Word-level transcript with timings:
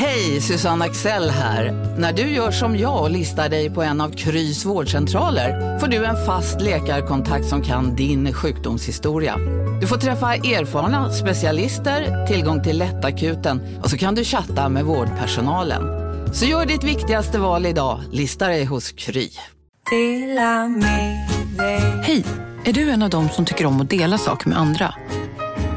Hej, 0.00 0.40
Susanne 0.40 0.84
Axel 0.84 1.30
här. 1.30 1.72
När 1.98 2.12
du 2.12 2.22
gör 2.22 2.50
som 2.50 2.78
jag 2.78 3.02
och 3.02 3.10
listar 3.10 3.48
dig 3.48 3.70
på 3.70 3.82
en 3.82 4.00
av 4.00 4.10
Krys 4.10 4.64
vårdcentraler 4.64 5.78
får 5.78 5.86
du 5.86 6.04
en 6.04 6.26
fast 6.26 6.60
läkarkontakt 6.60 7.46
som 7.46 7.62
kan 7.62 7.96
din 7.96 8.32
sjukdomshistoria. 8.32 9.36
Du 9.80 9.86
får 9.86 9.96
träffa 9.96 10.34
erfarna 10.34 11.12
specialister, 11.12 12.26
tillgång 12.26 12.62
till 12.62 12.78
lättakuten 12.78 13.78
och 13.82 13.90
så 13.90 13.98
kan 13.98 14.14
du 14.14 14.24
chatta 14.24 14.68
med 14.68 14.84
vårdpersonalen. 14.84 15.82
Så 16.34 16.44
gör 16.44 16.66
ditt 16.66 16.84
viktigaste 16.84 17.38
val 17.38 17.66
idag, 17.66 18.00
listar 18.12 18.48
dig 18.48 18.64
hos 18.64 18.92
Kry. 18.92 19.28
Hej! 22.02 22.24
Är 22.64 22.72
du 22.72 22.90
en 22.90 23.02
av 23.02 23.10
dem 23.10 23.28
som 23.28 23.44
tycker 23.44 23.66
om 23.66 23.80
att 23.80 23.90
dela 23.90 24.18
saker 24.18 24.48
med 24.48 24.58
andra? 24.58 24.94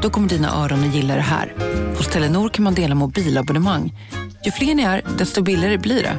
Då 0.02 0.10
kommer 0.10 0.28
dina 0.28 0.54
öron 0.64 0.88
att 0.88 0.94
gilla 0.94 1.14
det 1.14 1.20
här. 1.20 1.54
Hos 1.96 2.08
Telenor 2.08 2.48
kan 2.48 2.64
man 2.64 2.74
dela 2.74 2.94
mobilabonnemang. 2.94 3.94
Ju 4.44 4.50
fler 4.50 4.74
ni 4.74 4.82
är, 4.82 5.02
desto 5.18 5.42
billigare 5.42 5.78
blir 5.78 6.02
det. 6.02 6.18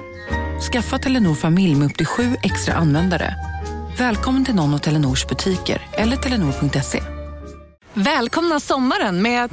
Skaffa 0.71 0.99
Telenor 0.99 1.35
familj 1.35 1.75
med 1.75 1.85
upp 1.85 1.97
till 1.97 2.05
sju 2.05 2.35
extra 2.43 2.73
användare. 2.73 3.35
Välkommen 3.97 4.45
till 4.45 4.55
någon 4.55 4.73
av 4.73 4.77
Telenors 4.77 5.27
butiker 5.27 5.81
eller 5.91 6.17
telenor.se. 6.17 7.03
Välkomna 7.93 8.59
sommaren 8.59 9.21
med 9.21 9.43
att... 9.43 9.51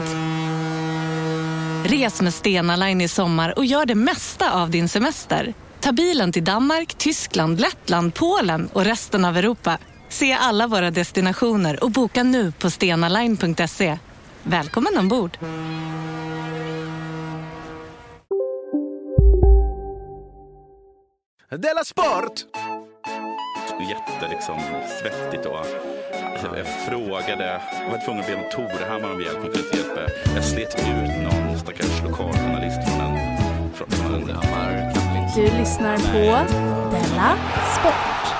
Res 1.90 2.22
med 2.22 2.34
Stena 2.34 2.76
Line 2.76 3.00
i 3.00 3.08
sommar 3.08 3.58
och 3.58 3.64
gör 3.64 3.86
det 3.86 3.94
mesta 3.94 4.52
av 4.52 4.70
din 4.70 4.88
semester. 4.88 5.54
Ta 5.80 5.92
bilen 5.92 6.32
till 6.32 6.44
Danmark, 6.44 6.94
Tyskland, 6.94 7.60
Lettland, 7.60 8.14
Polen 8.14 8.68
och 8.72 8.84
resten 8.84 9.24
av 9.24 9.36
Europa. 9.36 9.78
Se 10.08 10.32
alla 10.32 10.66
våra 10.66 10.90
destinationer 10.90 11.84
och 11.84 11.90
boka 11.90 12.22
nu 12.22 12.52
på 12.52 12.70
stenaline.se. 12.70 13.98
Välkommen 14.42 14.98
ombord! 14.98 15.38
Della 21.50 21.84
Sport! 21.84 22.32
Jätte 23.88 24.28
liksom 24.30 24.60
svettigt 25.00 25.44
då. 25.44 25.64
Jag 26.56 26.66
frågade, 26.66 27.60
jag 27.84 27.90
var 27.90 28.04
tvungen 28.04 28.20
att 28.20 28.26
be 28.26 28.34
om 28.34 28.50
Torhammar 28.50 29.14
om 29.14 29.20
hjälp, 29.20 29.38
men 29.42 29.52
kunde 29.52 29.58
inte 29.58 29.76
hjälpa. 29.76 30.00
Jag 30.34 30.44
slet 30.44 30.74
ut 30.74 31.22
någon 31.22 31.58
stackars 31.58 32.02
lokaljournalist 32.02 32.78
från 32.88 33.00
en... 33.00 33.38
Från, 33.74 33.90
från 33.90 34.14
en 34.14 35.34
Du 35.34 35.42
lyssnar 35.58 35.96
på 35.96 36.52
Della 36.90 37.36
Sport. 37.80 38.39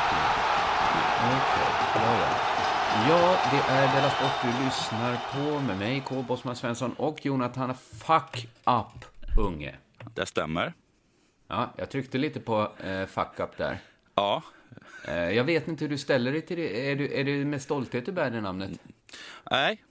Ja, 3.11 3.39
det 3.50 3.72
är 3.72 3.94
Della 3.94 4.11
Sport 4.11 4.42
du 4.42 4.64
lyssnar 4.64 5.19
på 5.33 5.61
med 5.61 5.78
mig, 5.78 6.03
K. 6.06 6.25
Bosman 6.28 6.56
Svensson 6.56 6.92
och 6.92 7.27
Jonathan 7.27 7.75
Fuck 7.75 8.48
Up 8.64 9.05
Unge. 9.39 9.75
Det 10.14 10.27
stämmer. 10.27 10.75
Ja, 11.48 11.72
jag 11.77 11.91
tryckte 11.91 12.19
lite 12.19 12.41
på 12.41 12.72
eh, 12.84 13.06
Fuck 13.06 13.41
Up 13.41 13.56
där. 13.56 13.78
Ja. 14.14 14.42
Eh, 15.08 15.14
jag 15.14 15.44
vet 15.44 15.69
inte 15.69 15.84
hur 15.84 15.89
du 15.89 15.98
ställer 15.98 16.33
dig 16.33 16.42
till 16.42 16.56
det. 16.56 16.91
Är, 16.91 16.97
du, 16.97 17.14
är 17.14 17.25
det 17.25 17.44
med 17.44 17.62
stolthet 17.62 18.06
du 18.06 18.12
bär 18.12 18.30
det 18.30 18.41
namnet? 18.41 18.70
Nej. 19.50 19.83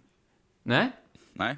Nej? 0.64 0.92
Nej. 1.34 1.58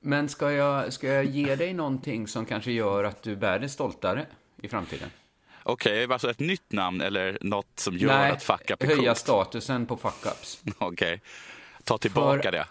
Men 0.00 0.28
ska 0.28 0.52
jag, 0.52 0.92
ska 0.92 1.08
jag 1.08 1.24
ge 1.24 1.56
dig 1.56 1.72
någonting 1.72 2.28
som 2.28 2.46
kanske 2.46 2.72
gör 2.72 3.04
att 3.04 3.22
du 3.22 3.36
bär 3.36 3.58
det 3.58 3.68
stoltare 3.68 4.26
i 4.56 4.68
framtiden? 4.68 5.10
Okej, 5.66 6.12
alltså 6.12 6.30
ett 6.30 6.40
nytt 6.40 6.72
namn 6.72 7.00
eller 7.00 7.38
något 7.40 7.66
som 7.80 7.96
gör 7.98 8.08
Nej, 8.18 8.30
att 8.30 8.42
fuck 8.42 8.70
up 8.70 8.82
är 8.82 8.86
höja 8.86 8.96
coolt? 9.02 9.18
statusen 9.18 9.86
på 9.86 9.96
Fuck 9.96 10.26
Ups. 10.26 10.62
Okej. 10.78 11.20
Ta 11.84 11.98
tillbaka 11.98 12.42
För- 12.42 12.52
det. 12.52 12.66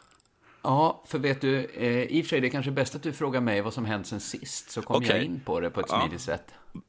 Ja, 0.61 1.03
för 1.07 1.19
vet 1.19 1.41
du, 1.41 1.65
eh, 1.65 2.01
i 2.03 2.21
och 2.21 2.25
för 2.25 2.29
sig 2.29 2.41
det 2.41 2.47
är 2.47 2.49
kanske 2.49 2.71
bäst 2.71 2.95
att 2.95 3.03
du 3.03 3.13
frågar 3.13 3.41
mig 3.41 3.61
vad 3.61 3.73
som 3.73 3.85
hänt 3.85 4.07
sen 4.07 4.19
sist, 4.19 4.71
så 4.71 4.81
kommer 4.81 5.01
jag 5.07 5.09
Okej. 5.15 5.25
in 5.25 5.41
på 5.45 5.59
det 5.59 5.69
på 5.69 5.79
ett 5.79 5.85
Ja. 5.89 5.99
smidigt 6.01 6.21
sätt. 6.21 6.43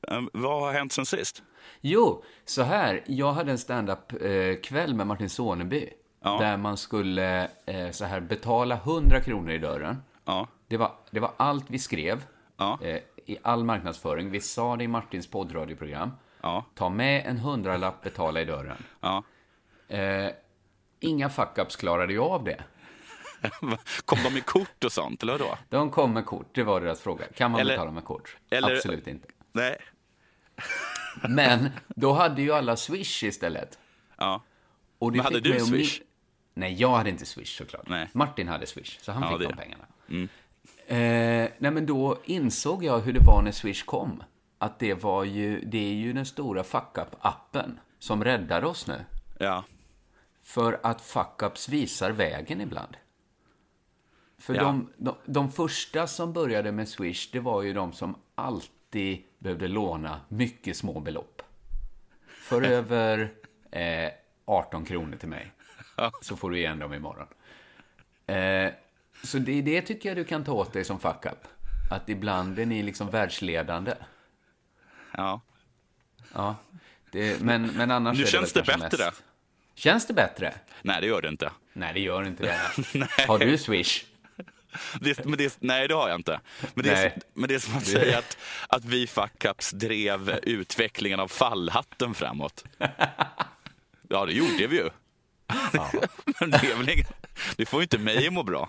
Um, 0.09 0.31
vad 0.33 0.61
har 0.63 0.73
hänt 0.73 0.93
sen 0.93 1.07
sist? 1.07 1.43
Jo, 1.81 2.25
så 2.45 2.63
här. 2.63 3.03
Jag 3.07 3.33
hade 3.33 3.51
en 3.51 3.59
stand-up-kväll 3.59 4.95
med 4.95 5.07
Martin 5.07 5.31
Soneby. 5.31 5.89
Ja. 6.25 6.39
Där 6.41 6.57
man 6.57 6.77
skulle 6.77 7.49
eh, 7.67 7.91
så 7.91 8.05
här 8.05 8.21
betala 8.21 8.75
100 8.75 9.21
kronor 9.21 9.51
i 9.51 9.59
dörren. 9.59 10.03
Ja. 10.25 10.49
Det 10.69 10.77
var, 10.77 10.93
det 11.11 11.21
var 11.21 11.33
allt 11.37 11.65
vi 11.69 11.79
skrev 11.79 12.23
Ja. 12.57 12.79
eh, 12.83 12.99
i 13.27 13.37
all 13.43 13.65
marknadsföring. 13.65 14.31
Vi 14.31 14.41
sa 14.41 14.77
det 14.77 14.85
i 14.85 14.89
Martins 14.89 15.27
poddradioprogram. 15.27 16.11
Ja. 16.43 16.65
Ta 16.75 16.89
med 16.89 17.27
en 17.27 17.39
hundralapp, 17.39 18.03
betala 18.03 18.41
i 18.41 18.45
dörren. 18.45 18.85
Ja. 19.01 19.23
Eh, 19.89 20.29
inga 21.01 21.29
fuck-ups 21.29 21.77
klarade 21.79 22.13
ju 22.13 22.21
av 22.21 22.45
det. 22.45 22.65
Kom 24.05 24.19
de 24.25 24.35
med 24.35 24.47
kort 24.47 24.85
och 24.85 24.93
sånt, 24.93 25.23
eller 25.23 25.39
då? 25.39 25.59
De 25.69 25.91
kom 25.91 26.13
med 26.13 26.27
kort, 26.27 26.49
det 26.55 26.63
var 26.63 26.81
deras 26.81 27.01
fråga. 27.01 27.25
Kan 27.35 27.51
man 27.51 27.61
Eller- 27.61 27.73
betala 27.75 27.91
med 27.91 28.05
kort? 28.05 28.37
eller- 28.51 28.77
Absolut 28.77 29.07
inte. 29.07 29.29
Nej. 29.53 29.77
Men 31.29 31.71
då 31.89 32.13
hade 32.13 32.43
ju 32.43 32.53
alla 32.53 32.77
Swish 32.77 33.25
istället. 33.25 33.79
Ja. 34.17 34.43
Och 34.99 35.13
det 35.13 35.17
Men 35.17 35.25
hade 35.25 35.41
du 35.41 35.61
Swish? 35.61 35.99
min- 36.01 36.09
Nej, 36.55 36.75
jag 36.75 36.91
hade 36.97 37.11
inte 37.11 37.27
Swish 37.27 37.57
såklart. 37.59 37.89
Nej. 37.89 38.09
Martin 38.13 38.49
hade 38.49 38.67
Swish, 38.67 38.99
så 39.01 39.13
han 39.13 39.23
Ja, 39.23 39.29
fick 39.29 39.39
det- 39.39 39.45
de 39.55 39.57
pengarna. 39.57 39.85
Eh, 40.87 41.49
nej, 41.59 41.71
men 41.71 41.87
då 41.87 42.19
insåg 42.25 42.85
jag 42.85 43.01
hur 43.01 43.13
det 43.13 43.21
var 43.21 43.43
när 43.43 43.53
Swish 43.53 43.85
kom. 43.85 44.23
Att 44.59 44.79
det 44.79 44.95
var 44.95 45.25
ju, 45.25 45.61
det 45.65 45.79
är 45.79 45.95
ju 45.95 46.13
den 46.13 46.27
stora 46.27 46.63
fuck-up-appen 46.63 47.79
som 47.99 48.25
räddar 48.25 48.65
oss 48.65 48.87
nu. 48.87 49.05
Ja. 49.39 49.65
För 50.43 50.81
att 50.83 51.01
fuck-ups 51.03 51.71
visar 51.71 52.11
vägen 52.11 52.61
ibland. 52.61 52.97
För 54.39 54.55
Ja. 54.55 54.63
de, 54.63 54.91
de, 54.97 55.15
de 55.25 55.53
första 55.53 56.07
som 56.07 56.33
började 56.33 56.73
med 56.73 56.89
Swish, 56.89 57.29
det 57.33 57.41
var 57.41 57.63
ju 57.63 57.73
de 57.73 57.93
som 57.93 58.15
alltid 58.35 59.23
behövde 59.39 59.69
låna 59.69 60.21
mycket 60.29 60.77
små 60.77 61.01
belopp. 61.01 61.43
För 62.27 62.63
över 62.71 63.33
eh, 63.71 64.11
18 64.45 64.85
kronor 64.85 65.17
till 65.17 65.29
mig. 65.29 65.53
Så 66.23 66.37
får 66.37 66.51
du 66.51 66.59
igen 66.59 66.79
dem 66.79 66.95
imorgon. 66.95 67.27
Eh, 68.27 68.73
så 69.25 69.39
det, 69.39 69.63
det 69.63 69.83
tycker 69.83 70.09
jag 70.09 70.17
du 70.17 70.25
kan 70.25 70.45
ta 70.45 70.53
åt 70.53 70.73
dig 70.73 70.85
som 70.85 71.01
fuck-up. 71.01 71.49
Att 71.91 72.09
ibland 72.09 72.59
är 72.59 72.67
ni 72.67 72.83
liksom 72.83 73.11
världsledande. 73.11 73.95
Ja. 75.17 75.41
Ja. 76.33 76.57
Det, 77.11 77.41
men, 77.41 77.67
men 77.67 77.91
annars 77.91 78.19
Nu 78.19 78.25
det 78.25 78.31
känns 78.31 78.53
det 78.53 78.63
kanske 78.63 78.89
bättre. 78.89 79.05
Mest... 79.05 79.23
Känns 79.75 80.07
det 80.07 80.15
bättre? 80.15 80.55
Nej, 80.83 81.01
det 81.01 81.07
gör 81.07 81.23
det 81.23 81.29
inte. 81.29 81.51
Nej, 81.73 81.95
det 81.95 82.01
gör 82.01 82.25
inte 82.25 82.43
det. 82.43 83.09
Har 83.27 83.39
du 83.39 83.59
Swish? 83.59 84.05
Det, 85.01 85.25
men 85.25 85.39
det, 85.39 85.57
nej, 85.61 85.89
det 85.89 85.95
har 85.95 86.09
jag 86.09 86.19
inte. 86.19 86.41
Men 86.75 86.85
det, 86.85 86.91
är, 86.91 86.95
Nej. 86.95 87.19
men 87.35 87.49
det 87.49 87.55
är 87.55 87.59
som 87.59 87.77
att 87.77 87.87
säga 87.87 88.19
att, 88.19 88.39
att 88.69 88.85
vi 88.85 89.07
fuck-ups 89.07 89.75
drev 89.75 90.39
utvecklingen 90.43 91.21
av 91.21 91.29
fallhatten 91.29 92.15
framåt. 92.15 92.65
Ja, 94.09 94.27
det 94.27 94.33
gjorde 94.33 94.67
vi 94.67 94.77
ju. 94.77 94.91
Men 96.41 96.51
det, 96.51 96.57
är 96.57 96.77
väl 96.77 96.89
inga, 96.89 97.05
det 97.57 97.67
får 97.67 97.81
ju 97.81 97.83
inte 97.83 97.99
mig 97.99 98.27
att 98.27 98.33
må 98.33 98.43
bra. 98.43 98.69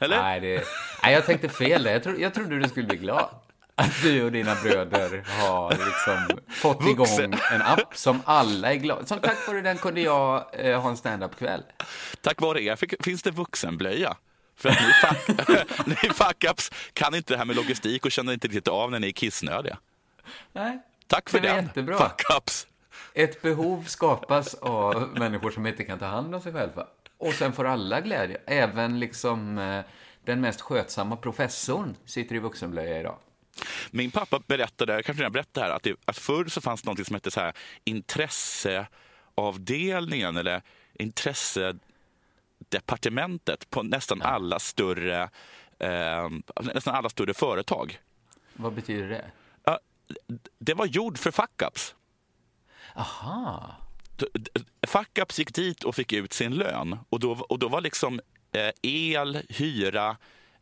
Eller? 0.00 0.22
Nej, 0.22 0.40
det... 0.40 0.64
Nej, 1.02 1.12
jag 1.14 1.26
tänkte 1.26 1.48
fel 1.48 1.82
där. 1.82 1.92
Jag, 1.92 2.02
tro... 2.02 2.16
jag 2.18 2.34
trodde 2.34 2.58
du 2.58 2.68
skulle 2.68 2.86
bli 2.86 2.96
glad. 2.96 3.28
Att 3.74 4.02
du 4.02 4.22
och 4.24 4.32
dina 4.32 4.54
bröder 4.54 5.24
har 5.40 5.70
liksom 5.70 6.38
fått 6.48 6.82
Vuxen. 6.82 7.24
igång 7.24 7.40
en 7.52 7.62
app 7.62 7.96
som 7.96 8.22
alla 8.24 8.72
är 8.72 8.76
glada 8.76 9.06
Som 9.06 9.20
tack 9.20 9.48
vare 9.48 9.60
den 9.60 9.78
kunde 9.78 10.00
jag 10.00 10.44
eh, 10.52 10.80
ha 10.80 10.90
en 10.90 10.96
stand-up-kväll. 10.96 11.62
Tack 12.20 12.40
vare 12.40 12.62
er 12.62 12.76
fick, 12.76 13.04
finns 13.04 13.22
det 13.22 13.30
vuxenblöja. 13.30 14.16
För 14.56 14.68
att 14.68 14.76
ni, 14.80 14.92
fuck, 14.92 15.46
ni 15.86 15.94
fuck-ups 15.94 16.72
kan 16.92 17.14
inte 17.14 17.34
det 17.34 17.38
här 17.38 17.44
med 17.44 17.56
logistik 17.56 18.04
och 18.04 18.12
känner 18.12 18.32
inte 18.32 18.46
riktigt 18.48 18.68
av 18.68 18.90
när 18.90 18.98
ni 19.00 19.06
är 19.08 19.12
kissnödiga. 19.12 19.78
Nej. 20.52 20.78
Tack 21.06 21.30
för 21.30 21.40
Det 21.40 21.48
den, 21.48 21.64
jättebra. 21.64 21.96
fuck-ups. 21.98 22.66
Ett 23.14 23.42
behov 23.42 23.84
skapas 23.84 24.54
av 24.54 25.08
människor 25.14 25.50
som 25.50 25.66
inte 25.66 25.84
kan 25.84 25.98
ta 25.98 26.06
hand 26.06 26.34
om 26.34 26.40
sig 26.40 26.52
själva. 26.52 26.86
Och 27.20 27.32
sen 27.32 27.52
får 27.52 27.64
alla 27.64 28.00
glädje. 28.00 28.40
Även 28.46 29.00
liksom 29.00 29.58
eh, 29.58 29.84
den 30.24 30.40
mest 30.40 30.60
skötsamma 30.60 31.16
professorn 31.16 31.96
sitter 32.04 32.34
i 32.34 32.38
vuxenblöja 32.38 33.00
idag. 33.00 33.16
Min 33.90 34.10
pappa 34.10 34.40
berättade, 34.46 34.92
jag 34.92 35.04
kanske 35.04 35.22
redan 35.22 35.32
berättade 35.32 35.66
här, 35.66 35.72
att, 35.72 35.82
det, 35.82 35.96
att 36.04 36.18
förr 36.18 36.44
så 36.44 36.60
fanns 36.60 36.82
det 36.82 36.90
något 36.90 37.06
som 37.06 37.14
hette 37.14 37.30
så 37.30 37.40
här 37.40 37.52
intresseavdelningen 37.84 40.36
eller 40.36 40.62
intressedepartementet 40.94 43.70
på 43.70 43.82
nästan 43.82 44.22
alla 44.22 44.58
större 44.58 45.30
eh, 45.78 46.28
nästan 46.74 46.94
alla 46.94 47.08
större 47.08 47.34
företag. 47.34 48.00
Vad 48.52 48.72
betyder 48.72 49.08
det? 49.08 49.24
Ja, 49.64 49.78
det 50.58 50.74
var 50.74 50.86
gjord 50.86 51.18
för 51.18 51.30
fuck-ups. 51.30 51.94
Aha. 52.94 53.76
Fuck-ups 54.86 55.38
gick 55.38 55.54
dit 55.54 55.84
och 55.84 55.94
fick 55.94 56.12
ut 56.12 56.32
sin 56.32 56.54
lön. 56.54 56.98
Och 57.08 57.20
då, 57.20 57.32
och 57.32 57.58
då 57.58 57.68
var 57.68 57.80
liksom 57.80 58.20
eh, 58.52 58.70
el, 58.82 59.38
hyra, 59.48 60.16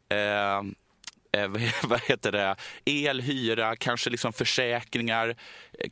eh, 0.08 0.58
eh, 1.42 1.48
vad- 1.82 2.00
heter 2.00 2.32
det, 2.32 2.56
el, 2.84 3.20
hyra, 3.20 3.76
kanske 3.76 4.10
liksom 4.10 4.32
försäkringar. 4.32 5.28
eh, 5.28 5.34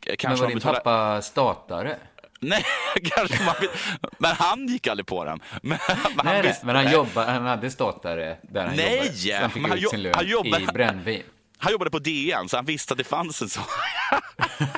Men 0.06 0.16
Kanske 0.16 0.28
var 0.28 0.36
man 0.38 0.48
din 0.48 0.58
betalar- 0.58 0.74
pappa 0.80 1.22
statare? 1.22 1.96
Nej, 2.40 2.64
kanske 3.02 3.44
man 3.44 3.54
vill... 3.60 3.68
Men 4.18 4.32
han 4.36 4.66
gick 4.66 4.86
aldrig 4.86 5.06
på 5.06 5.24
den. 5.24 5.40
Men, 5.62 5.78
men 5.88 5.98
Nej, 6.24 6.24
nej, 6.24 6.42
visste- 6.42 6.66
men 6.66 6.76
han, 6.76 6.92
jobba, 6.92 7.24
han 7.24 7.46
hade 7.46 7.70
statare 7.70 8.36
där 8.42 8.66
han 8.66 8.76
Nej, 8.76 8.96
jobbade. 8.96 9.12
Så 9.16 9.34
han 9.40 9.50
fick 9.50 9.62
men 9.62 9.70
han 9.70 9.78
ut 9.78 9.90
sin 9.90 10.02
lön 10.02 10.14
han 10.14 10.26
jobbar- 10.26 10.60
i 10.60 10.66
brännvin. 10.66 11.22
Han 11.58 11.72
jobbade 11.72 11.90
på 11.90 11.98
DN, 11.98 12.48
så 12.48 12.56
han 12.56 12.64
visste 12.64 12.94
att 12.94 12.98
det 12.98 13.04
fanns 13.04 13.42
en 13.42 13.48
sån. 13.48 13.64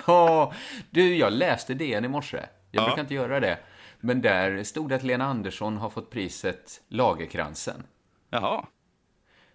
Ja, 0.07 0.53
du, 0.91 1.17
jag 1.17 1.33
läste 1.33 1.75
DN 1.75 2.05
i 2.05 2.09
morse. 2.09 2.39
Jag 2.71 2.83
Ja. 2.83 2.87
brukar 2.87 3.03
inte 3.03 3.15
göra 3.15 3.41
det. 3.41 3.59
Men 4.01 4.21
där 4.21 4.65
stod 4.65 4.89
det 4.89 4.95
att 4.95 5.03
Lena 5.03 5.25
Andersson 5.25 5.77
har 5.77 5.91
fått 5.91 6.11
priset 6.11 6.81
Lagerkransen. 6.89 7.83
Jaha. 8.31 8.67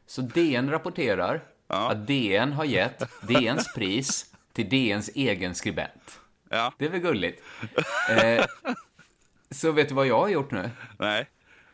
Så 0.05 0.21
DN 0.21 0.69
rapporterar 0.71 1.43
att 1.67 2.07
DN 2.07 2.51
har 2.53 2.65
gett 2.65 3.03
DNs 3.27 3.73
pris 3.73 4.33
till 4.53 4.69
DNs 4.69 5.09
egen 5.15 5.55
skribent. 5.55 6.19
Ja, 6.49 6.73
Det 6.77 6.85
är 6.85 6.89
väl 6.89 6.99
gulligt? 6.99 7.43
Eh, 8.09 8.45
så 9.51 9.71
vet 9.71 9.89
du 9.89 9.95
vad 9.95 10.07
jag 10.07 10.19
har 10.19 10.29
gjort 10.29 10.51
nu? 10.51 10.69
nej. 10.99 11.29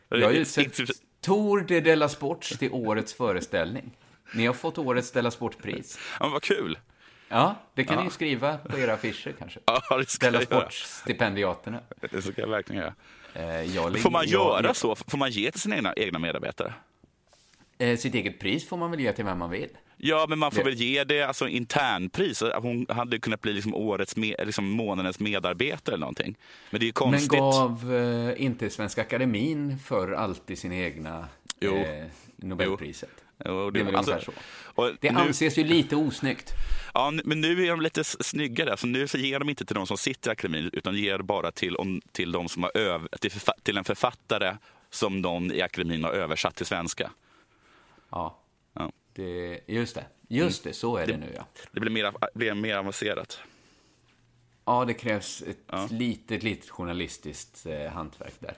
Jag 0.08 0.26
har 0.26 0.32
utsett 0.32 0.76
Tour 1.20 1.60
de 1.60 1.80
Della 1.80 2.08
Sports 2.08 2.58
till 2.58 2.72
årets 2.72 3.14
föreställning. 3.14 3.90
Ni 4.34 4.46
har 4.46 4.54
fått 4.54 4.78
årets 4.78 5.12
Della 5.12 5.30
Sport-pris. 5.30 5.98
Ja, 6.20 6.28
vad 6.28 6.42
kul. 6.42 6.78
Ja, 7.32 7.54
det 7.74 7.84
kan 7.84 7.98
ni 7.98 8.04
ju 8.04 8.10
skriva 8.10 8.56
på 8.58 8.78
era 8.78 8.92
affischer 8.94 9.32
kanske. 9.38 9.60
Ja, 9.66 9.98
det 9.98 10.10
ska 10.10 10.26
Della 10.26 10.38
jag 10.42 10.50
göra. 10.50 10.60
Sports-stipendiaterna. 10.70 11.80
Det 12.10 12.22
ska 12.22 12.32
jag 12.40 12.48
verkligen 12.48 12.82
göra. 12.82 12.94
Eh, 13.34 13.62
jag 13.74 13.98
Får 14.00 14.10
man 14.10 14.26
göra 14.26 14.66
jag- 14.66 14.76
så? 14.76 14.94
Får 14.96 15.18
man 15.18 15.30
ge 15.30 15.50
till 15.50 15.60
sina 15.60 15.76
egna, 15.76 15.92
egna 15.96 16.18
medarbetare? 16.18 16.74
Eh, 17.78 17.96
sitt 17.98 18.14
eget 18.14 18.40
pris 18.40 18.68
får 18.68 18.76
man 18.76 18.90
väl 18.90 19.00
ge 19.00 19.12
till 19.12 19.24
vem 19.24 19.38
man 19.38 19.50
vill. 19.50 19.68
Ja, 19.96 20.26
men 20.28 20.38
man 20.38 20.50
får 20.50 20.58
Det- 20.58 20.64
väl 20.64 20.74
ge 20.74 21.04
det 21.04 21.22
alltså 21.22 21.48
internpris. 21.48 22.42
Hon 22.56 22.86
hade 22.88 23.18
kunnat 23.18 23.40
bli 23.40 23.52
liksom 23.52 23.74
årets, 23.74 24.16
med, 24.16 24.34
liksom 24.44 24.70
månadens 24.70 25.20
medarbetare 25.20 25.94
eller 25.94 26.00
någonting. 26.00 26.36
Men 26.70 26.80
det 26.80 26.84
är 26.84 26.86
ju 26.86 26.92
Men 26.92 27.12
konstigt. 27.12 27.30
gav 27.38 27.94
eh, 27.94 28.42
inte 28.42 28.70
Svenska 28.70 29.00
Akademin 29.00 29.78
för 29.78 30.12
alltid 30.12 30.58
sina 30.58 30.74
egna 30.76 31.28
Jo. 31.60 31.76
eh, 31.76 32.04
Nobelpriset? 32.36 33.10
Jo, 33.16 33.24
Det 33.44 33.80
är 33.80 33.84
väl 33.84 33.96
alltså- 33.96 34.20
så. 34.20 34.32
och 34.82 34.90
Det 35.00 35.12
nu, 35.12 35.18
anses 35.18 35.58
ju 35.58 35.64
lite 35.64 35.96
osnyggt. 35.96 36.52
ja, 36.94 37.12
men 37.24 37.40
nu 37.40 37.64
är 37.66 37.70
de 37.70 37.80
lite 37.80 38.04
snyggare. 38.04 38.76
Så 38.76 38.86
nu 38.86 39.08
så 39.08 39.18
ger 39.18 39.38
de 39.38 39.48
inte 39.48 39.64
till 39.64 39.74
de 39.74 39.86
som 39.86 39.98
sitter 39.98 40.30
i 40.30 40.32
akademin 40.32 40.70
utan 40.72 40.94
ger 40.94 41.18
bara 41.18 41.50
till, 41.52 41.76
om, 41.76 42.00
till, 42.12 42.32
de 42.32 42.48
som 42.48 42.62
har 42.62 42.76
öv, 42.76 43.08
till, 43.20 43.30
till 43.62 43.76
en 43.76 43.84
författare 43.84 44.56
som 44.90 45.20
någon 45.20 45.52
i 45.52 45.62
akademin 45.62 46.04
har 46.04 46.12
översatt 46.12 46.56
till 46.56 46.66
svenska. 46.66 47.10
Ja, 48.10 48.36
Ja. 48.74 48.92
det, 49.14 49.60
just 49.66 49.94
det. 49.94 50.04
Just 50.28 50.64
det, 50.64 50.72
så 50.72 50.96
är 50.96 51.06
det 51.06 51.16
nu 51.16 51.32
ja. 51.36 51.46
Det 51.72 51.80
blir 51.80 51.90
mer, 51.90 52.12
blir 52.34 52.54
mer 52.54 52.76
avancerat. 52.76 53.40
Ja, 54.64 54.84
det 54.84 54.94
krävs 54.94 55.42
ett 55.42 55.90
litet, 55.92 56.42
litet 56.42 56.70
journalistiskt 56.70 57.66
eh, 57.66 57.92
hantverk 57.92 58.34
där. 58.38 58.54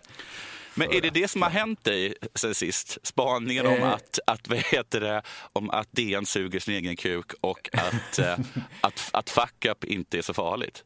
Men 0.74 0.92
är 0.92 1.00
det 1.00 1.10
det 1.10 1.28
som 1.28 1.42
har 1.42 1.50
hänt 1.50 1.84
dig 1.84 2.14
sen 2.34 2.54
sist? 2.54 2.98
Spaningen 3.02 3.66
om 3.66 3.72
Eh. 3.72 3.88
att, 3.92 4.18
att, 4.26 4.48
vad 4.48 4.58
heter 4.58 5.00
det, 5.00 5.22
om 5.52 5.70
att 5.70 5.88
DN 5.92 6.26
suger 6.26 6.60
sin 6.60 6.74
egen 6.74 6.96
kuk 6.96 7.32
och 7.40 7.70
att, 7.72 8.18
eh, 8.18 8.38
att, 8.80 9.10
att 9.12 9.30
fuck 9.30 9.64
up 9.64 9.84
inte 9.84 10.18
är 10.18 10.22
så 10.22 10.34
farligt? 10.34 10.84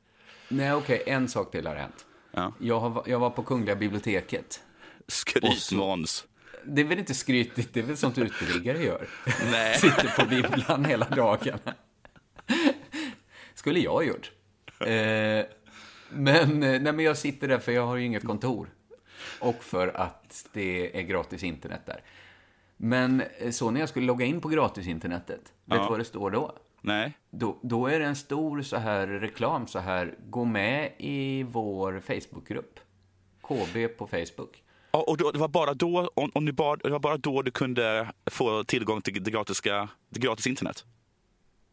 Nej, 0.49 0.73
okej, 0.73 1.03
en 1.07 1.29
sak 1.29 1.51
till 1.53 1.67
har 1.67 1.75
hänt. 1.75 2.07
Ja. 2.33 2.53
Jag, 2.61 2.81
har, 2.81 3.03
jag 3.07 3.19
var 3.19 3.31
på 3.31 3.43
Kungliga 3.43 3.77
biblioteket. 3.77 4.61
Och 5.07 5.13
Skryt 5.13 5.59
så- 5.59 5.75
Måns. 5.75 6.25
Det 6.69 6.81
är 6.81 6.85
väl 6.85 6.99
inte 6.99 7.15
skrytigt, 7.15 7.75
det 7.75 7.81
är 7.81 7.85
väl 7.85 7.97
sånt 7.97 8.19
uteliggare 8.19 8.83
gör. 8.85 9.09
Nej. 9.51 9.75
Sitter 9.81 10.15
på 10.19 10.27
bibblan 10.27 10.85
hela 10.85 11.09
dagen. 11.09 11.59
Skulle 13.55 13.81
jag 13.81 13.93
ha 13.93 14.03
gjort. 14.03 14.31
Eh, 14.81 14.87
men, 16.11 16.61
nej, 16.61 16.81
men 16.81 16.99
jag 17.01 17.17
sitter 17.19 17.49
där 17.49 17.59
för 17.59 17.73
jag 17.73 17.87
har 17.87 17.97
ju 17.97 18.05
inget 18.05 18.25
kontor. 18.25 18.69
Och 19.41 19.65
för 19.65 19.89
att 19.89 20.47
det 20.53 20.99
är 20.99 21.03
gratis 21.03 21.43
internet 21.43 21.81
där. 21.87 22.01
Men 22.77 23.23
eh, 23.39 23.51
så 23.51 23.71
när 23.71 23.81
jag 23.81 23.89
skulle 23.89 24.07
logga 24.07 24.27
in 24.27 24.41
på 24.41 24.49
gratisinternetet, 24.49 25.53
vet 25.65 25.83
du 25.83 25.89
vad 25.89 26.01
det 26.01 26.05
står 26.05 26.31
då? 26.31 26.53
Nej. 26.81 27.13
då? 27.31 27.59
Då 27.63 27.87
är 27.87 28.01
det 28.01 28.07
en 28.07 28.17
stor 28.17 28.63
så 28.63 28.77
här 28.77 29.07
reklam 29.07 29.67
så 29.67 29.79
här, 29.79 30.15
gå 30.29 30.45
med 30.45 30.93
i 30.99 31.43
vår 31.43 32.01
Facebookgrupp. 32.01 32.81
KB 33.43 33.99
på 33.99 34.07
Facebook. 34.07 34.63
Ja, 34.91 35.05
Och 35.07 35.17
då, 35.17 35.31
det, 35.31 35.39
var 35.39 35.49
bara 35.49 35.75
då, 35.75 36.11
och, 36.15 36.37
och 36.37 36.43
nu 36.43 36.53
bara, 36.53 36.77
det 36.77 36.91
var 36.91 36.99
bara 36.99 37.17
då 37.17 37.43
du 37.43 37.51
kunde 37.51 38.13
få 38.27 38.65
tillgång 38.65 39.01
till 39.01 39.25
det, 39.25 39.31
gratiska, 39.31 39.89
det 40.09 40.21
gratis 40.21 40.47
internet? 40.47 40.85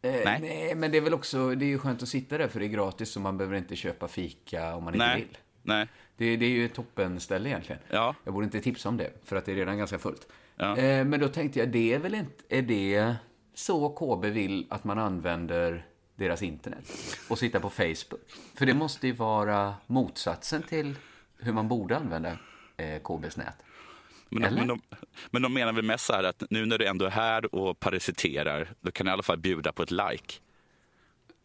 Eh, 0.02 0.12
Nej. 0.24 0.38
nej. 0.40 0.74
men 0.74 0.90
det 0.90 0.96
är 0.96 1.02
väl 1.02 1.14
också, 1.14 1.54
det 1.54 1.64
är 1.64 1.68
ju 1.68 1.78
skönt 1.78 2.02
att 2.02 2.08
sitta 2.08 2.38
där 2.38 2.48
för 2.48 2.60
det 2.60 2.66
är 2.66 2.68
gratis 2.68 3.10
så 3.10 3.20
man 3.20 3.38
behöver 3.38 3.56
inte 3.56 3.76
köpa 3.76 4.08
fika 4.08 4.74
om 4.74 4.84
man 4.84 4.94
inte 4.94 5.06
Nej. 5.06 5.20
vill. 5.20 5.38
Nej. 5.64 5.88
Det, 6.16 6.36
det 6.36 6.46
är 6.46 6.50
ju 6.50 6.64
ett 6.64 6.74
toppenställe 6.74 7.48
egentligen. 7.48 7.82
Ja. 7.90 8.14
Jag 8.24 8.34
borde 8.34 8.44
inte 8.44 8.60
tipsa 8.60 8.88
om 8.88 8.96
det, 8.96 9.10
för 9.24 9.36
att 9.36 9.44
det 9.44 9.52
är 9.52 9.56
redan 9.56 9.78
ganska 9.78 9.98
fullt. 9.98 10.28
Ja. 10.56 10.76
Eh, 10.76 11.04
men 11.04 11.20
då 11.20 11.28
tänkte 11.28 11.58
jag, 11.58 11.68
det 11.68 11.94
är 11.94 11.98
väl 11.98 12.14
inte, 12.14 12.44
är 12.48 12.62
det 12.62 13.14
så 13.54 13.88
KB 13.88 14.24
vill 14.24 14.66
att 14.70 14.84
man 14.84 14.98
använder 14.98 15.86
deras 16.16 16.42
internet? 16.42 16.84
Och 17.28 17.38
sitta 17.38 17.60
på 17.60 17.70
Facebook? 17.70 18.20
För 18.54 18.66
det 18.66 18.74
måste 18.74 19.06
ju 19.06 19.12
vara 19.12 19.74
motsatsen 19.86 20.62
till 20.62 20.94
hur 21.38 21.52
man 21.52 21.68
borde 21.68 21.96
använda 21.96 22.38
eh, 22.76 23.02
KBs 23.02 23.36
nät. 23.36 23.56
Men 24.28 24.42
de, 24.42 24.50
men, 24.54 24.68
de, 24.68 24.80
men 25.30 25.42
de 25.42 25.54
menar 25.54 25.72
väl 25.72 25.84
mest 25.84 26.06
så 26.06 26.12
här 26.12 26.24
att 26.24 26.42
nu 26.50 26.66
när 26.66 26.78
du 26.78 26.86
ändå 26.86 27.04
är 27.04 27.10
här 27.10 27.54
och 27.54 27.80
parasiterar, 27.80 28.68
då 28.80 28.90
kan 28.90 29.06
du 29.06 29.10
i 29.10 29.12
alla 29.12 29.22
fall 29.22 29.38
bjuda 29.38 29.72
på 29.72 29.82
ett 29.82 29.90
like. 29.90 30.34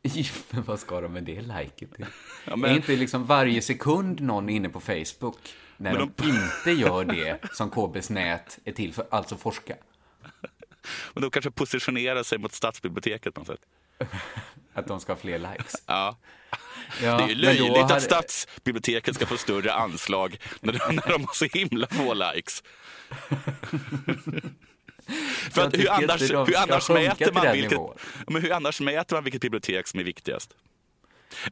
Men 0.50 0.64
vad 0.64 0.80
ska 0.80 1.02
de 1.02 1.14
med 1.14 1.24
det 1.24 1.42
liket 1.42 1.96
till? 1.96 2.06
Ja, 2.46 2.56
men- 2.56 2.72
Är 2.72 2.76
inte 2.76 2.96
liksom 2.96 3.26
varje 3.26 3.62
sekund 3.62 4.20
någon 4.22 4.50
inne 4.50 4.70
på 4.70 4.80
Facebook 4.80 5.38
när 5.78 5.94
Men 5.94 6.12
de, 6.16 6.24
inte 6.30 6.82
gör 6.82 7.06
det 7.06 7.40
som 7.54 7.70
KBs 7.70 8.10
nät 8.10 8.60
är 8.66 8.72
till 8.72 8.94
för, 8.94 9.06
alltså 9.12 9.38
forska? 9.38 9.76
Men 11.14 11.22
de 11.22 11.32
kanske 11.32 11.52
positionerar 11.52 12.24
sig 12.24 12.38
mot 12.38 12.54
stadsbiblioteket 12.54 13.34
på 13.34 13.40
något 13.42 13.48
sätt. 13.48 13.62
Att 14.74 14.88
de 14.88 15.00
ska 15.00 15.12
ha 15.14 15.18
fler 15.20 15.40
likes? 15.40 15.74
Ja. 15.86 16.18
Ja, 17.04 17.18
det 17.18 17.24
är 17.24 17.28
ju 17.30 17.36
löjligt 17.36 17.78
hade- 17.78 17.96
att 17.96 18.04
stadsbiblioteket 18.04 19.16
ska 19.16 19.26
få 19.26 19.38
större 19.38 19.74
anslag 19.74 20.38
när 20.62 20.74
de, 20.74 20.96
när 20.96 21.08
de 21.08 21.24
har 21.26 21.34
så 21.34 21.46
himla 21.46 21.88
få 21.88 22.14
likes. 22.14 22.64
För 25.52 25.62
att 25.62 25.78
hur 25.78 25.92
annars, 25.92 26.22
hur 26.22 26.58
annars 26.58 26.90
mäter 26.90 27.34
man 27.34 27.52
vilket, 27.52 27.80
men 28.28 28.42
hur 28.42 28.54
annars 28.54 28.82
mäter 28.82 29.16
man 29.16 29.24
vilket 29.24 29.42
bibliotek 29.42 29.88
som 29.88 30.00
är 30.00 30.04
viktigast? 30.04 30.56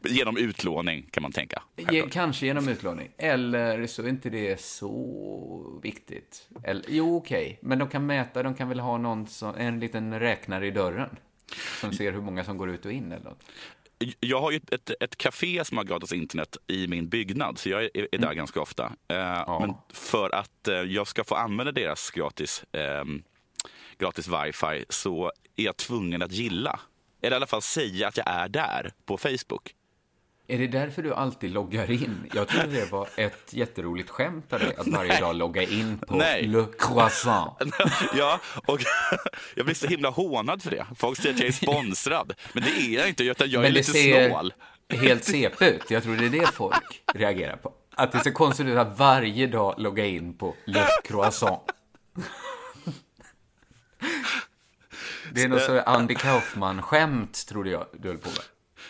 Genom 0.04 0.38
utlåning 0.38 1.08
kan 1.12 1.24
man 1.24 1.32
tänka. 1.32 1.64
Ge, 1.76 2.10
kanske 2.10 2.46
genom 2.46 2.70
utlåning. 2.70 3.10
Eller 3.18 3.88
så 3.88 4.04
är 4.04 4.08
inte 4.08 4.30
det 4.30 4.62
så 4.62 5.80
viktigt. 5.84 6.50
Eller, 6.64 6.86
jo, 6.88 7.18
okej. 7.18 7.60
Men 7.62 7.80
de 7.80 7.90
kan 7.90 8.06
mäta, 8.06 8.44
de 8.44 8.56
kan 8.56 8.70
väl 8.70 8.80
ha 8.80 8.98
någon 8.98 9.28
som, 9.28 9.56
en 9.56 9.80
liten 9.80 10.20
räknare 10.20 10.68
i 10.68 10.72
dörren. 10.72 11.10
Som 11.82 11.94
ser 11.94 12.12
hur 12.12 12.22
många 12.22 12.44
som 12.44 12.58
går 12.58 12.70
ut 12.70 12.86
och 12.86 12.92
in 12.92 13.12
eller 13.12 13.24
något. 13.24 13.44
Jag 14.20 14.42
har 14.42 14.52
ju 14.52 14.60
ett, 14.72 14.92
ett, 15.00 15.18
café 15.18 15.66
som 15.66 15.78
har 15.78 15.84
gratis 15.84 16.14
internet 16.14 16.58
i 16.68 16.88
min 16.88 17.10
byggnad, 17.10 17.58
så 17.58 17.70
jag 17.70 17.84
är, 17.84 18.08
är 18.12 18.18
där 18.18 18.34
ganska 18.34 18.62
ofta. 18.62 18.84
Eh, 19.08 19.60
Men 19.60 19.74
för 19.94 20.36
att 20.36 20.68
eh, 20.68 20.76
jag 20.76 21.08
ska 21.08 21.24
få 21.24 21.36
använda 21.36 21.72
deras 21.72 22.12
gratis, 22.12 22.64
ehm, 22.72 23.24
gratis 24.00 24.28
wifi 24.28 24.86
så 24.90 25.32
är 25.56 25.64
jag 25.64 25.78
tvungen 25.78 26.22
att 26.22 26.32
gilla, 26.32 26.80
eller 27.22 27.32
i 27.32 27.36
alla 27.36 27.48
fall 27.48 27.62
säga 27.62 28.08
att 28.08 28.18
jag 28.18 28.28
är 28.30 28.50
där 28.50 28.92
på 29.06 29.18
Facebook. 29.18 29.74
Är 30.50 30.58
det 30.58 30.68
därför 30.68 31.04
du 31.04 31.14
alltid 31.14 31.52
loggar 31.52 31.92
in? 31.92 32.30
Jag 32.34 32.48
trodde 32.48 32.68
det 32.80 32.92
var 32.92 33.08
ett 33.16 33.54
jätteroligt 33.54 34.10
skämt 34.10 34.54
av 34.54 34.60
dig, 34.60 34.76
att 34.78 34.88
varje 34.88 35.20
dag 35.20 35.36
logga 35.36 35.62
in 35.62 35.98
på 35.98 36.16
Nej. 36.16 36.44
Le 36.48 36.66
Croissant. 36.80 37.54
ja, 38.18 38.40
och 38.68 38.82
jag 39.56 39.66
blir 39.66 39.76
så 39.76 39.88
himla 39.88 40.10
hånad 40.10 40.62
för 40.64 40.72
det. 40.72 40.86
Folk 40.96 41.18
säger 41.22 41.34
att 41.36 41.40
jag 41.40 41.48
är 41.48 41.54
sponsrad, 41.54 42.34
men 42.54 42.64
det 42.64 42.70
är 42.70 43.00
jag 43.00 43.08
inte, 43.10 43.24
utan 43.24 43.50
jag 43.50 43.60
är 43.60 43.64
Men 43.64 43.74
det 43.74 43.78
lite 43.80 43.92
ser 43.92 44.30
snål. 44.30 44.54
helt 44.90 45.24
CP 45.24 45.66
ut. 45.66 45.92
Jag 45.92 46.04
tror 46.04 46.16
det 46.16 46.26
är 46.26 46.30
det 46.30 46.48
folk 46.54 47.04
reagerar 47.14 47.58
på. 47.58 47.74
Att 47.96 48.12
det 48.12 48.20
ser 48.20 48.32
konstigt 48.32 48.68
ut 48.68 48.78
att 48.78 49.00
varje 49.00 49.48
dag 49.48 49.76
logga 49.78 50.06
in 50.06 50.38
på 50.38 50.56
Le 50.66 50.84
Croissant. 51.04 51.62
Det 55.34 55.44
är 55.44 55.48
något 55.50 55.62
så 55.62 55.80
Andy 55.80 56.16
Kaufman-skämt, 56.16 57.48
trodde 57.48 57.70
jag 57.70 57.86
du 58.00 58.08
höll 58.08 58.18
på 58.18 58.30
med. 58.30 58.40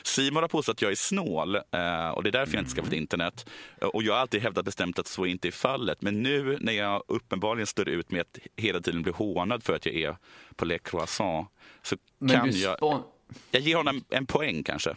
Simon 0.03 0.43
har 0.43 0.47
påstått 0.47 0.73
att 0.73 0.81
jag 0.81 0.91
är 0.91 0.95
snål 0.95 1.55
eh, 1.55 2.09
och 2.09 2.23
det 2.23 2.29
är 2.29 2.31
därför 2.31 2.53
jag 2.53 2.61
inte 2.61 2.75
skaffat 2.75 2.93
internet. 2.93 3.49
Eh, 3.81 3.87
Och 3.87 4.03
jag 4.03 4.13
har 4.13 4.19
alltid 4.19 4.41
hävdat 4.41 4.65
bestämt 4.65 4.99
att 4.99 5.07
så 5.07 5.25
inte 5.25 5.47
är 5.47 5.51
fallet. 5.51 6.01
Men 6.01 6.23
nu 6.23 6.57
när 6.61 6.73
jag 6.73 7.03
uppenbarligen 7.07 7.67
står 7.67 7.89
ut 7.89 8.11
med 8.11 8.21
att 8.21 8.37
hela 8.55 8.81
tiden 8.81 9.01
bli 9.03 9.11
hånad 9.11 9.63
för 9.63 9.75
att 9.75 9.85
jag 9.85 9.95
är 9.95 10.17
på 10.55 10.65
Le 10.65 10.77
Croissant 10.79 11.47
så 11.83 11.95
Men 12.19 12.35
kan 12.39 12.51
jag... 12.51 13.03
Jag 13.51 13.61
ger 13.61 13.75
honom 13.75 14.03
en 14.09 14.25
poäng 14.25 14.63
kanske. 14.63 14.95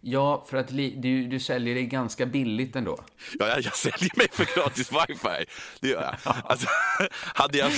Ja, 0.00 0.44
för 0.48 0.56
att 0.56 0.68
du, 0.68 1.26
du 1.26 1.40
säljer 1.40 1.74
det 1.74 1.82
ganska 1.82 2.26
billigt 2.26 2.76
ändå. 2.76 2.98
Ja, 3.38 3.48
jag, 3.48 3.60
jag 3.60 3.76
säljer 3.76 4.16
mig 4.16 4.26
för 4.32 4.54
gratis 4.54 4.92
wifi. 4.92 5.44
Det 5.80 5.88
gör 5.88 6.02
jag. 6.02 6.34
Alltså, 6.44 6.66
hade 7.12 7.58
jag... 7.58 7.72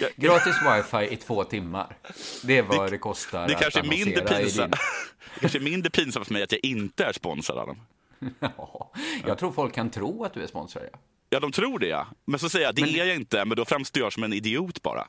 jag 0.00 0.10
Gratis 0.16 0.56
wifi 0.62 1.14
i 1.14 1.16
två 1.16 1.44
timmar. 1.44 1.96
Det 2.42 2.58
är 2.58 2.62
vad 2.62 2.90
det, 2.90 2.98
kostar 2.98 3.48
det 3.48 3.54
att 3.54 3.62
kanske 3.62 3.80
är 3.80 3.84
mindre 3.84 4.20
annonsera 4.20 4.38
pinsamt. 4.38 4.72
din... 4.72 4.80
Det 5.34 5.40
kanske 5.40 5.58
är 5.58 5.62
mindre 5.62 5.90
pinsamt 5.90 6.26
för 6.26 6.32
mig 6.32 6.42
att 6.42 6.52
jag 6.52 6.64
inte 6.64 7.04
är 7.04 7.12
sponsrad 7.12 7.58
av 7.58 7.66
dem. 7.66 7.80
Ja, 8.40 8.92
jag 9.26 9.38
tror 9.38 9.52
folk 9.52 9.74
kan 9.74 9.90
tro 9.90 10.24
att 10.24 10.34
du 10.34 10.42
är 10.42 10.46
sponsrad. 10.46 10.84
Ja. 10.92 10.98
Ja, 11.30 11.40
de 11.40 11.52
tror 11.52 11.78
det 11.78 11.86
ja. 11.86 12.06
Men 12.24 12.38
så 12.38 12.48
säger 12.48 12.66
jag, 12.66 12.74
det 12.74 12.82
är 12.82 13.06
jag 13.06 13.16
inte, 13.16 13.44
men 13.44 13.56
då 13.56 13.64
framstår 13.64 14.02
jag 14.02 14.12
som 14.12 14.22
en 14.22 14.32
idiot 14.32 14.82
bara. 14.82 15.08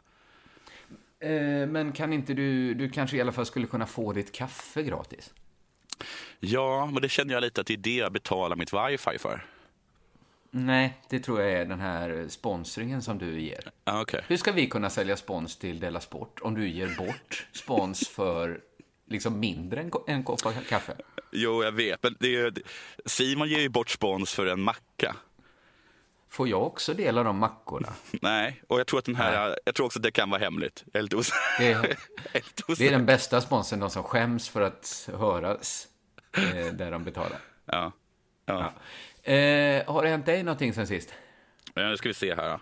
Eh, 1.20 1.68
men 1.68 1.92
kan 1.92 2.14
inte 2.14 2.34
du, 2.34 2.74
du 2.74 2.90
kanske 2.90 3.18
i 3.18 3.22
alla 3.22 3.32
fall 3.32 3.46
skulle 3.46 3.68
kunna 3.68 3.86
få 3.86 4.14
ditt 4.14 4.32
kaffe 4.32 4.84
gratis? 4.84 5.34
Ja, 6.40 6.86
men 6.86 7.02
det 7.02 7.10
känner 7.10 7.34
jag 7.34 7.42
lite 7.42 7.62
att 7.62 7.68
det 7.68 7.74
är 7.74 7.78
det 7.78 7.96
jag 7.96 8.12
betalar 8.12 8.56
mitt 8.56 8.74
wifi 8.74 9.18
för. 9.18 9.46
Nej, 10.52 10.98
det 11.10 11.20
tror 11.20 11.42
jag 11.42 11.52
är 11.52 11.66
den 11.66 11.80
här 11.80 12.26
sponsringen 12.30 13.02
som 13.02 13.18
du 13.18 13.42
ger. 13.42 13.72
Ah, 13.84 14.02
okay. 14.02 14.22
Hur 14.28 14.38
ska 14.38 14.52
vi 14.52 14.68
kunna 14.68 14.90
sälja 14.90 15.18
spons 15.18 15.58
till 15.58 15.80
Della 15.80 16.00
Sport 16.00 16.40
om 16.42 16.54
du 16.54 16.70
ger 16.70 16.96
bort 16.98 17.48
spons 17.52 18.08
för 18.08 18.62
liksom 19.06 19.40
mindre 19.40 19.82
än 19.82 19.92
en 20.08 20.24
kopp 20.24 20.42
kaffe? 20.70 20.94
Jo, 21.32 21.64
jag 21.64 21.72
vet, 21.72 22.04
men 22.04 22.16
det 22.20 22.36
är, 22.36 22.54
Simon 23.06 23.50
ger 23.50 23.60
ju 23.60 23.70
bort 23.70 23.90
spons 23.90 24.34
för 24.34 24.46
en 24.46 24.62
macka. 24.62 25.16
Får 26.38 26.48
jag 26.48 26.64
också 26.64 26.94
dela 26.94 27.24
de 27.24 27.38
mackorna? 27.38 27.94
Nej, 28.22 28.62
och 28.68 28.80
jag 28.80 28.88
tror, 28.88 29.00
att 29.00 29.06
den 29.06 29.16
här, 29.16 29.58
jag 29.66 29.76
tror 29.76 29.86
också 29.86 30.00
att 30.00 30.04
det 30.04 30.12
kan 30.12 30.30
vara 30.30 30.42
hemligt. 30.42 30.84
Lite 30.94 31.16
os- 31.16 31.32
Det 31.60 31.72
är, 31.72 31.82
det 32.78 32.88
är 32.88 32.92
den 32.92 33.06
bästa 33.06 33.42
sponsen, 33.42 33.80
de 33.80 33.90
som 33.90 34.04
skäms 34.04 34.50
för 34.50 34.62
att 34.62 35.10
höras 35.18 35.88
eh, 36.38 36.74
där 36.74 36.92
de 36.92 37.04
betalar. 37.04 37.38
Ja. 37.66 37.92
Ja. 38.46 38.60
Eh, 39.32 39.94
har 39.94 40.04
det 40.04 40.10
hänt 40.10 40.26
dig 40.26 40.44
någonting 40.44 40.74
sen 40.74 40.88
sist? 40.88 41.14
ja, 41.74 41.82
nu 41.90 41.98
ska 41.98 42.10
vi 42.10 42.14
se 42.14 42.36
här. 42.36 42.60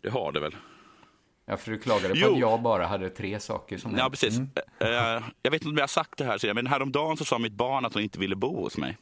Det 0.00 0.10
har 0.10 0.32
det 0.32 0.40
väl. 0.40 0.56
Ja, 1.46 1.56
för 1.56 1.70
du 1.70 1.78
klagade 1.78 2.08
på 2.08 2.14
Jo. 2.20 2.32
att 2.32 2.38
jag 2.38 2.62
bara 2.62 2.86
hade 2.86 3.10
tre 3.10 3.40
saker 3.40 3.78
som 3.78 3.96
Ja, 3.96 4.10
precis. 4.10 4.38
Eh, 4.80 4.88
jag 5.42 5.50
vet 5.50 5.52
inte 5.62 5.68
om 5.68 5.76
jag 5.76 5.82
har 5.82 5.86
sagt 5.88 6.18
det 6.18 6.24
här, 6.24 6.54
men 6.54 6.66
häromdagen 6.66 7.16
så 7.16 7.24
sa 7.24 7.38
mitt 7.38 7.52
barn 7.52 7.84
att 7.84 7.94
hon 7.94 8.02
inte 8.02 8.18
ville 8.18 8.36
bo 8.36 8.62
hos 8.62 8.76
mig. 8.76 8.98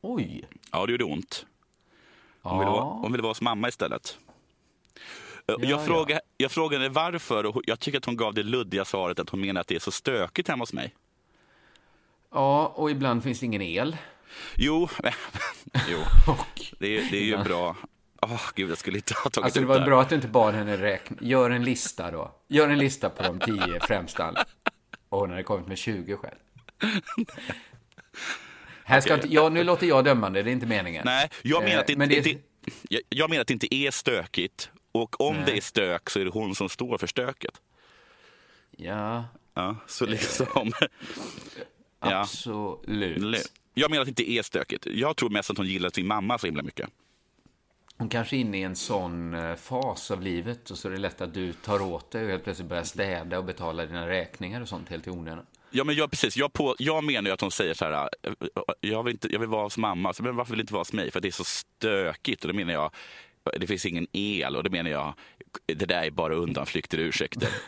Oj! 0.00 0.44
Ja, 0.72 0.86
det 0.86 0.92
gjorde 0.92 1.04
ont. 1.04 1.46
Hon 2.50 2.58
ville, 2.58 2.70
vara, 2.70 2.80
Ja, 2.80 2.98
hon 3.02 3.12
ville 3.12 3.22
vara 3.22 3.30
hos 3.30 3.40
mamma 3.40 3.68
istället. 3.68 4.18
Eh, 5.48 5.54
Ja, 5.58 5.68
jag, 5.68 5.84
frågade, 5.84 6.20
jag 6.36 6.50
frågade 6.50 6.88
varför 6.88 7.46
och 7.46 7.62
jag 7.66 7.80
tycker 7.80 7.98
att 7.98 8.04
hon 8.04 8.16
gav 8.16 8.34
det 8.34 8.42
luddiga 8.42 8.84
svaret 8.84 9.18
att 9.18 9.30
hon 9.30 9.40
menar 9.40 9.60
att 9.60 9.66
det 9.66 9.74
är 9.74 9.78
så 9.80 9.90
stökigt 9.90 10.48
hemma 10.48 10.62
hos 10.62 10.72
mig. 10.72 10.94
ja, 12.32 12.72
och 12.76 12.90
ibland 12.90 13.22
finns 13.22 13.40
det 13.40 13.46
ingen 13.46 13.62
el. 13.62 13.96
Jo, 14.56 14.88
jo 15.90 15.98
det, 16.78 16.98
är- 16.98 17.10
det 17.10 17.16
är 17.16 17.24
ju 17.24 17.38
bra. 17.44 17.76
Åh, 18.22 18.40
gud, 18.54 18.70
jag 18.70 18.78
skulle 18.78 18.98
inte 18.98 19.14
ha 19.14 19.30
tagit 19.30 19.44
alltså 19.44 19.60
det 19.60 19.66
var 19.66 19.78
här. 19.78 19.86
bra 19.86 20.00
att 20.02 20.08
du 20.08 20.14
inte 20.14 20.28
bad 20.28 20.54
henne 20.54 20.76
räkna. 20.76 21.16
Gör 21.20 21.50
en 21.50 21.64
lista 21.64 22.10
då. 22.10 22.30
Gör 22.48 22.68
en 22.68 22.78
lista 22.78 23.10
på 23.10 23.22
de 23.22 23.40
tio 23.40 23.80
främsta. 23.86 24.34
Och 25.08 25.18
hon 25.18 25.30
hade 25.30 25.42
kommit 25.42 25.66
med 25.68 25.78
20 25.78 26.16
själv. 26.16 26.38
Här 28.84 29.00
ska 29.00 29.14
inte, 29.14 29.28
ja, 29.28 29.48
nu 29.48 29.64
låter 29.64 29.86
jag 29.86 30.04
dömande, 30.04 30.42
det 30.42 30.50
är 30.50 30.52
inte 30.52 30.66
meningen. 30.66 31.02
Nej, 31.04 31.30
jag 31.42 31.62
menar, 31.62 31.74
Eh, 31.74 31.80
att 31.80 31.86
det, 31.86 31.96
men 31.96 32.08
det- 32.08 32.20
det, 32.20 32.38
jag, 32.88 33.02
jag 33.08 33.30
menar 33.30 33.40
att 33.40 33.46
det 33.48 33.52
inte 33.54 33.74
är 33.74 33.90
stökigt. 33.90 34.70
Och 34.92 35.20
om 35.20 35.36
Nej. 35.36 35.44
det 35.46 35.56
är 35.56 35.60
stök 35.60 36.10
så 36.10 36.20
är 36.20 36.24
det 36.24 36.30
hon 36.30 36.54
som 36.54 36.68
står 36.68 36.98
för 36.98 37.06
stöket. 37.06 37.60
Ja, 38.76 39.24
Ja, 39.54 39.76
så 39.86 40.06
liksom... 40.06 40.72
Ja. 42.00 42.20
absolut. 42.20 43.52
Jag 43.74 43.90
menar 43.90 44.00
att 44.02 44.06
det 44.16 44.22
inte 44.22 44.30
är 44.30 44.42
stökigt. 44.42 44.86
Jag 44.86 45.16
tror 45.16 45.30
mest 45.30 45.50
att 45.50 45.56
hon 45.56 45.66
gillar 45.66 45.90
sin 45.90 46.06
mamma 46.06 46.38
så 46.38 46.46
himla 46.46 46.62
mycket. 46.62 46.88
Hon 47.96 48.08
kanske 48.08 48.36
är 48.36 48.38
inne 48.38 48.58
i 48.58 48.62
en 48.62 48.76
sån 48.76 49.34
eh, 49.34 49.54
fas 49.54 50.10
av 50.10 50.22
livet 50.22 50.70
och 50.70 50.78
så 50.78 50.88
är 50.88 50.92
det 50.92 50.98
lätt 50.98 51.20
att 51.20 51.34
du 51.34 51.52
tar 51.52 51.82
åt 51.82 52.10
dig 52.10 52.24
och 52.24 52.30
helt 52.30 52.44
plötsligt 52.44 52.68
börjar 52.68 52.84
städa 52.84 53.38
och 53.38 53.44
betala 53.44 53.86
dina 53.86 54.08
räkningar 54.08 54.60
och 54.60 54.68
sånt 54.68 54.88
helt 54.88 55.06
i 55.06 55.10
onödan. 55.10 55.46
Ja, 55.76 55.84
men 55.84 55.94
jag, 55.94 56.10
precis. 56.10 56.36
Jag, 56.36 56.52
på, 56.52 56.76
jag 56.78 57.04
menar 57.04 57.28
ju 57.30 57.34
att 57.34 57.40
hon 57.40 57.50
säger 57.50 57.74
så 57.74 57.84
här, 57.84 58.08
"Eh, 58.22 58.32
jag 58.80 59.02
vill, 59.02 59.12
inte, 59.14 59.28
jag 59.32 59.40
vill 59.40 59.48
vara 59.48 59.62
hos 59.62 59.78
mamma. 59.78 60.12
Så, 60.12 60.22
men 60.22 60.36
varför 60.36 60.50
vill 60.50 60.58
du 60.58 60.62
inte 60.62 60.72
vara 60.72 60.80
hos 60.80 60.92
mig? 60.92 61.10
För 61.10 61.20
det 61.20 61.28
är 61.28 61.32
så 61.32 61.44
stökigt. 61.44 62.44
Och 62.44 62.48
då 62.48 62.54
menar 62.56 62.72
jag, 62.72 62.90
det 63.60 63.66
finns 63.66 63.86
ingen 63.86 64.06
el. 64.12 64.56
Och 64.56 64.64
då 64.64 64.70
menar 64.70 64.90
jag, 64.90 65.14
det 65.66 65.74
där 65.86 66.02
är 66.02 66.10
bara 66.10 66.34
undanflykter 66.34 66.98
och 66.98 67.04
ursäkter. 67.04 67.48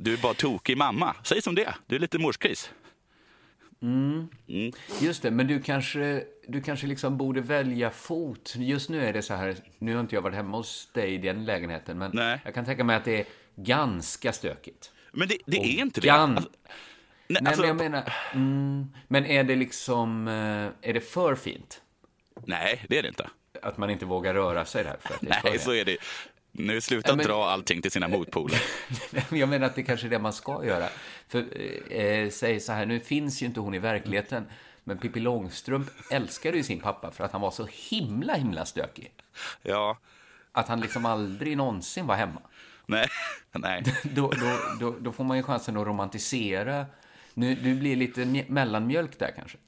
Du 0.00 0.12
är 0.12 0.16
bara 0.16 0.34
tokig 0.34 0.76
mamma. 0.76 1.14
Säg 1.24 1.42
som 1.42 1.54
det. 1.54 1.74
Du 1.86 1.96
är 1.96 2.00
lite 2.00 2.18
morskris. 2.18 2.70
Just 5.00 5.22
det, 5.22 5.30
men 5.30 5.46
du 5.46 5.62
kanske, 5.62 6.24
du 6.48 6.62
kanske 6.62 6.86
liksom 6.86 7.16
borde 7.16 7.40
välja 7.40 7.90
fot. 7.90 8.54
Just 8.56 8.88
nu 8.90 9.04
är 9.06 9.12
det 9.12 9.22
så 9.22 9.34
här, 9.34 9.56
nu 9.78 9.94
har 9.94 10.00
inte 10.00 10.14
jag 10.14 10.22
varit 10.22 10.34
hemma 10.36 10.56
hos 10.56 10.88
dig 10.92 11.14
i 11.14 11.18
den 11.18 11.44
lägenheten, 11.44 11.98
men 11.98 12.10
Nej. 12.14 12.40
jag 12.44 12.54
kan 12.54 12.64
tänka 12.64 12.84
mig 12.84 12.96
att 12.96 13.04
det 13.04 13.20
är 13.20 13.24
ganska 13.56 14.32
stökigt. 14.32 14.90
Men 15.12 15.28
det, 15.28 15.38
det 15.46 15.56
är 15.56 15.80
inte 15.80 16.00
det. 16.00 16.08
Gan- 16.08 16.36
Alltså, 16.36 16.50
nej, 17.28 17.42
Nej, 17.42 17.46
alltså, 17.50 17.60
men 17.60 17.68
jag 17.68 17.76
menar, 17.76 18.12
mm, 18.34 18.86
men 19.08 19.26
är 19.26 19.44
det 19.44 19.56
liksom, 19.56 20.28
eh, 20.28 20.88
är 20.90 20.94
det 20.94 21.00
för 21.00 21.34
fint? 21.34 21.80
nej, 22.44 22.84
det 22.88 22.98
är 22.98 23.02
det 23.02 23.08
inte. 23.08 23.28
Att 23.62 23.78
man 23.78 23.90
inte 23.90 24.04
vågar 24.06 24.34
röra 24.34 24.64
sig 24.64 24.84
där 24.84 24.96
för 25.00 25.14
att 25.14 25.20
det 25.20 25.30
är 25.30 25.40
Nej, 25.44 25.58
så 25.58 25.72
är 25.72 25.84
det. 25.84 25.96
Nu 26.52 26.80
sluta 26.80 27.16
men- 27.16 27.26
dra 27.26 27.44
allting 27.50 27.82
till 27.82 27.90
sina 27.90 28.08
motpoler. 28.08 28.62
Jag 29.30 29.48
menar 29.48 29.66
att 29.66 29.74
det 29.74 29.82
kanske 29.82 30.06
är 30.06 30.10
det 30.10 30.18
man 30.18 30.32
ska 30.32 30.64
göra. 30.64 30.88
För, 31.28 31.44
eh, 31.92 32.30
säg 32.30 32.60
så 32.60 32.72
här, 32.72 32.86
nu 32.86 33.00
finns 33.00 33.42
ju 33.42 33.46
inte 33.46 33.60
hon 33.60 33.74
i 33.74 33.78
verkligheten, 33.78 34.46
men 34.84 34.98
Pippi 34.98 35.20
Långstrump 35.20 35.90
älskade 36.10 36.56
ju 36.56 36.62
sin 36.62 36.80
pappa 36.80 37.10
för 37.10 37.24
att 37.24 37.32
han 37.32 37.40
var 37.40 37.50
så 37.50 37.68
himla, 37.90 38.34
himla 38.34 38.64
stökig. 38.66 39.12
Ja, 39.62 39.98
Att 40.52 40.68
han 40.68 40.80
liksom 40.80 41.06
aldrig 41.06 41.56
någonsin 41.56 42.06
var 42.06 42.14
hemma. 42.14 42.40
nej, 42.86 43.08
nej. 43.52 43.82
Då, 44.02 44.30
då, 44.30 44.58
då, 44.80 44.96
då 45.00 45.12
får 45.12 45.24
man 45.24 45.36
ju 45.36 45.42
chansen 45.42 45.76
att 45.76 45.86
romantisera. 45.86 46.86
Nu, 47.36 47.54
du 47.54 47.74
blir 47.74 47.96
lite 47.96 48.20
mj- 48.24 48.50
mellanmjölk 48.50 49.18
där 49.18 49.32
kanske. 49.36 49.58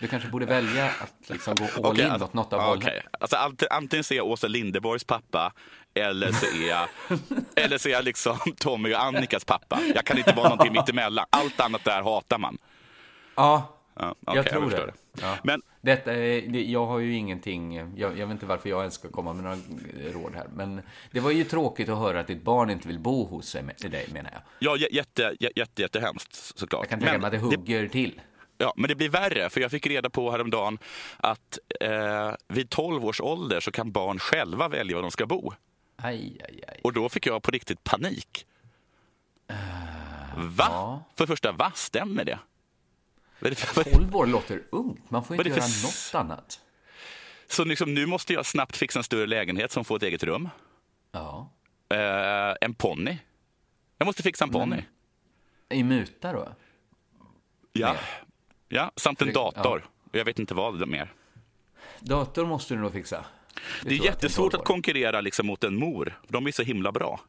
Du 0.00 0.06
kanske 0.08 0.28
borde 0.28 0.46
välja 0.46 0.86
att 0.86 1.30
liksom 1.30 1.54
gå 1.54 1.64
all 1.64 1.70
Okej, 1.86 2.04
in 2.04 2.10
alltså- 2.10 2.24
åt 2.26 2.34
något 2.34 2.52
av 2.52 2.60
hållen. 2.60 2.82
okej. 2.82 3.02
Alltså, 3.20 3.36
ant- 3.36 3.66
antingen 3.70 4.04
ser 4.04 4.16
jag 4.16 4.26
Åsa 4.26 4.48
Linderborgs 4.48 5.04
pappa 5.04 5.52
eller 5.94 6.32
så 6.32 6.46
är 6.46 6.68
jag, 6.68 6.88
eller 7.64 7.78
så 7.78 7.88
är 7.88 7.92
jag 7.92 8.04
liksom 8.04 8.38
Tommy 8.58 8.94
och 8.94 9.02
Annikas 9.02 9.44
pappa. 9.44 9.80
Jag 9.94 10.04
kan 10.04 10.18
inte 10.18 10.32
vara 10.32 10.48
någonting 10.48 10.72
mittemellan. 10.72 11.24
Allt 11.30 11.60
annat 11.60 11.84
där 11.84 12.02
hatar 12.02 12.38
man. 12.38 12.58
Ja, 13.34 13.77
Ja, 13.98 14.14
jag 14.26 14.38
okej, 14.38 14.52
tror 14.52 14.64
förstår 14.70 14.86
det. 14.86 14.92
det. 15.12 15.22
Ja. 15.22 15.36
Men 15.44 15.62
Detta 15.80 16.12
det, 16.12 16.64
jag 16.64 16.86
har 16.86 16.98
ju 16.98 17.14
ingenting, 17.14 17.74
jag, 17.96 18.18
jag 18.18 18.26
vet 18.26 18.30
inte 18.30 18.46
varför 18.46 18.68
jag 18.68 18.80
ens 18.80 18.94
ska 18.94 19.08
komma 19.08 19.32
med 19.32 19.44
några 19.44 19.56
råd 20.12 20.34
här, 20.34 20.46
men 20.54 20.82
det 21.10 21.20
var 21.20 21.30
ju 21.30 21.44
tråkigt 21.44 21.88
att 21.88 21.98
höra 21.98 22.20
att 22.20 22.26
ditt 22.26 22.42
barn 22.42 22.70
inte 22.70 22.88
vill 22.88 22.98
bo 22.98 23.24
hos 23.24 23.52
dig, 23.52 24.08
menar 24.12 24.30
jag. 24.32 24.42
ja, 24.58 24.76
jä- 24.76 24.92
jätte, 24.94 25.22
jä- 25.40 25.52
jätte, 25.56 25.82
jättehemskt 25.82 26.58
såklart. 26.58 26.82
Jag 26.82 26.88
kan 26.90 27.00
tänka 27.00 27.18
mig 27.18 27.26
att 27.26 27.32
det 27.32 27.38
hugger 27.38 27.88
till. 27.88 28.20
Ja, 28.58 28.72
men 28.76 28.88
det 28.88 28.94
blir 28.94 29.08
värre, 29.08 29.50
för 29.50 29.60
jag 29.60 29.70
fick 29.70 29.86
reda 29.86 30.10
på 30.10 30.30
häromdagen 30.30 30.78
att 31.16 31.58
eh, 31.80 32.32
vid 32.48 32.70
12 32.70 33.04
års 33.04 33.20
ålder 33.20 33.60
så 33.60 33.70
kan 33.70 33.92
barn 33.92 34.18
själva 34.18 34.68
välja 34.68 34.96
var 34.96 35.02
de 35.02 35.10
ska 35.10 35.26
bo. 35.26 35.52
Aj, 35.96 36.38
aj, 36.48 36.60
aj. 36.68 36.80
Och 36.84 36.92
då 36.92 37.08
fick 37.08 37.26
jag 37.26 37.42
på 37.42 37.50
riktigt 37.50 37.84
panik. 37.84 38.46
Va? 40.36 40.66
ja. 40.70 41.02
För 41.16 41.24
det 41.24 41.26
första, 41.26 41.52
va? 41.52 41.72
Stämmer 41.74 42.24
det? 42.24 42.32
Vad 42.32 42.32
är 42.32 42.38
det 42.38 42.38
för- 43.24 43.27
12 43.92 44.16
år 44.16 44.26
låter 44.26 44.62
ungt, 44.70 45.10
man 45.10 45.24
får 45.24 45.36
inte 45.36 45.42
är 45.42 45.44
det 45.44 45.56
göra 45.60 45.68
för 45.68 45.86
något 45.86 46.24
annat. 46.24 46.60
Så 47.48 47.64
liksom, 47.64 47.94
nu 47.94 48.06
måste 48.06 48.32
jag 48.32 48.46
snabbt 48.46 48.76
fixa 48.76 48.98
en 48.98 49.04
större 49.04 49.26
lägenhet 49.26 49.72
som 49.72 49.84
får 49.84 49.96
ett 49.96 50.02
eget 50.02 50.22
rum. 50.22 50.48
Ja. 51.12 51.52
Eh, 51.88 52.54
en 52.60 52.74
ponny. 52.74 53.18
Jag 53.98 54.06
måste 54.06 54.22
fixa 54.22 54.44
en 54.44 54.50
ponny. 54.50 54.82
I 55.68 55.82
muta 55.84 56.32
då? 56.32 56.48
Ja. 57.72 57.92
mer. 57.92 58.00
ja, 58.68 58.92
samt 58.96 59.20
en 59.22 59.28
det- 59.28 59.34
dator. 59.34 59.86
Och 60.10 60.16
Jag 60.18 60.24
vet 60.24 60.38
inte 60.38 60.54
vad 60.54 60.88
mer. 60.88 61.12
Dator 62.00 62.46
måste 62.46 62.74
du 62.74 62.80
nog 62.80 62.92
fixa. 62.92 63.24
Det 63.54 63.60
är 63.80 63.82
tror 63.82 63.96
jag 63.96 64.04
jättesvårt 64.04 64.54
att 64.54 64.60
12-åring. 64.60 64.64
konkurrera 64.66 65.20
liksom 65.20 65.46
mot 65.46 65.64
en 65.64 65.76
mor. 65.76 66.20
De 66.28 66.46
är 66.46 66.52
så 66.52 66.62
himla 66.62 66.92
bra. 66.92 67.20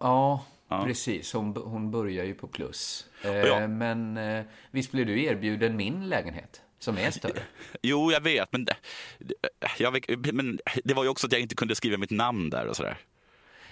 Ja, 0.00 0.44
ja, 0.68 0.84
precis. 0.84 1.32
Hon, 1.32 1.56
hon 1.56 1.90
börjar 1.90 2.24
ju 2.24 2.34
på 2.34 2.48
plus. 2.48 3.06
Eh, 3.22 3.30
Ja. 3.36 3.66
Men 3.68 4.16
eh, 4.16 4.44
visst 4.70 4.92
blir 4.92 5.04
du 5.04 5.22
erbjuden 5.24 5.76
min 5.76 6.08
lägenhet, 6.08 6.62
som 6.78 6.98
är 6.98 7.10
större? 7.10 7.42
Jo, 7.82 8.12
jag 8.12 8.20
vet, 8.20 8.52
men 8.52 8.64
det, 8.64 8.76
jag, 9.78 10.04
men 10.34 10.58
det 10.84 10.94
var 10.94 11.02
ju 11.02 11.08
också 11.08 11.26
att 11.26 11.32
jag 11.32 11.40
inte 11.40 11.54
kunde 11.54 11.74
skriva 11.74 11.96
mitt 11.96 12.10
namn 12.10 12.50
där 12.50 12.66
och 12.66 12.76
sådär. 12.76 12.96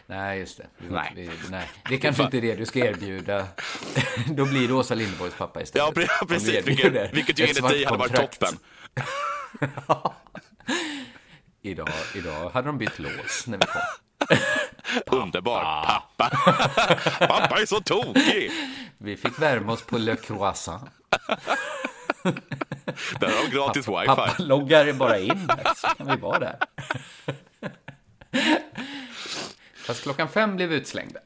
Nej, 0.08 0.38
just 0.38 0.58
det. 0.58 0.66
Vi- 0.78 0.88
Nej. 0.94 1.12
Vi, 1.16 1.30
nej. 1.50 1.68
Det 1.88 1.94
är 1.94 1.98
kanske 1.98 2.22
inte 2.22 2.36
är 2.38 2.42
det 2.42 2.54
du 2.54 2.66
ska 2.66 2.78
erbjuda. 2.78 3.46
Då 4.30 4.44
blir 4.46 4.68
det 4.68 4.74
Åsa 4.74 4.94
Linderborgs 4.94 5.34
pappa 5.34 5.62
istället. 5.62 6.08
Ja, 6.20 6.26
precis. 6.28 6.66
Vilket, 6.66 7.12
vilket 7.14 7.38
ju 7.38 7.44
enligt 7.44 7.68
dig 7.68 7.84
hade 7.84 7.98
varit 7.98 8.14
toppen. 8.14 8.58
Idag, 11.62 11.88
idag 12.14 12.50
hade 12.50 12.66
de 12.68 12.78
bytt 12.78 12.98
lås 12.98 13.46
när 13.46 13.58
vi 13.58 13.66
kom. 13.66 15.20
Underbar. 15.20 15.60
Pappa. 15.62 16.02
Pappa 17.18 17.60
är 17.60 17.66
så 17.66 17.80
tokig. 17.80 18.50
Vi 18.98 19.16
fick 19.16 19.38
värma 19.38 19.72
oss 19.72 19.82
på 19.82 19.98
Le 19.98 20.16
Croissant. 20.16 20.90
Där 23.20 23.26
har 23.26 23.44
de 23.44 23.50
gratis 23.56 23.88
wifi. 23.88 24.06
Pappa 24.06 24.34
loggar 24.38 24.92
bara 24.92 25.18
in 25.18 25.46
där, 25.46 25.74
så 25.76 25.86
kan 25.86 26.06
vi 26.06 26.16
vara 26.16 26.38
där. 26.38 26.56
Fast 29.74 30.02
klockan 30.02 30.28
fem 30.28 30.56
blev 30.56 30.72
utslängda. 30.72 31.20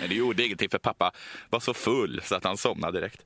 Men 0.00 0.08
det 0.08 0.14
gjorde 0.14 0.44
ingenting 0.44 0.70
för 0.70 0.78
pappa 0.78 1.12
var 1.50 1.60
så 1.60 1.74
full 1.74 2.20
så 2.24 2.34
att 2.34 2.44
han 2.44 2.56
somnade 2.56 3.00
direkt. 3.00 3.20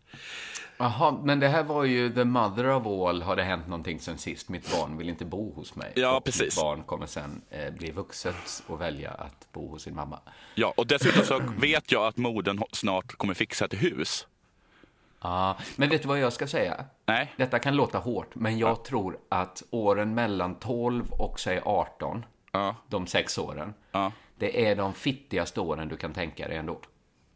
Jaha, 0.79 1.13
men 1.23 1.41
det 1.41 1.49
här 1.49 1.63
var 1.63 1.85
ju 1.85 2.15
the 2.15 2.25
mother 2.25 2.71
of 2.71 2.87
all. 2.87 3.23
Har 3.23 3.37
det 3.37 3.43
hänt 3.43 3.67
någonting 3.69 4.01
sen 4.01 4.19
sist? 4.19 4.49
Mitt 4.49 4.73
barn 4.73 4.97
vill 4.99 5.09
inte 5.09 5.25
bo 5.25 5.53
hos 5.55 5.75
mig. 5.75 5.93
Ja, 5.97 6.17
och 6.17 6.25
precis. 6.25 6.41
Mitt 6.41 6.57
barn 6.65 6.83
kommer 6.83 7.07
sen 7.07 7.43
eh, 7.51 7.73
bli 7.75 7.91
vuxet 7.91 8.63
och 8.67 8.81
välja 8.81 9.11
att 9.11 9.53
bo 9.53 9.71
hos 9.71 9.83
sin 9.83 9.95
mamma. 9.95 10.21
Ja, 10.55 10.73
och 10.77 10.87
dessutom 10.87 11.25
så 11.25 11.41
vet 11.61 11.93
jag 11.93 12.07
att 12.07 12.17
modern 12.17 12.63
snart 12.73 13.13
kommer 13.17 13.35
fixa 13.35 13.65
ett 13.65 13.75
hus. 13.83 14.27
Ja, 15.23 15.57
men 15.77 15.89
vet 15.89 16.03
du 16.03 16.09
vad 16.09 16.19
jag 16.19 16.33
ska 16.33 16.47
säga? 16.47 16.85
Nej. 17.07 17.33
Detta 17.37 17.59
kan 17.59 17.77
låta 17.77 17.99
hårt, 17.99 18.35
men 18.35 18.59
jag 18.59 18.85
tror 18.85 19.19
att 19.29 19.63
åren 19.71 20.15
mellan 20.15 20.55
12 20.55 21.11
och 21.13 21.41
säg 21.41 21.61
18, 21.65 22.25
Ja. 22.53 22.77
de 22.89 23.07
sex 23.07 23.39
åren, 23.39 23.75
Ja. 23.93 24.13
det 24.39 24.67
är 24.69 24.77
de 24.77 24.95
fittigaste 24.95 25.61
åren 25.61 25.89
du 25.89 25.97
kan 25.97 26.13
tänka 26.15 26.49
dig 26.49 26.57
ändå. 26.57 26.81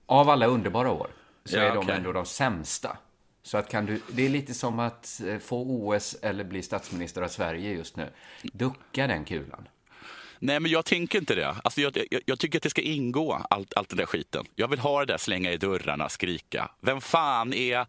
Av 0.07 0.31
alla 0.31 0.47
underbara 0.47 0.91
år, 0.91 1.11
så 1.45 1.57
Ja, 1.57 1.63
är 1.63 1.69
de 1.75 1.79
okej. 1.79 1.95
ändå 1.97 2.13
de 2.13 2.25
sämsta. 2.27 2.97
Så 3.43 3.59
att 3.59 3.71
kan 3.71 3.87
du, 3.87 4.01
det 4.09 4.27
är 4.27 4.29
lite 4.29 4.55
som 4.55 4.79
att 4.79 5.21
eh, 5.27 5.39
få 5.39 5.63
OS 5.63 6.17
eller 6.23 6.45
bli 6.45 6.63
statsminister 6.63 7.23
av 7.23 7.29
Sverige 7.29 7.73
just 7.73 7.97
nu. 7.97 8.09
Ducka 8.43 9.07
den 9.07 9.25
kulan. 9.25 9.69
Nej, 10.39 10.61
men 10.61 10.71
jag 10.71 10.85
tänker 10.85 11.19
inte 11.19 11.35
det. 11.35 11.57
Alltså, 11.65 11.81
jag, 11.81 11.99
jag, 12.11 12.23
jag 12.27 12.39
tycker 12.39 12.59
att 12.59 12.63
det 12.63 12.71
ska 12.71 12.81
ingå, 12.81 13.47
allt, 13.51 13.75
allt 13.77 13.89
den 13.89 13.97
där 13.97 14.07
skiten. 14.07 14.45
Jag 14.57 14.69
vill 14.69 14.79
ha 14.79 15.01
det 15.01 15.13
där 15.13 15.19
slänga 15.19 15.53
i 15.53 15.57
dörrarna, 15.57 16.09
skrika. 16.09 16.71
Vem 16.81 17.01
fan 17.01 17.53
är, 17.53 17.87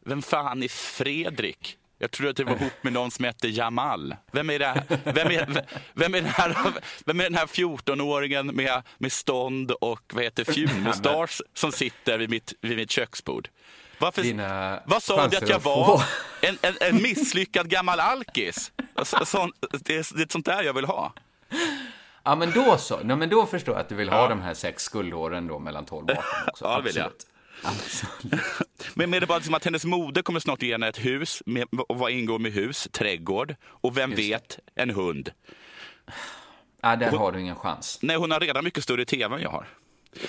vem 0.00 0.22
fan 0.22 0.62
är 0.62 0.68
Fredrik? 0.68 1.78
Jag 1.98 2.10
tror 2.10 2.28
att 2.28 2.36
det 2.36 2.44
var 2.44 2.56
ihop 2.56 2.72
med 2.82 2.92
någon 2.92 3.10
som 3.10 3.24
hette 3.24 3.48
Jamal. 3.48 4.16
Vem 4.32 4.50
är, 4.50 4.58
det, 4.58 4.82
vem 5.04 5.26
är, 5.26 5.64
vem 5.94 6.14
är, 6.14 6.22
den, 6.22 6.30
här, 6.30 6.56
vem 7.04 7.20
är 7.20 7.24
den 7.24 7.34
här 7.34 7.46
14-åringen 7.46 8.52
med, 8.52 8.82
med 8.98 9.12
stånd 9.12 9.70
och 9.70 10.12
vad 10.14 10.24
heter 10.24 10.44
fjunmustasch 10.44 11.40
som 11.54 11.72
sitter 11.72 12.18
vid 12.18 12.30
mitt, 12.30 12.54
vid 12.60 12.76
mitt 12.76 12.90
köksbord? 12.90 13.48
Varför, 13.98 14.22
Dina 14.22 14.82
vad 14.86 15.02
sa 15.02 15.28
du 15.28 15.36
att 15.36 15.48
jag 15.48 15.56
att 15.56 15.64
var? 15.64 16.02
En, 16.40 16.58
en, 16.62 16.74
en 16.80 17.02
misslyckad 17.02 17.68
gammal 17.68 18.00
alkis? 18.00 18.72
Så, 19.02 19.24
sån, 19.26 19.52
det, 19.80 19.96
är, 19.96 20.16
det 20.16 20.22
är 20.22 20.32
sånt 20.32 20.46
där 20.46 20.62
jag 20.62 20.72
vill 20.74 20.84
ha. 20.84 21.12
Ja, 22.22 22.34
men 22.36 22.50
då 22.50 22.78
så. 22.78 23.00
Nej, 23.04 23.16
men 23.16 23.28
då 23.28 23.46
förstår 23.46 23.74
jag 23.74 23.80
att 23.80 23.88
du 23.88 23.94
vill 23.94 24.08
ha 24.08 24.22
Ja. 24.22 24.28
de 24.28 24.42
här 24.42 24.54
sex 24.54 24.82
skuldåren 24.82 25.46
då 25.46 25.58
mellan 25.58 25.84
12 25.84 26.04
och 26.04 26.10
18 26.16 26.24
också. 26.48 26.64
Ja, 26.64 26.76
det 26.76 26.82
vill 26.82 26.96
jag. 26.96 27.10
Absolut. 27.62 28.42
Men 28.94 29.14
är 29.14 29.20
det 29.20 29.26
bara 29.26 29.38
liksom 29.38 29.54
att 29.54 29.64
hennes 29.64 29.84
moder 29.84 30.22
kommer 30.22 30.40
snart 30.40 30.62
ge 30.62 30.72
henne 30.72 30.88
ett 30.88 31.04
hus, 31.04 31.42
med, 31.46 31.68
och 31.88 31.98
vad 31.98 32.10
ingår 32.10 32.38
med 32.38 32.52
hus? 32.52 32.88
Trädgård 32.92 33.54
och 33.66 33.96
vem 33.96 34.10
vet, 34.14 34.58
en 34.74 34.90
hund. 34.90 35.30
Ja, 36.82 36.96
där 36.96 37.10
har 37.10 37.32
du 37.32 37.40
ingen 37.40 37.56
chans. 37.56 37.98
Nej, 38.02 38.16
hon 38.16 38.30
har 38.30 38.40
redan 38.40 38.64
mycket 38.64 38.84
större 38.84 39.04
tv 39.04 39.34
än 39.36 39.42
jag 39.42 39.50
har. 39.50 39.66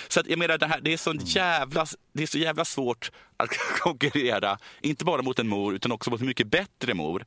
Så 0.08 0.20
att 0.20 0.26
jag 0.26 0.38
menar, 0.38 0.58
det, 0.58 0.66
här, 0.66 0.80
det, 0.80 0.92
är 0.92 0.96
så 0.96 1.14
jävla, 1.14 1.86
det 2.12 2.22
är 2.22 2.26
så 2.26 2.38
jävla 2.38 2.64
svårt 2.64 3.10
att 3.36 3.48
konkurrera, 3.80 4.58
inte 4.80 5.04
bara 5.04 5.22
mot 5.22 5.38
en 5.38 5.48
mor, 5.48 5.74
utan 5.74 5.92
också 5.92 6.10
mot 6.10 6.20
en 6.20 6.26
mycket 6.26 6.46
bättre 6.46 6.94
mor. 6.94 7.24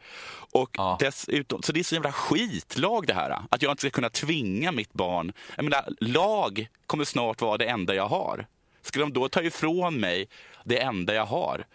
Och 0.51 0.69
Ja. 0.77 0.97
dessutom, 0.99 1.61
så 1.63 1.71
det 1.71 1.79
är 1.79 1.83
så 1.83 1.95
jävla 1.95 2.11
skitlag 2.11 3.07
det 3.07 3.13
här. 3.13 3.37
Att 3.49 3.61
jag 3.61 3.71
inte 3.71 3.81
ska 3.81 3.89
kunna 3.89 4.09
tvinga 4.09 4.71
mitt 4.71 4.93
barn. 4.93 5.33
Jag 5.55 5.63
menar, 5.63 5.85
lag 5.99 6.67
kommer 6.85 7.03
snart 7.05 7.41
vara 7.41 7.57
det 7.57 7.65
enda 7.65 7.95
jag 7.95 8.07
har. 8.07 8.47
Ska 8.81 8.99
de 8.99 9.13
då 9.13 9.29
ta 9.29 9.41
ifrån 9.41 9.99
mig 9.99 10.27
det 10.65 10.79
enda 10.81 11.13
jag 11.13 11.25
har? 11.25 11.65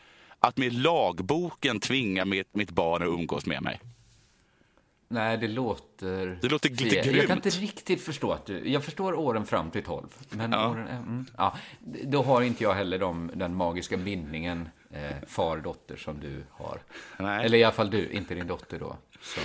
Att 0.41 0.57
med 0.57 0.73
lagboken 0.73 1.81
tvinga 1.81 2.25
mitt, 2.25 2.55
mitt 2.55 2.71
barn 2.71 3.03
att 3.03 3.09
umgås 3.09 3.47
med 3.47 3.63
mig. 3.63 3.81
Nej, 5.09 5.39
det 5.39 5.49
låter... 5.49 6.39
Det 6.43 6.49
låter 6.49 6.71
lite 6.71 6.85
Jag 6.97 7.05
kan 7.05 7.13
grymt. 7.13 7.31
inte 7.31 7.51
riktigt 7.51 8.03
förstå 8.05 8.33
att 8.33 8.47
du... 8.47 8.69
Jag 8.71 8.85
förstår 8.85 9.15
åren 9.15 9.47
fram 9.47 9.71
till 9.71 9.83
12. 9.85 10.07
Men 10.31 10.53
Ja. 10.53 10.69
åren... 10.71 10.89
Mm, 10.89 11.27
ja, 11.37 11.57
då 12.05 12.23
har 12.23 12.43
inte 12.43 12.65
jag 12.65 12.75
heller 12.75 12.99
de, 12.99 13.31
den 13.35 13.55
magiska 13.55 13.97
bindningen 13.97 14.69
eh, 14.91 15.17
far-dotter 15.29 15.97
som 15.97 16.21
du 16.21 16.45
har. 16.51 16.83
Nej. 17.19 17.45
Eller 17.45 17.59
i 17.59 17.65
alla 17.65 17.75
fall 17.75 17.91
du, 17.91 18.09
inte 18.11 18.35
din 18.35 18.47
dotter 18.47 18.79
då. 18.79 18.97
Som, 19.21 19.43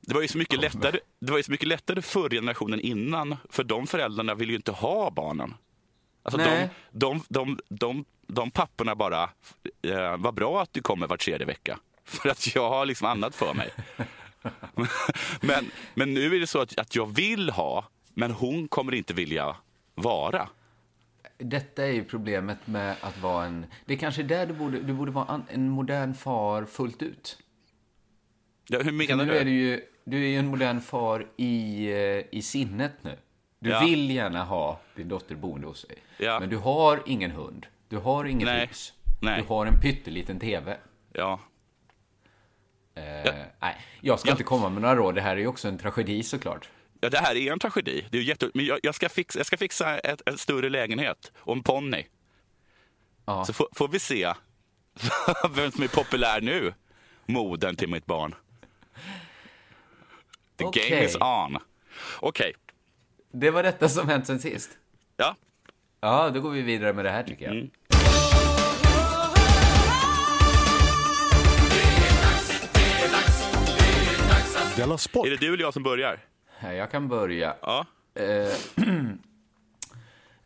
Det 0.00 0.14
var 0.14 0.22
ju 0.22 0.28
så 0.28 0.38
mycket 0.38 0.60
lättare, 0.60 0.98
det 1.20 1.30
var 1.30 1.38
ju 1.38 1.42
så 1.44 1.50
mycket 1.50 1.68
lättare 1.68 2.02
förr 2.02 2.30
generationen 2.30 2.80
innan, 2.80 3.36
för 3.50 3.64
de 3.64 3.86
föräldrarna 3.86 4.34
vill 4.34 4.50
ju 4.50 4.56
inte 4.56 4.72
ha 4.72 5.10
barnen. 5.10 5.54
Alltså 6.22 6.38
de, 6.38 6.44
Nej. 6.44 6.68
de, 6.90 7.22
de, 7.28 7.58
de, 7.68 8.04
de 8.26 8.50
papporna 8.50 8.94
bara, 8.94 9.22
eh, 9.82 10.16
vad 10.18 10.34
bra 10.34 10.62
att 10.62 10.72
du 10.72 10.82
kommer 10.82 11.06
var 11.06 11.16
tredje 11.16 11.46
vecka. 11.46 11.78
För 12.04 12.28
att 12.28 12.54
jag 12.54 12.68
har 12.70 12.86
liksom 12.86 13.06
annat 13.06 13.34
för 13.34 13.54
mig. 13.54 13.70
men, 15.40 15.70
men 15.94 16.14
nu 16.14 16.36
är 16.36 16.40
det 16.40 16.46
så 16.46 16.60
att, 16.60 16.78
att 16.78 16.96
jag 16.96 17.14
vill 17.14 17.50
ha, 17.50 17.84
men 18.14 18.30
hon 18.30 18.68
kommer 18.68 18.94
inte 18.94 19.14
vilja 19.14 19.56
vara. 19.94 20.48
detta 21.38 21.86
är 21.86 21.92
ju 21.92 22.04
problemet 22.04 22.58
med 22.66 22.96
att 23.00 23.18
vara 23.18 23.44
en... 23.46 23.66
Det 23.84 23.94
är 23.94 23.98
kanske 23.98 24.22
där 24.22 24.46
du 24.46 24.52
borde... 24.54 24.80
Du 24.80 24.92
borde 24.92 25.10
vara 25.12 25.42
en 25.48 25.68
modern 25.68 26.14
far 26.14 26.64
fullt 26.64 27.02
ut. 27.02 27.38
Ja, 28.68 28.80
hur 28.82 28.92
menar 28.92 29.24
nu 29.24 29.36
är 29.36 29.44
du? 29.44 29.50
du 29.50 29.56
ju... 29.56 29.80
Du 30.04 30.16
är 30.24 30.28
ju 30.28 30.36
en 30.36 30.46
modern 30.46 30.80
far 30.80 31.26
i, 31.36 31.86
eh, 31.92 32.22
i 32.38 32.42
sinnet 32.42 32.92
nu. 33.02 33.18
Du 33.58 33.70
Ja. 33.70 33.80
vill 33.84 34.10
gärna 34.10 34.44
ha 34.44 34.80
din 34.96 35.08
dotter 35.08 35.34
boende 35.34 35.66
hos 35.66 35.80
sig. 35.86 35.96
Ja. 36.18 36.40
Men 36.40 36.48
du 36.48 36.56
har 36.56 37.02
ingen 37.06 37.30
hund. 37.30 37.66
Du 37.88 37.96
har 37.98 38.24
inget 38.24 38.46
Nej. 38.46 38.66
hus. 38.66 38.92
Nej. 39.22 39.40
Du 39.42 39.48
har 39.48 39.66
en 39.66 39.80
pytteliten 39.80 40.40
TV. 40.40 40.76
Ja. 41.12 41.40
Eh, 42.94 43.34
Nej, 43.60 43.76
jag 44.00 44.20
ska 44.20 44.30
inte 44.30 44.42
komma 44.44 44.68
med 44.68 44.82
några 44.82 44.96
råd. 44.96 45.14
Det 45.14 45.20
här 45.20 45.32
är 45.36 45.40
ju 45.40 45.46
också 45.46 45.68
en 45.68 45.78
tragedi 45.78 46.22
såklart. 46.22 46.68
ja, 47.00 47.08
det 47.10 47.18
här 47.18 47.36
är 47.36 47.52
en 47.52 47.58
tragedi. 47.58 48.06
Det 48.10 48.18
är 48.18 48.22
jätte... 48.22 48.50
Men 48.54 48.64
jag, 48.64 48.78
jag, 48.82 48.94
ska 48.94 49.08
fixa, 49.08 49.38
jag 49.38 49.46
ska 49.46 49.56
fixa 49.56 49.98
ett, 49.98 50.22
en 50.26 50.38
större 50.38 50.68
lägenhet 50.68 51.32
och 51.38 51.56
en 51.56 51.62
ponny. 51.62 52.04
Ja. 53.26 53.44
Så 53.44 53.52
får, 53.52 53.68
får 53.72 53.88
vi 53.88 53.98
se 53.98 54.32
vem 55.54 55.70
som 55.72 55.82
är 55.82 55.88
populär 55.88 56.40
nu. 56.40 56.74
Modern 57.26 57.76
till 57.76 57.88
mitt 57.88 58.06
barn. 58.06 58.34
The 60.56 60.64
Okej. 60.64 60.90
game 60.90 61.04
is 61.04 61.16
on. 61.16 61.58
Okej, 62.20 62.52
Det 63.32 63.50
var 63.50 63.62
detta 63.62 63.88
som 63.88 64.08
hänt 64.08 64.26
sen 64.26 64.38
sist. 64.40 64.70
ja. 65.16 65.36
Ja, 66.04 66.30
då 66.30 66.40
går 66.40 66.50
vi 66.50 66.62
vidare 66.62 66.92
med 66.92 67.04
det 67.04 67.10
här 67.10 67.22
tycker 67.22 67.44
jag. 67.44 67.54
Mm. 67.54 67.70
Della 74.76 74.98
Sport! 74.98 75.26
Är 75.26 75.30
det 75.30 75.36
du 75.36 75.46
eller 75.54 75.62
jag 75.64 75.74
som 75.74 75.82
börjar? 75.82 76.24
Här, 76.58 76.72
Jag 76.72 76.90
kan 76.90 77.08
börja. 77.08 77.56
Ja. 77.62 77.86
Eh, 78.14 78.24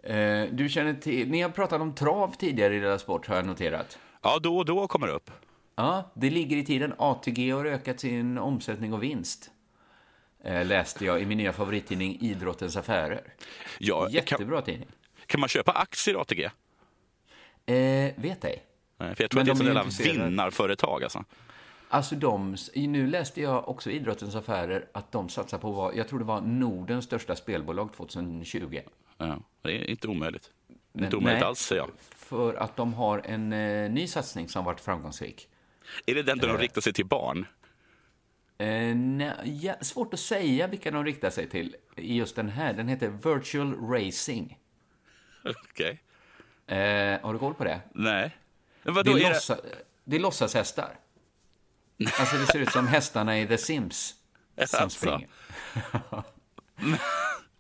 eh, 0.17 0.49
du 0.53 0.69
känner 0.69 0.95
till... 0.95 1.31
Ni 1.31 1.43
har 1.43 1.51
pratat 1.51 1.81
om 1.81 1.95
trav 1.95 2.35
tidigare 2.39 2.77
i 2.77 2.79
Della 2.81 2.99
Sport, 2.99 3.27
har 3.27 3.37
jag 3.37 3.47
noterat. 3.47 3.99
Ja, 4.23 4.39
då 4.39 4.57
och 4.59 4.65
då 4.65 4.89
kommer 4.89 5.07
det 5.07 5.13
upp. 5.13 5.31
Ja, 5.77 6.11
det 6.15 6.31
ligger 6.31 6.57
i 6.57 6.65
tiden. 6.65 6.95
ATG 6.99 7.51
har 7.51 7.65
ökat 7.65 8.01
sin 8.01 8.39
omsättning 8.39 8.93
och 8.93 9.03
vinst. 9.03 9.51
Eh, 10.45 10.67
läste 10.67 11.05
jag 11.05 11.23
i 11.23 11.27
min 11.27 11.39
nya 11.39 11.53
favorittidning 11.53 12.19
Idrottens 12.21 12.77
Affärer. 12.77 13.23
Ja, 13.79 14.03
kan, 14.03 14.13
Jättebra 14.13 14.63
tidning. 14.63 14.89
kan 15.27 15.41
man 15.41 15.49
köpa 15.49 15.73
aktier 15.73 16.15
i 16.15 16.19
ATG? 16.19 16.45
Eh, 16.45 16.53
vet 18.23 18.45
ej. 18.45 18.63
Nej, 18.99 19.15
för 19.15 19.25
jag 19.25 19.31
tror 19.31 19.45
Men 19.45 19.51
att 19.53 19.59
det 19.59 19.65
är 19.71 19.75
de 19.75 19.79
intresserade. 19.81 20.25
vinnarföretag. 20.29 21.03
Alltså. 21.03 21.25
Alltså 21.89 22.15
de, 22.15 22.57
nu 22.75 23.07
läste 23.07 23.41
jag 23.41 23.69
också 23.69 23.91
i 23.91 23.95
Idrottens 23.97 24.35
Affärer 24.35 24.89
att 24.93 25.13
de 25.13 25.29
satsar 25.29 25.59
på 25.59 25.71
vad, 25.71 25.97
jag 25.97 26.09
tror 26.09 26.19
det 26.19 26.25
var 26.25 26.41
Nordens 26.41 27.05
största 27.05 27.37
spelbolag 27.37 27.93
2020. 27.93 28.81
Ja, 29.19 29.39
det 29.63 29.71
är 29.71 29.91
inte 29.91 30.09
omöjligt. 30.09 30.51
Det 30.69 30.75
Men 30.93 31.05
inte 31.05 31.17
omöjligt 31.17 31.41
nej. 31.41 31.49
alls, 31.49 31.59
säger 31.59 31.83
jag. 31.83 31.91
För 32.01 32.55
att 32.55 32.77
de 32.77 32.95
har 32.95 33.19
en 33.25 33.53
eh, 33.53 33.91
ny 33.91 34.07
satsning 34.07 34.49
som 34.49 34.65
varit 34.65 34.81
framgångsrik. 34.81 35.49
Är 36.07 36.15
det 36.15 36.23
den 36.23 36.39
där 36.39 36.49
de 36.49 36.59
riktar 36.59 36.81
sig 36.81 36.93
till 36.93 37.07
barn? 37.07 37.47
Eh, 38.59 38.95
nej, 38.97 39.33
ja, 39.45 39.75
svårt 39.81 40.15
att 40.15 40.21
säga 40.21 40.67
vilka 40.67 40.91
de 40.91 41.05
riktar 41.05 41.31
sig 41.31 41.49
till 41.49 41.77
i 41.97 42.17
just 42.17 42.37
den 42.37 42.49
här. 42.49 42.73
Den 42.73 42.89
heter 42.89 43.09
Virtual 43.09 43.75
Racing. 43.91 44.59
Okej. 45.45 46.03
Eh, 46.67 47.21
har 47.23 47.33
du 47.33 47.39
koll 47.39 47.55
på 47.55 47.65
det? 47.65 47.81
Nej. 47.95 48.37
Men 48.83 48.95
Det 48.95 48.97
vadå, 48.97 49.11
är, 49.11 49.17
är 49.17 49.21
det... 49.25 49.29
lossa, 49.29 49.57
det 50.05 50.17
är 50.17 50.21
låtsashästar. 50.21 50.99
Alltså 52.05 52.37
det 52.37 52.47
ser 52.47 52.59
ut 52.59 52.73
som 52.73 52.87
hästarna 52.89 53.41
i 53.41 53.47
The 53.47 53.59
Sims. 53.59 54.15
Som 54.67 54.83
Alltså. 54.83 54.99
springer. 54.99 55.29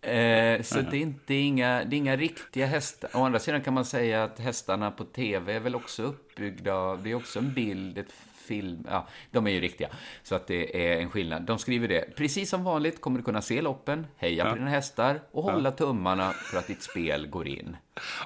eh, 0.57 0.62
så 0.62 0.81
det 0.81 0.96
är 0.96 1.01
inte 1.01 1.35
inga, 1.35 1.85
det 1.85 1.96
är 1.96 1.99
inga 1.99 2.16
riktiga 2.16 2.66
hästar. 2.66 3.11
Å 3.14 3.25
andra 3.25 3.38
sidan 3.38 3.61
kan 3.62 3.75
man 3.75 3.85
säga 3.85 4.25
att 4.25 4.38
hästarna 4.38 4.90
på 4.90 5.05
tv 5.05 5.53
är 5.53 5.61
väl 5.61 5.75
också 5.75 6.03
uppbyggda 6.03 6.96
det 6.96 7.11
är 7.11 7.14
också 7.14 7.38
en 7.38 7.55
bild, 7.55 7.99
ett 7.99 8.12
film, 8.46 8.87
ja, 8.90 9.09
de 9.31 9.46
är 9.46 9.51
ju 9.51 9.61
riktiga. 9.61 9.88
Så 10.22 10.35
att 10.35 10.46
det 10.46 10.92
är 10.92 11.01
en 11.01 11.11
skillnad. 11.11 11.42
De 11.42 11.59
skriver 11.59 11.88
det, 11.88 12.16
precis 12.16 12.51
som 12.51 12.64
vanligt 12.64 13.01
kommer 13.01 13.18
du 13.18 13.25
kunna 13.25 13.42
se 13.42 13.62
loppen, 13.62 14.07
heja 14.16 14.51
på 14.51 14.57
dina 14.57 14.70
hästar 14.70 15.20
och 15.31 15.42
hålla 15.42 15.70
tummarna 15.70 16.33
för 16.33 16.59
att 16.59 16.66
ditt 16.66 16.83
spel 16.83 17.27
går 17.27 17.49
in. 17.49 17.77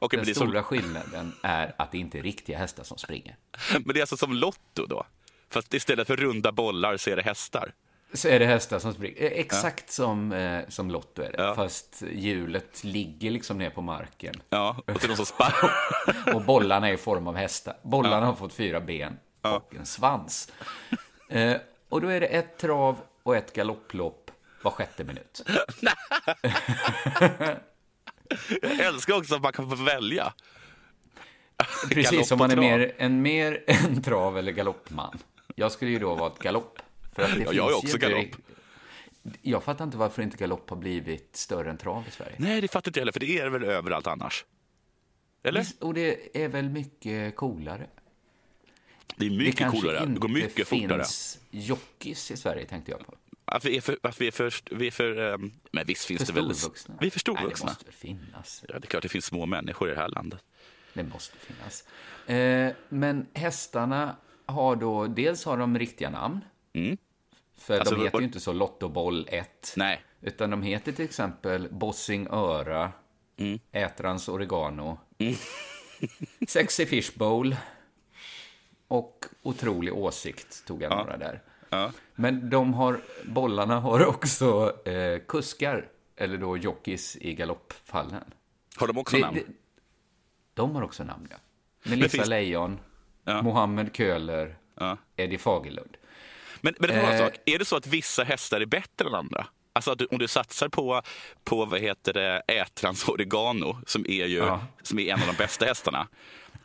Okej, 0.00 0.18
Den 0.18 0.28
är 0.28 0.34
som, 0.34 0.46
stora 0.46 0.62
skillnaden 0.62 1.32
är 1.42 1.74
att 1.78 1.92
det 1.92 1.98
inte 1.98 2.18
är 2.18 2.22
riktiga 2.22 2.58
hästar 2.58 2.84
som 2.84 2.98
springer. 2.98 3.36
men 3.72 3.94
det 3.94 3.98
är 3.98 4.02
alltså 4.02 4.16
som 4.16 4.32
Lotto 4.32 4.86
då? 4.86 5.06
Fast 5.50 5.74
istället 5.74 6.06
för 6.06 6.16
runda 6.16 6.52
bollar 6.52 6.96
så 6.96 7.10
är 7.10 7.16
det 7.16 7.22
hästar. 7.22 7.72
så 8.12 8.28
är 8.28 8.38
det 8.38 8.46
hästar 8.46 8.78
som 8.78 8.94
springer. 8.94 9.22
Eh, 9.22 9.26
Exakt 9.32 9.90
som, 9.92 10.32
eh, 10.32 10.68
som 10.68 10.90
Lotto 10.90 11.22
är 11.22 11.32
det. 11.32 11.42
Ja. 11.42 11.54
Fast 11.54 12.02
hjulet 12.12 12.84
ligger 12.84 13.30
liksom 13.30 13.58
ner 13.58 13.70
på 13.70 13.82
marken. 13.82 14.34
Ja, 14.50 14.76
och 14.86 14.98
det 15.00 15.06
någon 15.08 15.16
som 15.16 15.26
sparkar. 15.26 15.70
Och 16.34 16.42
bollarna 16.44 16.88
är 16.88 16.92
i 16.92 16.96
form 16.96 17.26
av 17.26 17.36
hästar. 17.36 17.76
Bollarna 17.82 18.26
har 18.26 18.34
fått 18.34 18.52
fyra 18.54 18.80
ben 18.80 19.16
och 19.42 19.74
en 19.74 19.86
svans. 19.86 20.52
Eh, 21.28 21.56
och 21.88 22.00
då 22.00 22.08
är 22.08 22.20
det 22.20 22.26
ett 22.26 22.58
trav 22.58 22.96
och 23.22 23.36
ett 23.36 23.52
galopplopp 23.52 24.30
var 24.62 24.70
sjätte 24.70 25.04
minut. 25.04 25.42
Jag 28.62 28.80
älskar 28.80 29.16
också 29.16 29.34
att 29.34 29.42
man 29.42 29.52
kan 29.52 29.68
få 29.68 29.74
välja. 29.84 30.32
Precis 31.90 32.28
som 32.28 32.38
Galopp 32.38 32.56
man 32.58 32.64
är 32.64 32.78
mer, 32.78 32.94
en 32.98 33.22
mer 33.22 33.64
en 33.66 34.02
trav 34.02 34.38
eller 34.38 34.52
galoppman. 34.52 35.18
Jag 35.60 35.72
skulle 35.72 35.90
ju 35.90 35.98
då 35.98 36.14
vara 36.14 36.32
ett 36.32 36.38
galopp. 36.38 36.78
För 37.12 37.22
att 37.22 37.34
det 37.34 37.42
Ja, 37.44 37.52
jag 37.52 37.70
är 37.70 37.76
också 37.76 37.96
inte 37.96 37.98
galopp. 37.98 38.36
Jag 39.42 39.64
fattar 39.64 39.84
inte 39.84 39.96
varför 39.96 40.22
inte 40.22 40.36
galopp 40.36 40.70
har 40.70 40.76
blivit 40.76 41.36
större 41.36 41.70
än 41.70 41.78
trav 41.78 42.04
i 42.08 42.10
Sverige. 42.10 42.34
Nej, 42.38 42.60
det 42.60 42.68
fattar 42.68 42.88
inte 42.88 43.00
jag 43.00 43.02
heller, 43.02 43.12
för 43.12 43.20
det 43.20 43.38
är 43.38 43.44
det 43.44 43.50
väl 43.50 43.64
överallt 43.64 44.06
annars? 44.06 44.44
Eller? 45.42 45.66
Och 45.80 45.94
det 45.94 46.36
är 46.44 46.48
väl 46.48 46.68
mycket 46.68 47.36
coolare. 47.36 47.86
Det 49.16 49.26
är 49.26 49.30
det 49.30 49.36
mycket 49.36 49.56
kanske 49.56 49.80
coolare. 49.80 50.06
Det 50.06 50.20
går 50.20 50.30
inte 50.30 50.42
mycket 50.42 50.68
fortare. 50.68 50.98
finns 50.98 51.38
jockeys 51.50 52.30
i 52.30 52.36
Sverige, 52.36 52.66
tänkte 52.66 52.90
jag 52.90 53.06
på. 53.06 53.14
Att 53.44 53.64
vi 53.64 53.76
är 53.76 53.80
för... 53.80 53.98
Att 54.02 54.20
vi 54.20 54.26
är 54.26 54.30
för, 54.30 54.54
vi 54.70 54.86
är 54.86 54.90
för 54.90 55.18
um, 55.18 55.52
men 55.72 55.86
visst 55.86 56.04
finns 56.04 56.24
För 56.24 56.32
det 56.32 56.40
väl... 56.40 56.54
storvuxna. 56.54 56.94
Vi 57.00 57.06
är 57.06 57.10
för 57.10 57.20
Nej, 57.32 57.34
det 57.34 57.40
storvuxna. 57.40 57.66
måste 57.66 57.84
väl 57.84 57.94
finnas. 57.94 58.64
Ja, 58.68 58.78
det 58.78 58.84
är 58.84 58.88
klart 58.88 59.02
det 59.02 59.08
finns 59.08 59.24
små 59.24 59.46
människor 59.46 59.88
i 59.88 59.94
det 59.94 60.00
här 60.00 60.08
landet. 60.08 60.40
Det 60.94 61.04
måste 61.04 61.36
finnas. 61.38 61.84
Eh, 62.26 62.72
men 62.88 63.26
hästarna 63.34 64.16
har 64.50 64.76
då, 64.76 65.06
dels 65.06 65.44
har 65.44 65.56
de 65.56 65.78
riktiga 65.78 66.10
namn. 66.10 66.40
Mm. 66.72 66.96
För 67.58 67.78
Alltså, 67.78 67.94
de 67.94 68.04
heter 68.04 68.18
ju 68.18 68.24
inte 68.24 68.40
så 68.40 68.52
Lottoboll 68.52 69.28
1. 69.30 69.74
Nej. 69.76 70.02
Utan 70.20 70.50
de 70.50 70.62
heter 70.62 70.92
till 70.92 71.04
exempel 71.04 71.68
Bossing 71.70 72.26
Öra, 72.30 72.92
Mm. 73.36 73.58
Ätrans 73.72 74.28
Oregano, 74.28 74.98
Sexy 76.48 76.86
Fish 76.86 77.10
Bowl 77.18 77.56
och 78.88 79.24
Otrolig 79.42 79.94
Åsikt 79.94 80.66
tog 80.66 80.82
jag 80.82 80.90
några 80.96 81.16
där. 81.16 81.42
Ja. 81.70 81.92
Men 82.14 82.50
de 82.50 82.74
har, 82.74 83.00
bollarna 83.24 83.80
har 83.80 84.06
också 84.06 84.76
eh, 84.88 85.18
kuskar, 85.28 85.88
eller 86.16 86.38
då 86.38 86.56
jockeys 86.56 87.16
i 87.16 87.34
galoppfallen. 87.34 88.24
Har 88.76 88.86
de 88.86 88.98
också 88.98 89.16
Det- 89.16 89.22
namn? 89.22 89.34
det- 89.46 89.52
de 90.54 90.74
har 90.74 90.82
också 90.82 91.04
namn, 91.04 91.28
ja. 91.30 91.36
Melissa 91.90 92.08
finns- 92.16 92.28
Lejon, 92.28 92.78
Ja. 93.30 93.42
Mohammed 93.42 93.96
Köhler, 93.96 94.56
Ja. 94.80 94.96
Eddie 95.16 95.38
Fagerlund. 95.38 95.96
Men, 96.60 96.74
men 96.78 96.88
det 96.90 96.94
en 97.00 97.12
Eh. 97.14 97.18
sak. 97.18 97.32
Är 97.46 97.58
det 97.58 97.64
så 97.64 97.76
att 97.76 97.86
vissa 97.86 98.24
hästar 98.24 98.60
är 98.60 98.66
bättre 98.66 99.08
än 99.08 99.14
andra? 99.14 99.46
Alltså 99.72 99.90
att 99.90 99.98
du, 99.98 100.06
om 100.06 100.18
du 100.18 100.28
satsar 100.28 100.68
på, 100.68 101.02
på 101.44 101.64
vad 101.64 101.80
heter 101.80 102.12
det, 102.12 102.42
Ätrans 102.46 103.08
Oregano, 103.08 103.76
som 103.86 104.06
är 104.08 104.26
ju 104.26 104.36
Ja. 104.38 104.60
som 104.82 104.98
är 104.98 105.12
en 105.12 105.20
av 105.20 105.26
de 105.26 105.36
bästa 105.36 105.64
hästarna. 105.64 106.08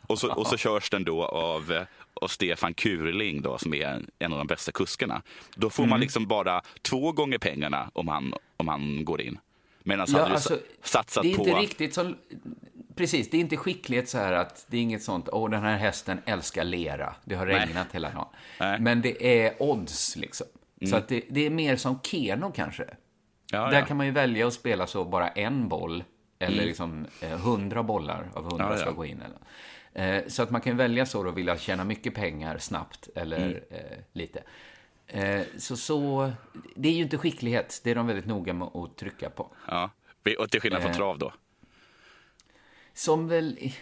Och 0.06 0.18
så, 0.18 0.32
och 0.34 0.46
så 0.46 0.56
körs 0.56 0.90
den 0.90 1.04
då 1.04 1.24
av, 1.24 1.84
av 2.14 2.28
Stefan 2.28 2.74
Kurling 2.74 3.42
då, 3.42 3.58
som 3.58 3.74
är 3.74 3.86
en, 3.86 4.10
en 4.18 4.32
av 4.32 4.38
de 4.38 4.46
bästa 4.46 4.72
kuskarna. 4.72 5.22
Då 5.56 5.70
får 5.70 5.82
Mm. 5.82 5.90
man 5.90 6.00
liksom 6.00 6.26
bara 6.26 6.62
två 6.82 7.12
gånger 7.12 7.38
pengarna 7.38 7.90
om 7.92 8.08
han, 8.08 8.34
om 8.56 8.68
han 8.68 9.04
går 9.04 9.20
in. 9.20 9.38
Medan 9.82 10.06
Ja, 10.10 10.18
hade 10.18 10.30
du 10.30 10.34
alltså, 10.34 10.54
sa- 10.54 10.60
satsat 10.82 11.22
det 11.22 11.32
är 11.32 11.36
på... 11.36 11.48
inte 11.48 11.60
riktigt 11.60 11.94
som... 11.94 12.16
Precis, 12.96 13.30
det 13.30 13.36
är 13.36 13.40
inte 13.40 13.56
skicklighet 13.56 14.08
så 14.08 14.18
här 14.18 14.32
att 14.32 14.66
det 14.68 14.76
är 14.76 14.80
inget 14.80 15.02
sånt, 15.02 15.28
åh 15.32 15.50
den 15.50 15.62
här 15.62 15.76
hästen 15.76 16.20
älskar 16.26 16.64
lera, 16.64 17.14
det 17.24 17.34
har 17.34 17.46
Nej. 17.46 17.58
regnat 17.66 17.86
hela 17.92 18.10
dagen. 18.10 18.28
Nej. 18.60 18.68
Mm. 18.68 18.82
Men 18.84 19.02
det 19.02 19.42
är 19.44 19.62
odds 19.62 20.16
liksom. 20.16 20.46
Så 20.90 20.96
att 20.96 21.08
det, 21.08 21.22
det 21.28 21.46
är 21.46 21.50
mer 21.50 21.76
som 21.76 22.00
Keno 22.02 22.52
kanske. 22.52 22.84
ja, 23.52 23.58
Där 23.58 23.64
ja. 23.64 23.68
Mm. 23.72 23.86
kan 23.86 23.96
man 23.96 24.06
ju 24.06 24.12
välja 24.12 24.46
att 24.46 24.52
spela 24.54 24.86
så 24.86 25.04
bara 25.04 25.28
en 25.28 25.68
boll, 25.68 26.04
eller 26.38 26.64
liksom 26.64 27.06
eh, 27.20 27.28
hundra 27.38 27.82
bollar 27.82 28.30
av 28.34 28.44
hundra 28.44 28.64
Ja, 28.64 28.72
ja. 28.72 28.78
ska 28.78 28.90
gå 28.90 29.04
in. 29.04 29.22
Eller. 29.22 30.16
Eh, 30.18 30.22
så 30.28 30.42
att 30.42 30.50
man 30.50 30.60
kan 30.60 30.76
välja 30.76 31.06
så 31.06 31.22
då, 31.22 31.30
vilja 31.30 31.58
tjäna 31.58 31.84
mycket 31.84 32.14
pengar 32.14 32.58
snabbt 32.58 33.08
eller 33.14 33.36
Mm. 33.46 33.62
eh, 33.70 33.98
lite. 34.12 34.42
Eh, 35.06 35.40
så, 35.58 35.76
så, 35.76 36.32
det 36.76 36.88
är 36.88 36.92
ju 36.92 37.02
inte 37.02 37.18
skicklighet, 37.18 37.80
det 37.84 37.90
är 37.90 37.94
de 37.94 38.06
väldigt 38.06 38.26
noga 38.26 38.52
med 38.52 38.68
att 38.68 38.96
trycka 38.96 39.30
på. 39.30 39.50
Ja. 39.68 39.90
Och 40.38 40.50
till 40.50 40.60
skillnad 40.60 40.82
från 40.82 40.90
Eh, 40.90 40.96
trav 40.96 41.18
då. 41.18 41.32
Som 42.96 43.28
väl... 43.28 43.72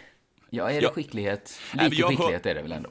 Ja, 0.49 0.69
är 0.69 0.73
det 0.75 0.81
Ja. 0.81 0.91
skicklighet? 0.91 1.59
Men 1.73 1.89
Lite 1.89 2.03
har- 2.03 2.09
skicklighet 2.09 2.45
är 2.45 2.55
det 2.55 2.61
väl 2.61 2.71
ändå. 2.71 2.89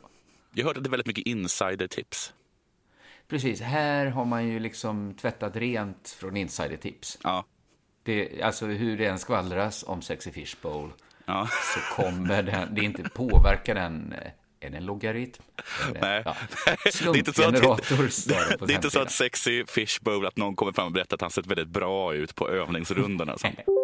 Jag 0.55 0.65
har 0.65 0.71
hört 0.71 0.77
att 0.77 0.85
det 0.85 0.89
är 0.89 0.91
väldigt 0.91 1.07
mycket 1.07 1.27
insider-tips. 1.27 2.33
Precis, 3.29 3.61
här 3.61 4.07
har 4.07 4.25
man 4.25 4.49
ju 4.49 4.59
liksom 4.61 5.15
tvättat 5.15 5.57
rent 5.57 6.17
från 6.21 6.37
insidertips. 6.37 7.19
Ja. 7.23 7.45
Det, 8.03 8.43
alltså 8.43 8.67
hur 8.67 8.99
det 8.99 9.07
än 9.07 9.19
skvallras 9.19 9.85
om 9.87 10.03
Sexy 10.03 10.31
Fish 10.33 10.55
Bowl 10.63 10.91
Ja. 11.27 11.49
så 11.75 12.03
kommer 12.03 12.43
den, 12.43 12.75
det 12.75 12.85
inte 12.85 13.03
påverkar 13.03 13.75
den, 13.75 14.13
eh, 14.13 14.31
är 14.61 14.71
det 14.71 14.77
en 14.77 14.87
logaritm? 14.87 15.43
Det- 15.93 16.01
Nej. 16.01 16.23
Ja. 16.25 16.37
Det 16.85 17.05
är 17.05 17.17
inte 17.17 17.33
så 17.33 17.49
att, 17.49 17.55
det 17.55 17.61
på 17.61 17.77
det 18.67 18.73
är 18.73 18.77
inte 18.77 18.91
så 18.91 19.01
att 19.01 19.11
sexy 19.11 19.65
fishbowl, 19.67 20.27
att 20.27 20.37
någon 20.37 20.57
kommer 20.57 20.73
fram 20.73 20.87
och 20.87 20.93
berättar 20.93 21.15
att 21.17 21.21
han 21.21 21.31
sett 21.31 21.47
väldigt 21.47 21.69
bra 21.69 22.15
ut 22.15 22.35
på 22.35 22.49
övningsrundorna. 22.49 23.37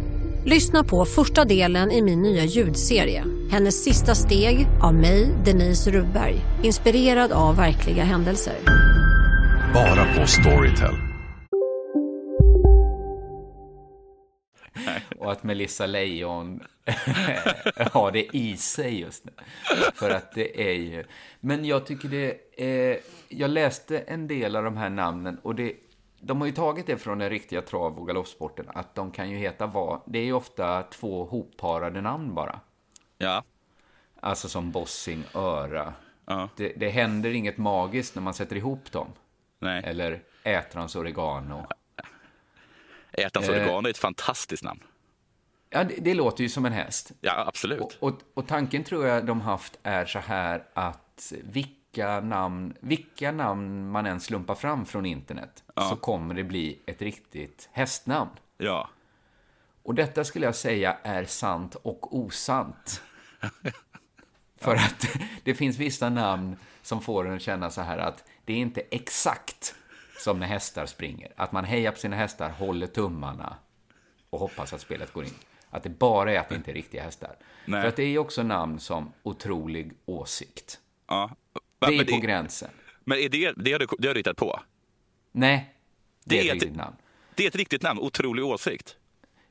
Lyssna 0.45 0.83
på 0.83 1.05
första 1.05 1.45
delen 1.45 1.91
i 1.91 2.01
min 2.01 2.21
nya 2.21 2.43
ljudserie. 2.45 3.23
Hennes 3.51 3.83
sista 3.83 4.15
steg 4.15 4.67
av 4.81 4.93
mig, 4.93 5.35
Denise 5.45 5.91
Rubberg. 5.91 6.35
Inspirerad 6.63 7.31
av 7.31 7.55
verkliga 7.55 8.03
händelser. 8.03 8.55
Bara 9.73 10.15
på 10.15 10.27
Storytel. 10.27 10.93
Och 15.17 15.31
att 15.31 15.43
Melissa 15.43 15.85
Lejon 15.85 16.59
har 17.91 18.11
det 18.11 18.37
i 18.37 18.57
sig 18.57 18.99
just 18.99 19.25
nu. 19.25 19.31
För 19.95 20.09
att 20.09 20.31
det 20.35 20.69
är 20.69 20.73
ju... 20.73 21.03
Men 21.39 21.65
jag 21.65 21.85
tycker 21.85 22.09
det 22.09 22.37
är... 22.57 22.99
Jag 23.29 23.49
läste 23.49 23.99
en 23.99 24.27
del 24.27 24.55
av 24.55 24.63
de 24.63 24.77
här 24.77 24.89
namnen 24.89 25.37
och 25.43 25.55
det... 25.55 25.73
De 26.23 26.41
har 26.41 26.47
ju 26.47 26.53
tagit 26.53 26.87
det 26.87 26.97
från 26.97 27.17
den 27.17 27.29
riktiga 27.29 27.61
trav 27.61 27.99
och 27.99 28.07
galoppsporten, 28.07 28.65
att 28.69 28.95
de 28.95 29.11
kan 29.11 29.29
ju 29.29 29.37
heta 29.37 29.65
vad... 29.67 30.01
Det 30.05 30.19
är 30.19 30.23
ju 30.23 30.33
ofta 30.33 30.83
två 30.83 31.25
hopparade 31.25 32.01
namn 32.01 32.33
bara. 32.35 32.59
Ja. 33.17 33.43
Alltså 34.19 34.49
som 34.49 34.71
Bossing, 34.71 35.23
Öra. 35.33 35.93
Ja. 36.25 36.49
Det, 36.55 36.73
det 36.77 36.89
händer 36.89 37.29
inget 37.33 37.57
magiskt 37.57 38.15
när 38.15 38.21
man 38.21 38.33
sätter 38.33 38.55
ihop 38.55 38.91
dem. 38.91 39.07
Nej. 39.59 39.83
Eller 39.85 40.23
Ätrans 40.43 40.95
Oregano. 40.95 41.67
Ätans 43.11 43.49
Eh. 43.49 43.55
oregano 43.55 43.87
är 43.87 43.89
ett 43.91 43.97
fantastiskt 43.97 44.63
namn. 44.63 44.83
Ja, 45.69 45.83
det, 45.83 45.95
det 45.97 46.13
låter 46.13 46.43
ju 46.43 46.49
som 46.49 46.65
en 46.65 46.73
häst. 46.73 47.11
Ja, 47.21 47.43
absolut. 47.47 47.81
Och, 47.81 47.95
och, 47.99 48.21
och 48.33 48.47
tanken 48.47 48.83
tror 48.83 49.07
jag 49.07 49.25
de 49.25 49.41
haft 49.41 49.79
är 49.83 50.05
så 50.05 50.19
här 50.19 50.63
att 50.73 51.33
vilka 51.43 51.80
namn, 51.97 52.73
vilka 52.79 53.31
namn 53.31 53.89
man 53.91 54.05
än 54.05 54.19
slumpar 54.19 54.55
fram 54.55 54.85
från 54.85 55.05
internet 55.05 55.63
så 55.89 55.95
kommer 55.95 56.33
det 56.35 56.43
bli 56.43 56.79
ett 56.85 57.01
riktigt 57.01 57.69
hästnamn. 57.71 58.31
Ja. 58.57 58.89
Och 59.83 59.95
detta 59.95 60.23
skulle 60.23 60.45
jag 60.45 60.55
säga 60.55 60.97
är 61.03 61.25
sant 61.25 61.75
och 61.75 62.15
osant. 62.17 63.01
För 64.55 64.75
att 64.75 65.05
det 65.43 65.55
finns 65.55 65.77
vissa 65.77 66.09
namn 66.09 66.57
som 66.81 67.01
får 67.01 67.27
en 67.27 67.35
att 67.35 67.41
känna 67.41 67.69
så 67.69 67.81
här 67.81 67.97
att 67.97 68.23
det 68.45 68.53
är 68.53 68.57
inte 68.57 68.81
exakt 68.81 69.75
som 70.19 70.39
när 70.39 70.47
hästar 70.47 70.85
springer. 70.85 71.31
Att 71.35 71.51
man 71.51 71.65
hejar 71.65 71.91
på 71.91 71.97
sina 71.97 72.15
hästar, 72.15 72.49
håller 72.49 72.87
tummarna. 72.87 73.55
och 74.29 74.39
hoppas 74.39 74.73
att 74.73 74.81
spelet 74.81 75.13
går 75.13 75.23
in. 75.23 75.33
Att 75.69 75.83
det 75.83 75.89
bara 75.89 76.33
är 76.33 76.39
att 76.39 76.49
det 76.49 76.55
inte 76.55 76.71
är 76.71 76.75
riktiga 76.75 77.03
hästar. 77.03 77.35
Nej. 77.65 77.81
För 77.81 77.87
att 77.89 77.95
det 77.95 78.03
är 78.03 78.17
också 78.17 78.43
namn 78.43 78.79
som 78.79 79.13
otrolig 79.23 79.93
åsikt. 80.05 80.79
Ja. 81.07 81.29
Det 81.87 81.97
är 81.97 82.05
på 82.05 82.17
gränsen. 82.17 82.69
Men 83.03 83.17
är 83.17 83.29
det, 83.29 83.53
det, 83.57 83.71
har 83.71 83.79
du, 83.79 83.87
det 83.99 84.07
har 84.07 84.13
du 84.13 84.19
hittat 84.19 84.37
på? 84.37 84.59
Nej, 85.31 85.75
det, 86.23 86.35
Det 86.35 86.41
är 86.41 86.45
ett 86.45 86.53
riktigt 86.53 86.75
namn. 86.75 86.95
Det 87.35 87.43
är 87.43 87.47
ett 87.47 87.55
riktigt 87.55 87.81
namn, 87.81 87.99
otrolig 87.99 88.45
åsikt. 88.45 88.95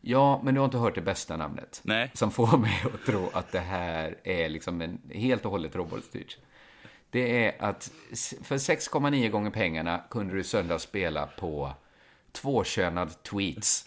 Ja, 0.01 0.41
men 0.45 0.55
du 0.55 0.61
har 0.61 0.65
inte 0.65 0.79
hört 0.79 0.95
det 0.95 1.01
bästa 1.01 1.37
namnet. 1.37 1.81
Nej. 1.85 2.11
Som 2.15 2.31
får 2.31 2.59
mig 2.59 2.83
att 2.95 3.07
tro 3.07 3.31
att 3.33 3.53
det 3.53 3.61
här 3.61 4.19
är 4.25 4.49
liksom 4.49 4.81
en 4.81 5.01
helt 5.11 5.45
och 5.45 5.51
hållet 5.51 5.77
robotstyrt. 5.77 6.39
Det 7.11 7.47
är 7.47 7.65
att 7.65 7.93
för 8.43 8.57
6,9 8.57 9.29
gånger 9.29 9.51
pengarna 9.51 10.05
kunde 10.11 10.35
du 10.35 10.41
i 10.41 10.45
söndags 10.45 10.83
spela 10.83 11.27
på 11.27 11.73
tvåkönad 12.33 13.23
tweets. 13.23 13.87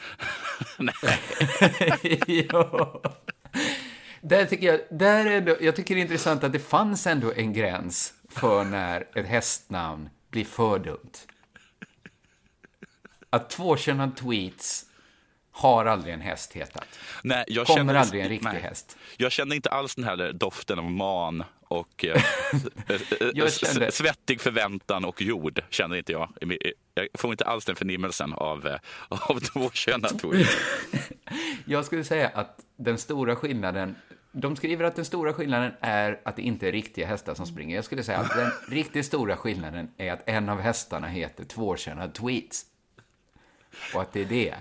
ja. 2.28 3.02
Där 4.22 4.46
tycker 4.46 4.68
jag, 4.68 4.80
där 4.92 5.26
är 5.26 5.42
det, 5.42 5.58
jag 5.62 5.76
tycker 5.76 5.96
det 5.96 6.02
är 6.02 6.04
intressant 6.04 6.44
att 6.44 6.54
det 6.54 6.60
fanns 6.60 7.08
ändå 7.08 7.34
en 7.34 7.54
gräns 7.54 8.14
för 8.34 8.64
när 8.64 9.08
ett 9.16 9.26
hästnamn 9.28 10.10
blir 10.30 10.46
för 10.46 10.80
dumt. 10.80 11.12
Att 13.30 13.50
tvåkönad 13.50 14.16
tweets 14.16 14.86
har 15.52 15.86
aldrig 15.86 16.14
en 16.14 16.22
häst 16.22 16.54
hetat. 16.54 16.88
Nej, 17.24 17.46
jag 17.48 17.68
Kommer 17.68 17.80
känner, 17.80 17.94
aldrig 17.96 18.22
en 18.22 18.30
riktig 18.30 18.50
nej. 18.54 18.62
häst. 18.62 18.98
Jag 19.18 19.32
kände 19.32 19.56
inte 19.56 19.70
alls 19.70 19.96
den 19.96 20.04
här 20.04 20.32
doften 20.34 20.80
av 20.80 20.92
man 20.92 21.44
och 21.68 22.06
eh, 22.06 22.24
s- 23.46 23.60
kände- 23.68 23.92
svettig 23.92 24.42
förväntan 24.42 25.06
och 25.06 25.22
jord. 25.22 25.62
Känner 25.70 25.96
inte 25.96 26.12
jag. 26.12 26.34
Jag 26.94 27.08
får 27.14 27.32
inte 27.32 27.46
alls 27.46 27.66
den 27.66 27.76
förnimmelsen 27.76 28.34
av, 28.34 28.68
eh, 28.68 28.80
av 29.10 29.40
tvåkönad 29.40 30.20
tweet. 30.20 30.48
Jag 31.66 31.86
skulle 31.86 32.04
säga 32.04 32.28
att 32.34 32.60
den 32.78 32.98
stora 32.98 33.36
skillnaden, 33.36 33.96
de 34.36 34.56
skriver 34.56 34.86
att 34.86 34.96
den 34.96 35.06
stora 35.06 35.34
skillnaden 35.34 35.72
är 35.82 36.22
att 36.26 36.36
det 36.36 36.42
inte 36.42 36.68
är 36.68 36.72
riktiga 36.72 37.08
hästar 37.08 37.34
som 37.34 37.46
springer. 37.48 37.76
Jag 37.76 37.86
skulle 37.86 38.04
säga 38.04 38.18
att 38.20 38.36
den 38.36 38.52
riktigt 38.76 39.06
stora 39.06 39.38
skillnaden 39.38 39.92
är 39.98 40.12
att 40.14 40.30
en 40.30 40.50
av 40.50 40.60
hästarna 40.62 41.08
heter 41.08 41.44
tvåkönad 41.44 42.14
tweets. 42.14 42.66
Och 43.96 44.02
att 44.02 44.14
det 44.14 44.22
är 44.22 44.26
det 44.26 44.56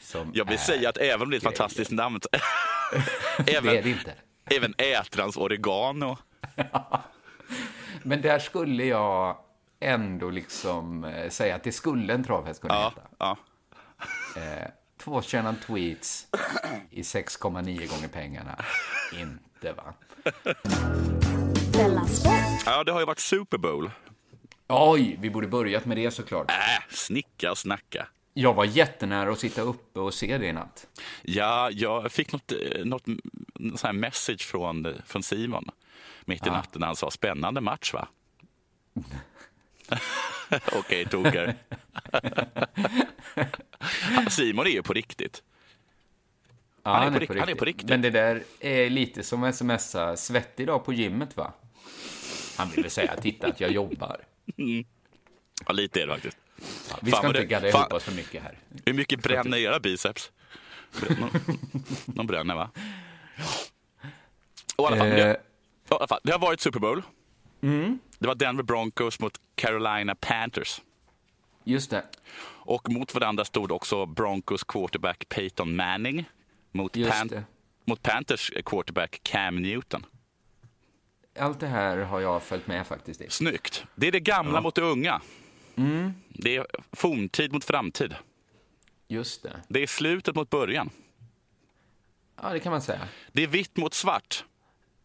som 0.00 0.30
Jag 0.34 0.48
vill 0.48 0.58
säga 0.58 0.88
att 0.88 0.96
även 0.96 1.22
om 1.22 1.30
det 1.30 1.34
är 1.34 1.38
ett 1.38 1.42
grejen. 1.42 1.56
fantastiskt 1.56 1.90
namn, 1.90 2.20
Det 3.46 3.54
är 3.54 3.62
det 3.62 3.68
även, 3.78 3.90
inte. 3.90 4.14
även 4.50 4.74
ätrans 4.78 5.36
oregano. 5.36 6.18
Men 8.02 8.20
där 8.22 8.38
skulle 8.38 8.84
jag 8.84 9.38
ändå 9.80 10.30
liksom 10.30 11.04
eh, 11.04 11.28
säga 11.30 11.54
att 11.56 11.62
det 11.62 11.72
skulle 11.72 12.14
en 12.14 12.24
travhäst 12.24 12.60
kunna 12.60 12.74
Ja, 12.74 12.88
heta. 12.88 13.08
ja. 13.18 13.36
Tvåkönad 15.04 15.60
tweets 15.66 16.26
i 16.90 17.02
6,9 17.02 17.88
gånger 17.90 18.08
pengarna. 18.08 18.64
Inte 19.12 19.72
va? 19.72 19.94
Ja, 22.66 22.84
det 22.84 22.92
har 22.92 23.00
ju 23.00 23.06
varit 23.06 23.18
Super 23.18 23.58
Bowl. 23.58 23.90
Oj, 24.68 25.16
vi 25.20 25.30
borde 25.30 25.46
börjat 25.46 25.84
med 25.84 25.96
det 25.96 26.10
såklart. 26.10 26.50
Äh, 26.50 26.56
snicka 26.90 27.50
och 27.50 27.58
snacka. 27.58 28.08
Jag 28.34 28.54
var 28.54 28.64
jättenära 28.64 29.32
att 29.32 29.38
sitta 29.38 29.62
uppe 29.62 30.00
och 30.00 30.14
se 30.14 30.38
det 30.38 30.46
i 30.46 30.52
natt. 30.52 30.86
Ja, 31.22 31.70
jag 31.70 32.12
fick 32.12 32.32
något, 32.32 32.52
eh, 32.52 32.84
något 32.84 33.04
sån 33.58 33.78
här 33.82 33.92
message 33.92 34.42
från, 34.42 34.86
eh, 34.86 34.92
från 35.06 35.22
Simon 35.22 35.70
mitt 36.24 36.46
i 36.46 36.50
natten. 36.50 36.82
Han 36.82 36.96
sa 36.96 37.10
spännande 37.10 37.60
match 37.60 37.92
va? 37.92 38.08
Okej, 40.72 41.06
toker. 41.06 41.54
Simon 44.30 44.66
är 44.66 44.70
ju 44.70 44.82
på 44.82 44.92
riktigt. 44.92 45.42
Ja, 46.82 46.94
Han 46.94 47.08
är 47.08 47.12
på 47.12 47.18
rikt- 47.18 47.38
han 47.40 47.48
är 47.48 47.54
på 47.54 47.64
riktigt. 47.64 47.88
Men 47.88 48.02
det 48.02 48.10
där 48.10 48.42
är 48.60 48.90
lite 48.90 49.22
som 49.22 49.44
att 49.44 49.56
smsa 49.56 50.16
svettig 50.16 50.62
idag 50.62 50.84
på 50.84 50.92
gymmet 50.92 51.36
va? 51.36 51.52
Han 52.56 52.70
ville 52.70 52.90
säga, 52.90 53.16
titta 53.16 53.46
att 53.46 53.60
jag 53.60 53.70
jobbar. 53.70 54.20
Ja, 55.66 55.72
lite 55.72 56.02
är 56.02 56.06
det 56.06 56.12
faktiskt. 56.12 56.36
Ja, 56.90 56.98
vi 57.02 57.10
Fan, 57.10 57.18
ska 57.18 57.26
inte 57.28 57.40
det- 57.40 57.46
gadda 57.46 57.68
ihop 57.68 57.92
oss 57.92 58.04
för 58.04 58.12
mycket 58.12 58.42
här. 58.42 58.58
Hur 58.86 58.92
mycket 58.92 59.22
bränner 59.22 59.58
era 59.58 59.80
biceps? 59.80 60.30
Någon, 61.20 61.30
någon 62.04 62.26
bränner 62.26 62.54
va? 62.54 62.70
Och 64.76 64.84
i 64.84 64.86
alla 64.86 64.96
fall, 64.96 65.06
Eh. 65.08 65.14
det, 65.16 65.40
i 65.90 65.94
alla 65.94 66.06
fall, 66.06 66.20
det 66.24 66.32
har 66.32 66.38
varit 66.38 66.60
Super 66.60 66.80
Bowl. 66.80 67.02
Det 68.18 68.26
var 68.26 68.34
Denver 68.34 68.62
Broncos 68.62 69.20
mot 69.20 69.40
Carolina 69.54 70.14
Panthers. 70.14 70.80
Just 71.64 71.90
det. 71.90 72.04
Och 72.46 72.88
mot 72.92 73.14
varandra 73.14 73.44
stod 73.44 73.72
också 73.72 74.06
Broncos 74.06 74.64
quarterback 74.64 75.28
Peyton 75.28 75.76
Manning 75.76 76.24
mot, 76.72 76.96
Pan- 76.96 77.44
mot 77.84 78.02
Panthers 78.02 78.50
quarterback 78.64 79.20
Cam 79.22 79.62
Newton. 79.62 80.06
Allt 81.38 81.60
det 81.60 81.66
här 81.66 81.96
har 81.98 82.20
jag 82.20 82.42
följt 82.42 82.66
med 82.66 82.86
faktiskt 82.86 83.20
i. 83.20 83.30
Snyggt. 83.30 83.84
Det 83.94 84.06
är 84.08 84.12
det 84.12 84.20
gamla 84.20 84.60
mot 84.60 84.74
det 84.74 84.82
unga. 84.82 85.20
Mm. 85.76 86.12
Det 86.28 86.56
är 86.56 86.66
forntid 86.92 87.52
mot 87.52 87.64
framtid. 87.64 88.14
Just 89.08 89.42
det. 89.42 89.60
Det 89.68 89.82
är 89.82 89.86
slutet 89.86 90.34
mot 90.34 90.50
början. 90.50 90.90
Ja, 92.42 92.48
det 92.52 92.60
kan 92.60 92.72
man 92.72 92.82
säga. 92.82 93.08
Det 93.32 93.42
är 93.42 93.46
vitt 93.46 93.76
mot 93.76 93.94
svart. 93.94 94.44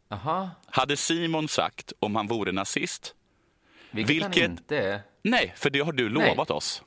Aha. 0.09 0.49
Hade 0.67 0.97
Simon 0.97 1.47
sagt 1.47 1.93
om 1.99 2.15
han 2.15 2.27
vore 2.27 2.51
nazist? 2.51 3.15
Vilket, 3.91 4.21
han 4.21 4.31
Vilket- 4.31 4.49
inte 4.49 4.77
är. 4.77 5.01
Nej, 5.23 5.53
för 5.57 5.69
det 5.69 5.79
har 5.79 5.91
du 5.91 6.09
Nej. 6.09 6.29
lovat 6.29 6.51
oss. 6.51 6.83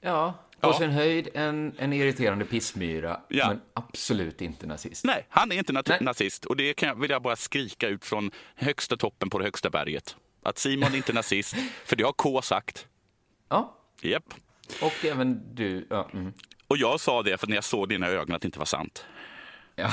Ja, 0.00 0.34
på 0.60 0.68
Ja. 0.68 0.78
sin 0.78 0.90
höjd 0.90 1.28
en, 1.34 1.74
en 1.78 1.92
irriterande 1.92 2.44
pissmyra, 2.44 3.20
Ja. 3.28 3.48
men 3.48 3.60
absolut 3.74 4.40
inte 4.40 4.66
nazist. 4.66 5.04
Nej, 5.04 5.26
han 5.28 5.52
är 5.52 5.56
inte 5.56 5.72
nat- 5.72 5.88
Nej. 5.88 5.98
nazist. 6.00 6.44
Och 6.44 6.56
det 6.56 6.74
kan, 6.74 7.00
vill 7.00 7.10
jag 7.10 7.22
bara 7.22 7.36
skrika 7.36 7.88
ut 7.88 8.04
från 8.04 8.30
högsta 8.54 8.96
toppen 8.96 9.30
på 9.30 9.38
det 9.38 9.44
högsta 9.44 9.70
berget. 9.70 10.16
Att 10.42 10.58
Simon 10.58 10.92
är 10.92 10.96
inte 10.96 11.12
nazist, 11.12 11.56
för 11.84 11.96
det 11.96 12.04
har 12.04 12.12
K 12.12 12.42
sagt. 12.42 12.86
Ja, 13.48 13.76
Japp. 14.00 14.34
och 14.82 15.04
även 15.04 15.54
du. 15.54 15.86
Ja, 15.90 16.08
mm. 16.12 16.32
Och 16.68 16.76
jag 16.76 17.00
sa 17.00 17.22
det 17.22 17.38
för 17.38 17.46
när 17.46 17.54
jag 17.54 17.64
såg 17.64 17.88
dina 17.88 18.06
ögon 18.06 18.34
att 18.36 18.42
det 18.42 18.46
inte 18.46 18.58
var 18.58 18.66
sant. 18.66 19.06
ja. 19.76 19.90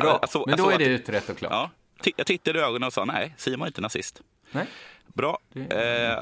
Bra, 0.00 0.20
såg- 0.28 0.48
men 0.48 0.56
då 0.56 0.64
såg 0.64 0.72
är 0.72 0.78
det 0.78 0.84
utrett 0.84 1.28
och 1.28 1.36
klart. 1.38 1.52
Ja. 1.52 1.70
Jag 2.16 2.26
tittade 2.26 2.58
i 2.58 2.62
ögonen 2.62 2.86
och 2.86 2.92
sa 2.92 3.04
nej, 3.04 3.34
Simon 3.36 3.62
är 3.62 3.66
inte 3.66 3.80
nazist. 3.80 4.22
Nej, 4.50 4.66
Bra. 5.06 5.38
Eh, 5.54 6.18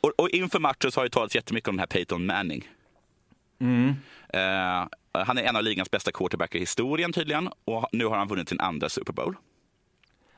och, 0.00 0.12
och 0.16 0.30
inför 0.30 0.58
matchen 0.58 0.92
så 0.92 1.00
har 1.00 1.04
det 1.04 1.10
talats 1.10 1.34
jättemycket 1.34 1.68
om 1.68 1.74
den 1.76 1.80
här 1.80 1.86
Peyton 1.86 2.26
Manning. 2.26 2.68
Mm. 3.60 3.94
Eh, 4.28 4.88
han 5.24 5.38
är 5.38 5.42
en 5.42 5.56
av 5.56 5.62
ligans 5.62 5.90
bästa 5.90 6.12
quarterbackar 6.12 6.56
i 6.56 6.60
historien 6.60 7.12
tydligen. 7.12 7.48
Och 7.64 7.88
nu 7.92 8.06
har 8.06 8.16
han 8.16 8.28
vunnit 8.28 8.48
sin 8.48 8.60
andra 8.60 8.88
Super 8.88 9.12
Bowl. 9.12 9.36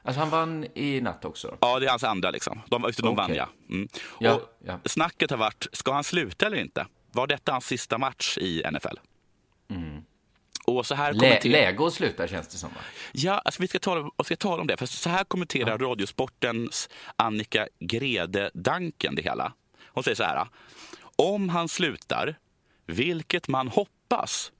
Alltså 0.03 0.21
han 0.21 0.31
vann 0.31 0.67
i 0.75 1.01
natt 1.01 1.25
också. 1.25 1.57
Ja, 1.61 1.79
det 1.79 1.87
är 1.87 1.91
hans 1.91 2.05
andra 2.05 2.31
liksom. 2.31 2.61
De, 2.69 2.83
de 2.83 2.89
Okej. 2.89 3.15
vann 3.17 3.35
ja. 3.35 3.49
Mm. 3.71 3.89
Ja, 4.21 4.35
och 4.35 4.57
ja. 4.65 4.79
Snacket 4.85 5.31
har 5.31 5.39
varit, 5.39 5.67
ska 5.73 5.93
han 5.93 6.05
sluta 6.05 6.47
eller 6.47 6.57
inte? 6.57 6.87
Var 7.13 7.27
detta 7.27 7.53
hans 7.53 7.67
sista 7.67 7.99
match 7.99 8.39
i 8.39 8.63
NFL? 8.73 8.97
Och 10.77 10.87
så 10.87 10.95
här. 10.95 11.13
Lä, 11.13 11.41
läge 11.45 11.87
att 11.87 11.93
sluta 11.93 12.29
känns 12.29 12.49
det 12.49 12.59
som 12.59 12.71
va? 12.71 12.81
Ja, 13.13 13.39
alltså 13.39 13.63
vi 13.63 13.69
ska 13.69 13.79
tala, 13.79 14.11
vi 14.19 14.25
ska 14.25 14.37
tala 14.37 14.61
om 14.61 14.67
det. 14.67 14.77
För 14.77 14.87
så 14.87 15.09
här 15.09 15.25
kommenterar 15.25 15.79
Radiosportens 15.79 16.89
Annika 17.17 17.69
Grede 17.79 18.51
Danken 18.55 19.15
det 19.15 19.23
hela. 19.23 19.53
Hon 19.87 20.05
säger 20.05 20.15
så 20.15 20.23
här. 20.23 20.49
Om 21.17 21.49
han 21.49 21.69
slutar, 21.69 22.39
vilket 22.87 23.49
man 23.49 23.69
hoppas, 23.69 24.53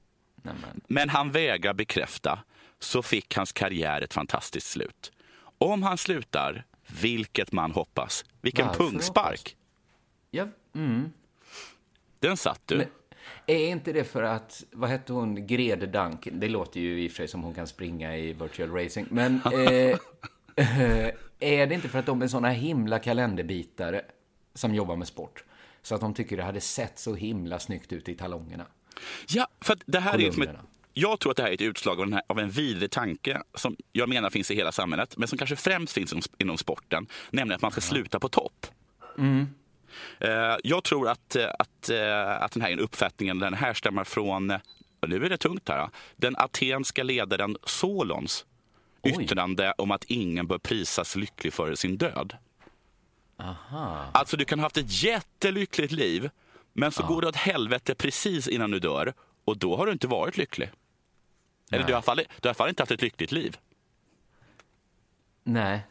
Nej, 0.43 0.55
men, 0.87 1.09
han 1.09 1.31
vägrar 1.31 1.73
bekräfta, 1.73 2.39
så 2.79 3.03
fick 3.03 3.35
hans 3.35 3.51
karriär 3.51 4.01
ett 4.01 4.13
fantastiskt 4.13 4.67
slut. 4.67 5.11
Om 5.57 5.83
han 5.83 5.97
slutar, 5.97 6.65
vilket 7.01 7.51
man 7.51 7.71
hoppas. 7.71 8.25
Vilken 8.41 8.67
Varför 8.67 8.83
pungspark. 8.83 9.55
ja, 10.31 10.47
mm. 10.75 11.11
Den 12.19 12.37
satt 12.37 12.61
du. 12.65 12.77
Men 12.77 12.87
är 13.51 13.69
inte 13.69 13.93
det 13.93 14.03
för 14.03 14.23
att, 14.23 14.63
vad 14.71 14.89
hette 14.89 15.13
hon, 15.13 15.47
Grede 15.47 15.87
Danken? 15.87 16.39
Det 16.39 16.47
låter 16.47 16.79
ju 16.79 17.03
i 17.03 17.07
och 17.07 17.11
för 17.11 17.17
sig 17.17 17.27
som 17.27 17.43
hon 17.43 17.53
kan 17.53 17.67
springa 17.67 18.17
i 18.17 18.33
virtual 18.33 18.71
racing. 18.71 19.07
Men 19.09 19.41
eh, 19.53 19.97
eh, 20.55 21.13
är 21.39 21.67
det 21.67 21.75
inte 21.75 21.89
för 21.89 21.99
att 21.99 22.05
de 22.05 22.21
är 22.21 22.27
såna 22.27 22.49
himla 22.49 22.99
kalenderbitare 22.99 24.01
som 24.53 24.75
jobbar 24.75 24.95
med 24.95 25.07
sport? 25.07 25.43
Så 25.81 25.95
att 25.95 26.01
de 26.01 26.13
tycker 26.13 26.37
det 26.37 26.43
hade 26.43 26.61
sett 26.61 26.99
så 26.99 27.15
himla 27.15 27.59
snyggt 27.59 27.93
ut 27.93 28.09
i 28.09 28.15
talongerna. 28.15 28.65
Ja, 29.27 29.47
för 29.61 29.73
att 29.73 29.83
det 29.85 29.99
här 29.99 30.13
är 30.13 30.17
som 30.17 30.27
ett, 30.27 30.35
Kolumnerna. 30.35 30.65
jag 30.93 31.19
tror 31.19 31.31
att 31.31 31.37
det 31.37 31.43
här 31.43 31.49
är 31.49 31.53
ett 31.53 31.61
utslag 31.61 32.01
av, 32.01 32.11
här, 32.13 32.21
av 32.27 32.39
en 32.39 32.49
vidrig 32.49 32.91
tanke 32.91 33.41
som 33.55 33.75
jag 33.91 34.09
menar 34.09 34.29
finns 34.29 34.51
i 34.51 34.55
hela 34.55 34.71
samhället, 34.71 35.17
men 35.17 35.27
som 35.27 35.37
kanske 35.37 35.55
främst 35.55 35.93
finns 35.93 36.13
inom, 36.13 36.23
inom 36.37 36.57
sporten, 36.57 37.07
nämligen 37.29 37.55
att 37.55 37.61
man 37.61 37.71
ska 37.71 37.81
sluta 37.81 38.19
på 38.19 38.29
topp. 38.29 38.65
Eh, 39.17 39.23
Jag 40.63 40.83
tror 40.83 41.09
att, 41.09 41.35
eh, 41.35 41.49
att, 41.59 41.89
eh, 41.89 42.29
att 42.41 42.51
den 42.51 42.61
här 42.61 42.79
uppfattningen 42.79 43.39
den 43.39 43.53
härstammar 43.53 44.03
från, 44.03 44.51
eh, 44.51 44.59
nu 45.07 45.25
är 45.25 45.29
det 45.29 45.37
tungt 45.37 45.69
här, 45.69 45.89
den 46.15 46.35
atenska 46.37 47.03
ledaren 47.03 47.57
Solons 47.63 48.45
Oj. 49.01 49.17
yttrande 49.23 49.73
om 49.77 49.91
att 49.91 50.03
ingen 50.03 50.47
bör 50.47 50.57
prisas 50.57 51.15
lycklig 51.15 51.53
före 51.53 51.77
sin 51.77 51.97
död. 51.97 52.37
Aha. 53.39 54.05
Alltså 54.13 54.37
du 54.37 54.45
kan 54.45 54.59
ha 54.59 54.65
haft 54.65 54.77
ett 54.77 55.03
jättelyckligt 55.03 55.91
liv, 55.91 56.29
Men 56.73 56.91
så 56.91 57.03
går 57.03 57.21
det 57.21 57.27
åt 57.27 57.35
helvete 57.35 57.95
precis 57.95 58.47
innan 58.47 58.71
du 58.71 58.79
dör 58.79 59.13
och 59.45 59.57
då 59.57 59.77
har 59.77 59.85
du 59.85 59.91
inte 59.91 60.07
varit 60.07 60.37
lycklig. 60.37 60.71
Eller 61.71 61.87
du 61.87 61.93
har, 61.93 62.01
fall, 62.01 62.17
du 62.17 62.23
har 62.23 62.25
i 62.25 62.47
alla 62.47 62.53
fall 62.53 62.69
inte 62.69 62.81
haft 62.81 62.91
ett 62.91 63.01
lyckligt 63.01 63.31
liv. 63.31 63.57
Nej. 65.43 65.81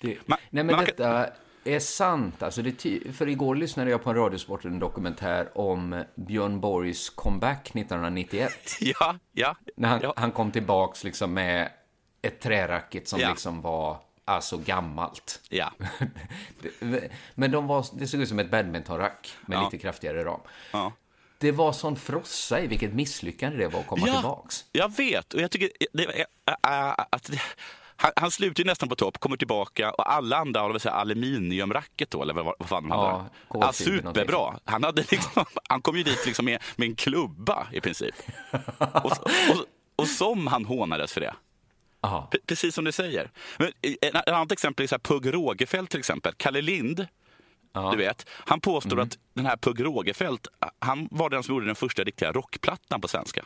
Det, 0.00 0.18
Man- 0.28 0.38
nej, 0.50 0.64
men 0.64 0.66
man 0.76 0.86
kan- 0.86 0.94
detta 0.96 1.26
är 1.64 1.78
sant. 1.80 2.42
Alltså 2.42 2.62
det, 2.62 3.00
för 3.12 3.28
igår 3.28 3.54
lyssnade 3.56 3.90
jag 3.90 4.02
på 4.02 4.10
en 4.10 4.16
Radiosporten 4.16 4.78
dokumentär 4.78 5.58
om 5.58 6.04
Björn 6.14 6.60
Borgs 6.60 7.10
comeback 7.10 7.68
1991. 7.76 8.52
Ja, 8.80 9.18
ja. 9.32 9.56
När 9.76 9.88
han, 9.88 10.00
ja. 10.02 10.12
han 10.16 10.32
kom 10.32 10.50
tillbaks 10.52 11.04
liksom 11.04 11.34
med 11.34 11.70
ett 12.22 12.40
träracket 12.40 13.08
som 13.08 13.20
Ja. 13.20 13.30
liksom 13.30 13.60
var 13.60 13.98
alltså 14.24 14.56
gammalt. 14.58 15.40
ja. 15.48 15.72
Men 17.34 17.50
de 17.50 17.66
var, 17.66 17.86
det 17.92 18.06
såg 18.06 18.20
ut 18.20 18.28
som 18.28 18.38
ett 18.38 18.50
badmintonrack 18.50 19.34
med 19.46 19.56
Ja. 19.56 19.64
lite 19.64 19.78
kraftigare 19.78 20.24
ram. 20.24 20.40
ja. 20.72 20.92
Det 21.38 21.52
var 21.52 21.72
sån 21.72 21.96
frossa 21.96 22.60
i 22.60 22.66
vilket 22.66 22.92
misslyckande 22.94 23.58
det 23.58 23.68
var 23.68 23.80
att 23.80 23.86
komma 23.86 24.06
Ja, 24.08 24.14
tillbaks. 24.14 24.64
jag 24.72 24.96
vet. 24.96 25.34
Och 25.34 25.40
jag 25.40 25.50
tycker 25.50 25.70
det, 25.92 26.04
äh, 26.04 26.88
äh, 26.88 26.94
att 27.10 27.22
det, 27.30 27.40
han, 28.02 28.12
han 28.16 28.30
slutar 28.30 28.64
nästan 28.64 28.88
på 28.88 28.96
topp, 28.96 29.18
kommer 29.18 29.36
tillbaka 29.36 29.90
och 29.90 30.12
alla 30.12 30.36
andra 30.36 30.60
har 30.60 30.72
väl 30.72 30.88
aluminiumracket 30.88 32.10
då, 32.10 32.22
eller 32.22 32.34
vad, 32.34 32.44
vad 32.58 32.68
fan 32.68 32.82
de 32.82 32.88
Ja, 32.90 33.26
hade. 33.48 33.66
Ja, 33.66 33.72
superbra. 33.72 34.58
Han, 34.64 34.84
hade 34.84 35.04
liksom, 35.10 35.44
han 35.68 35.82
kom 35.82 35.96
ju 35.96 36.02
dit 36.02 36.26
liksom 36.26 36.44
med, 36.44 36.62
med 36.76 36.88
en 36.88 36.94
klubba 36.94 37.66
i 37.72 37.80
princip. 37.80 38.14
Och, 38.78 39.12
och, 39.12 39.66
och 39.96 40.08
som 40.08 40.46
han 40.46 40.64
hånades 40.64 41.12
för 41.12 41.20
det. 41.20 41.34
Aha. 42.00 42.30
Precis 42.46 42.74
som 42.74 42.84
du 42.84 42.92
säger. 42.92 43.30
Men, 43.58 43.72
ett 44.00 44.28
annat 44.28 44.52
exempel 44.52 44.84
är 44.84 44.88
så 44.88 44.94
här, 44.94 45.00
Pugh 45.00 45.28
Rogefeldt 45.28 45.90
till 45.90 46.00
exempel. 46.00 46.32
Kalle 46.36 46.60
Lind, 46.60 47.06
du 47.90 47.96
vet, 47.96 48.28
han 48.30 48.60
påstår 48.60 49.00
att 49.00 49.18
den 49.34 49.46
här 49.46 49.56
Pugh 49.56 49.82
Rogefeldt, 49.82 50.46
han 50.78 51.08
var 51.10 51.30
den 51.30 51.42
som 51.42 51.54
gjorde 51.54 51.66
den 51.66 51.74
första 51.74 52.04
riktiga 52.04 52.32
rockplattan 52.32 53.00
på 53.00 53.08
svenska. 53.08 53.44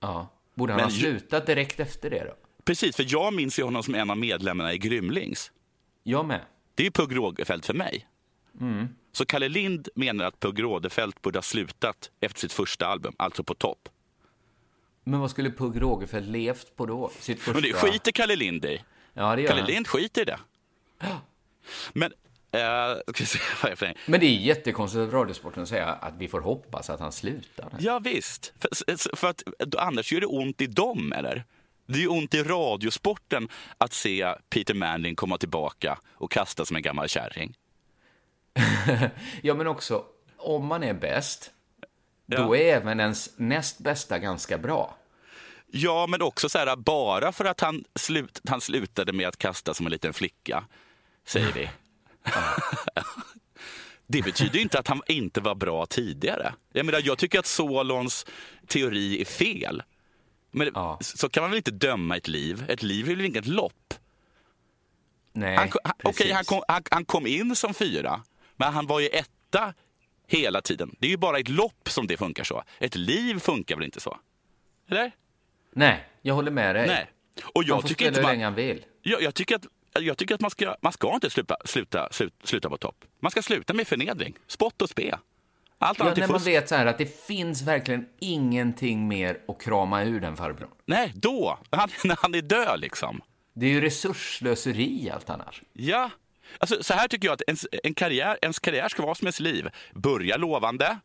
Ja. 0.00 0.28
Borde 0.54 0.72
han 0.72 0.80
Men 0.80 0.90
ha 0.90 0.96
slutat 0.96 1.46
direkt 1.46 1.80
efter 1.80 2.10
det 2.10 2.24
då? 2.24 2.34
Precis, 2.64 2.96
för 2.96 3.06
jag 3.08 3.34
minns 3.34 3.58
ju 3.58 3.62
honom 3.62 3.82
som 3.82 3.94
en 3.94 4.10
av 4.10 4.18
medlemmarna 4.18 4.72
i 4.72 4.78
Grymlings. 4.78 5.52
Jag 6.02 6.26
med. 6.26 6.40
Det 6.74 6.82
är 6.82 6.84
ju 6.84 6.90
Pugh 6.90 7.14
Rogefeldt 7.14 7.66
för 7.66 7.74
mig. 7.74 8.06
Så 9.12 9.26
Kalle 9.26 9.48
Lind 9.48 9.88
menar 9.94 10.24
att 10.24 10.40
Pugh 10.40 10.62
Rogefeldt 10.62 11.22
borde 11.22 11.36
ha 11.36 11.42
slutat 11.42 12.10
efter 12.20 12.40
sitt 12.40 12.52
första 12.52 12.86
album, 12.86 13.14
alltså 13.16 13.44
på 13.44 13.54
topp. 13.54 13.88
Men 15.04 15.20
vad 15.20 15.30
skulle 15.30 15.50
Pugh 15.50 15.78
Rogefeldt 15.78 16.28
levt 16.28 16.76
på 16.76 16.86
då? 16.86 17.10
Sitt 17.18 17.38
första... 17.38 17.52
Men 17.52 17.62
det 17.62 17.72
skiter 17.72 18.12
Kalle 18.12 18.36
Lind 18.36 18.64
i. 18.64 18.84
Ja, 19.12 19.36
det 19.36 19.42
gör 19.42 19.48
Kalle 19.48 19.60
han. 19.60 19.70
Lind 19.70 19.88
skiter 19.88 20.22
i 20.22 20.24
det. 20.24 20.38
Men, 21.92 22.12
en? 22.52 23.94
Men 24.06 24.20
det 24.20 24.26
är 24.26 24.36
jättekonstigt 24.36 25.02
att 25.02 25.12
Radiosporten 25.12 25.66
säger 25.66 25.86
att 25.86 26.14
vi 26.18 26.28
får 26.28 26.40
hoppas 26.40 26.90
att 26.90 27.00
han 27.00 27.12
slutar. 27.12 27.72
Ja, 27.78 27.98
visst. 27.98 28.52
För, 28.58 29.16
för 29.16 29.28
att 29.28 29.42
annars 29.78 30.12
gör 30.12 30.20
det 30.20 30.26
ont 30.26 30.60
i 30.60 30.66
dem, 30.66 31.12
eller? 31.12 31.44
Det 31.92 31.98
är 31.98 32.00
ju 32.00 32.08
ont 32.08 32.34
i 32.34 32.42
radiosporten 32.42 33.48
att 33.78 33.92
se 33.92 34.34
Peter 34.50 34.74
Manling 34.74 35.16
komma 35.16 35.38
tillbaka 35.38 35.98
och 36.14 36.30
kasta 36.30 36.64
som 36.64 36.76
en 36.76 36.82
gammal 36.82 37.08
kärring. 37.08 37.54
Ja, 39.42 39.54
men 39.54 39.66
också, 39.66 40.04
om 40.36 40.66
man 40.66 40.82
är 40.82 40.94
bäst, 40.94 41.50
Ja. 42.26 42.38
då 42.42 42.56
är 42.56 42.76
även 42.76 43.00
ens 43.00 43.30
näst 43.36 43.78
bästa 43.78 44.18
ganska 44.18 44.58
bra. 44.58 44.96
Ja, 45.66 46.06
men 46.06 46.22
också 46.22 46.48
så 46.48 46.58
här, 46.58 46.76
bara 46.76 47.32
för 47.32 47.44
att 47.44 47.60
han, 47.60 47.84
slut, 47.94 48.40
han 48.48 48.60
slutade 48.60 49.12
med 49.12 49.28
att 49.28 49.36
kasta 49.36 49.74
som 49.74 49.86
en 49.86 49.92
liten 49.92 50.12
flicka, 50.12 50.64
säger 51.26 51.52
vi. 51.52 51.70
Det 54.06 54.22
betyder 54.22 54.58
inte 54.58 54.78
att 54.78 54.88
han 54.88 55.02
inte 55.06 55.40
var 55.40 55.54
bra 55.54 55.86
tidigare. 55.86 56.54
Jag 56.72 56.86
menar, 56.86 57.00
jag 57.04 57.18
tycker 57.18 57.38
att 57.38 57.46
Solons 57.46 58.26
teori 58.66 59.20
är 59.20 59.24
fel. 59.24 59.82
Men 60.50 60.70
Ja. 60.74 60.98
så 61.00 61.28
kan 61.28 61.42
man 61.42 61.50
väl 61.50 61.56
inte 61.56 61.70
döma 61.70 62.16
ett 62.16 62.28
liv? 62.28 62.64
Ett 62.68 62.82
liv 62.82 63.10
är 63.10 63.16
väl 63.16 63.24
inget 63.24 63.46
lopp? 63.46 63.94
Nej, 65.32 65.56
Han, 65.56 65.68
han, 65.84 65.92
okej, 66.04 66.32
han, 66.32 66.44
kom, 66.44 66.62
han, 66.68 66.82
han 66.90 67.04
kom 67.04 67.26
in 67.26 67.56
som 67.56 67.74
fyra, 67.74 68.22
men 68.56 68.72
han 68.72 68.86
var 68.86 69.00
ju 69.00 69.06
etta 69.08 69.74
hela 70.26 70.60
tiden. 70.62 70.96
Det 70.98 71.06
är 71.06 71.10
ju 71.10 71.16
bara 71.16 71.38
ett 71.38 71.48
lopp 71.48 71.88
som 71.88 72.06
det 72.06 72.16
funkar 72.16 72.44
så. 72.44 72.62
Ett 72.78 72.94
liv 72.96 73.38
funkar 73.38 73.76
väl 73.76 73.84
inte 73.84 74.00
så? 74.00 74.18
Eller? 74.90 75.12
Nej, 75.72 76.04
jag 76.22 76.34
håller 76.34 76.50
med 76.50 76.74
dig. 76.76 76.86
Nej. 76.86 77.10
Och 77.54 77.64
jag 77.64 77.80
får 77.80 77.88
tycker 77.88 78.04
spela 78.04 78.08
inte 78.08 78.20
hur 78.20 78.22
man, 78.22 78.32
länge 78.32 78.44
han 78.44 78.54
vill. 78.54 78.84
jag, 79.02 79.22
jag 79.22 79.34
tycker 79.34 79.56
att, 79.56 79.66
jag 80.00 80.18
tycker 80.18 80.34
att 80.34 80.40
man 80.40 80.50
ska, 80.50 80.76
man 80.82 80.92
ska 80.92 81.14
inte 81.14 81.30
sluta, 81.30 81.56
sluta, 81.64 82.08
sluta, 82.12 82.36
sluta 82.46 82.68
på 82.68 82.76
topp. 82.76 83.04
Man 83.20 83.30
ska 83.30 83.42
sluta 83.42 83.74
med 83.74 83.88
förnedring, 83.88 84.34
spott 84.46 84.82
och 84.82 84.88
spe. 84.90 85.18
Allt 85.82 85.98
Ja, 85.98 86.14
när 86.16 86.28
man 86.28 86.40
vet 86.40 86.68
så 86.68 86.74
här 86.74 86.86
att 86.86 86.98
det 86.98 87.26
finns 87.26 87.62
verkligen 87.62 88.06
ingenting 88.18 89.08
mer 89.08 89.38
att 89.48 89.60
krama 89.62 90.02
ur 90.04 90.20
den 90.20 90.36
farbrorn. 90.36 90.70
Nej, 90.86 91.12
då, 91.14 91.58
han, 91.70 91.88
när 92.04 92.18
han 92.22 92.34
är 92.34 92.42
död 92.42 92.80
liksom. 92.80 93.20
Det 93.54 93.66
är 93.66 93.70
ju 93.70 93.80
resursslöseri 93.80 95.10
allt 95.14 95.30
annars. 95.30 95.62
Ja, 95.72 96.10
alltså, 96.58 96.82
så 96.82 96.94
här 96.94 97.08
tycker 97.08 97.28
jag 97.28 97.34
att 97.34 97.42
ens, 97.46 97.66
en 97.84 97.94
karriär, 97.94 98.38
ens 98.42 98.58
karriär 98.58 98.88
ska 98.88 99.02
vara 99.02 99.14
som 99.14 99.26
ens 99.26 99.40
liv. 99.40 99.68
Börja 99.94 100.36
lovande, 100.36 100.98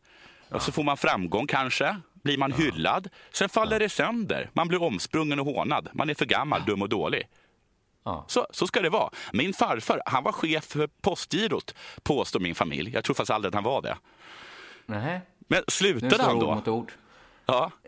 och 0.48 0.62
så 0.62 0.72
får 0.72 0.82
man 0.82 0.96
framgång 0.96 1.46
kanske, 1.46 1.96
blir 2.14 2.38
man 2.38 2.52
hyllad. 2.52 3.08
Sen 3.32 3.48
faller 3.48 3.78
det 3.78 3.88
sönder, 3.88 4.50
man 4.52 4.68
blir 4.68 4.82
omsprungen 4.82 5.40
och 5.40 5.46
hånad. 5.46 5.88
Man 5.92 6.10
är 6.10 6.14
för 6.14 6.26
gammal, 6.26 6.64
dum 6.66 6.82
och 6.82 6.88
dålig. 6.88 7.28
Ja. 8.04 8.24
Så, 8.28 8.46
så 8.50 8.66
ska 8.66 8.80
det 8.82 8.90
vara. 8.90 9.10
Min 9.32 9.52
farfar, 9.52 10.02
han 10.06 10.24
var 10.24 10.32
chef 10.32 10.64
för 10.64 10.86
Postgirot, 10.86 11.74
påstår 12.02 12.40
min 12.40 12.54
familj. 12.54 12.90
Jag 12.94 13.04
tror 13.04 13.14
faktiskt 13.14 13.30
aldrig 13.30 13.48
att 13.48 13.54
han 13.54 13.64
var 13.64 13.82
det. 13.82 13.96
Nej, 14.86 15.20
Men 15.48 15.62
slutade 15.68 16.22
han 16.22 16.36
ord 16.36 16.40
då? 16.42 16.54
mot 16.54 16.68
ord. 16.68 16.92
Ja. 17.46 17.70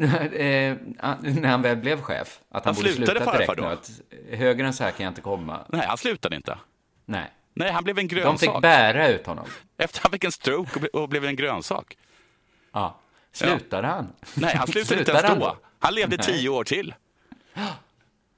Eh, 0.00 0.76
när 1.22 1.48
han 1.48 1.62
väl 1.62 1.76
blev 1.76 2.00
chef, 2.02 2.40
att 2.48 2.64
han, 2.64 2.74
Han 2.74 2.82
borde 2.82 2.94
slutade 2.94 3.18
sluta 3.20 3.32
direkt 3.38 3.56
då? 3.56 3.62
nu. 3.62 3.68
Att 3.68 4.00
högre 4.38 4.66
än 4.66 4.72
så 4.72 4.84
här 4.84 4.90
kan 4.90 5.04
jag 5.04 5.10
inte 5.10 5.20
komma. 5.20 5.60
Nej, 5.68 5.86
han 5.86 5.98
slutade 5.98 6.36
inte. 6.36 6.58
Nej. 7.04 7.30
Nej, 7.54 7.70
han 7.72 7.84
blev 7.84 7.98
en 7.98 8.08
De 8.08 8.14
grönsak. 8.14 8.54
fick 8.54 8.62
bära 8.62 9.08
ut 9.08 9.26
honom. 9.26 9.46
Efter 9.78 10.00
han 10.02 10.10
fick 10.12 10.24
en 10.24 10.32
stroke 10.32 10.70
och 10.74 10.82
ble- 10.82 10.88
och 11.02 11.08
blev 11.08 11.24
en 11.24 11.36
grönsak. 11.36 11.96
Ja. 12.72 12.98
Slutade 13.32 13.86
han? 13.86 14.12
Nej, 14.34 14.56
han 14.56 14.66
slutade 14.66 14.80
inte 14.80 14.94
Slutade 14.94 15.18
ens 15.18 15.28
han 15.30 15.38
då. 15.38 15.56
Han 15.78 15.94
levde 15.94 16.16
Nej. 16.16 16.26
tio 16.26 16.48
år 16.48 16.64
till. 16.64 16.94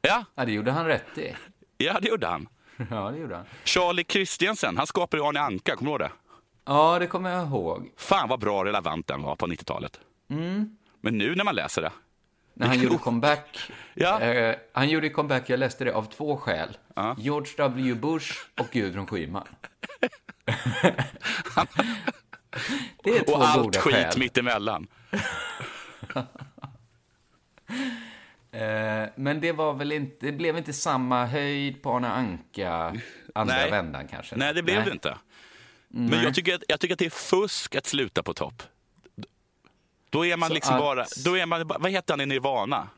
Ja, 0.03 0.25
Ja, 0.35 0.45
det 0.45 0.53
gjorde 0.53 0.71
han 0.73 0.87
rätt 0.87 1.19
i. 1.19 1.35
ja, 1.77 1.99
det 2.03 2.09
gjorde 2.09 2.27
han. 2.27 2.49
Ja, 2.91 3.11
det 3.11 3.19
gjorde 3.19 3.37
han. 3.37 3.45
Charlie 3.65 4.05
Christiansen, 4.09 4.77
han 4.77 4.87
skapade 4.87 5.23
Arne 5.23 5.41
Anka, 5.41 5.77
kommer 5.77 5.91
du 5.91 5.93
ihåg 5.93 6.01
det? 6.01 6.11
Ja, 6.65 6.99
det 6.99 7.07
kommer 7.07 7.31
jag 7.31 7.47
ihåg. 7.47 7.93
Fan 7.97 8.29
vad 8.29 8.41
bra 8.41 8.65
relevant 8.65 9.07
den 9.07 9.23
var 9.23 9.37
på 9.37 9.47
90-talet. 9.47 10.01
Mm. 10.31 10.77
Men 11.01 11.19
nu 11.19 11.35
när 11.35 11.45
man 11.45 11.55
läser 11.55 11.83
det. 11.83 11.93
När 12.55 12.67
han 12.67 12.81
gjorde 12.81 12.99
comeback. 12.99 13.59
Ja. 13.95 14.21
Eh, 14.21 14.57
han 14.73 14.89
gjorde 14.89 15.09
comeback, 15.09 15.51
jag 15.51 15.59
läste 15.61 15.85
det, 15.85 15.95
av 15.95 16.05
två 16.05 16.37
skäl. 16.37 16.77
Ja. 16.95 17.17
George 17.19 17.53
W. 17.57 17.95
Bush 17.95 18.33
och 18.61 18.67
Gudrun 18.73 19.07
Schyman. 19.07 19.47
det 23.05 23.11
är 23.11 23.25
två 23.25 23.33
Och 23.33 23.45
allt 23.49 23.63
goda 23.63 23.81
skit 23.81 23.95
skäl. 23.95 24.19
mittemellan. 24.19 24.87
Eh, 28.55 29.09
men 29.17 29.41
det 29.41 29.53
var 29.53 29.75
väl 29.75 29.93
inte, 29.93 30.27
det 30.27 30.33
blev 30.33 30.57
inte 30.59 30.73
samma 30.73 31.27
höjd 31.27 31.83
på 31.83 31.91
Arne 31.97 32.09
Anka 32.09 32.95
andra 33.35 33.55
Nej. 33.55 33.71
vändan 33.71 34.09
kanske? 34.09 34.37
Nej, 34.37 34.55
det 34.55 34.63
blev 34.63 34.85
det 34.85 34.91
inte. 34.91 35.19
Men 35.95 36.23
jag 36.23 36.35
tycker, 36.35 36.55
att, 36.55 36.63
jag 36.69 36.81
tycker 36.81 36.95
att 36.95 36.99
det 36.99 37.07
är 37.07 37.11
fusk 37.11 37.75
att 37.75 37.87
sluta 37.87 38.23
på 38.23 38.35
topp. 38.35 38.63
Då 40.11 40.27
är 40.27 40.37
man 40.37 40.49
Så 40.49 40.55
liksom 40.55 40.75
att- 40.75 40.81
bara, 40.81 41.07
då 41.25 41.39
är 41.39 41.47
man, 41.47 41.67
vad 41.67 41.91
heter 41.91 42.13
han 42.13 42.21
i 42.21 42.27
Nirvana? 42.27 42.89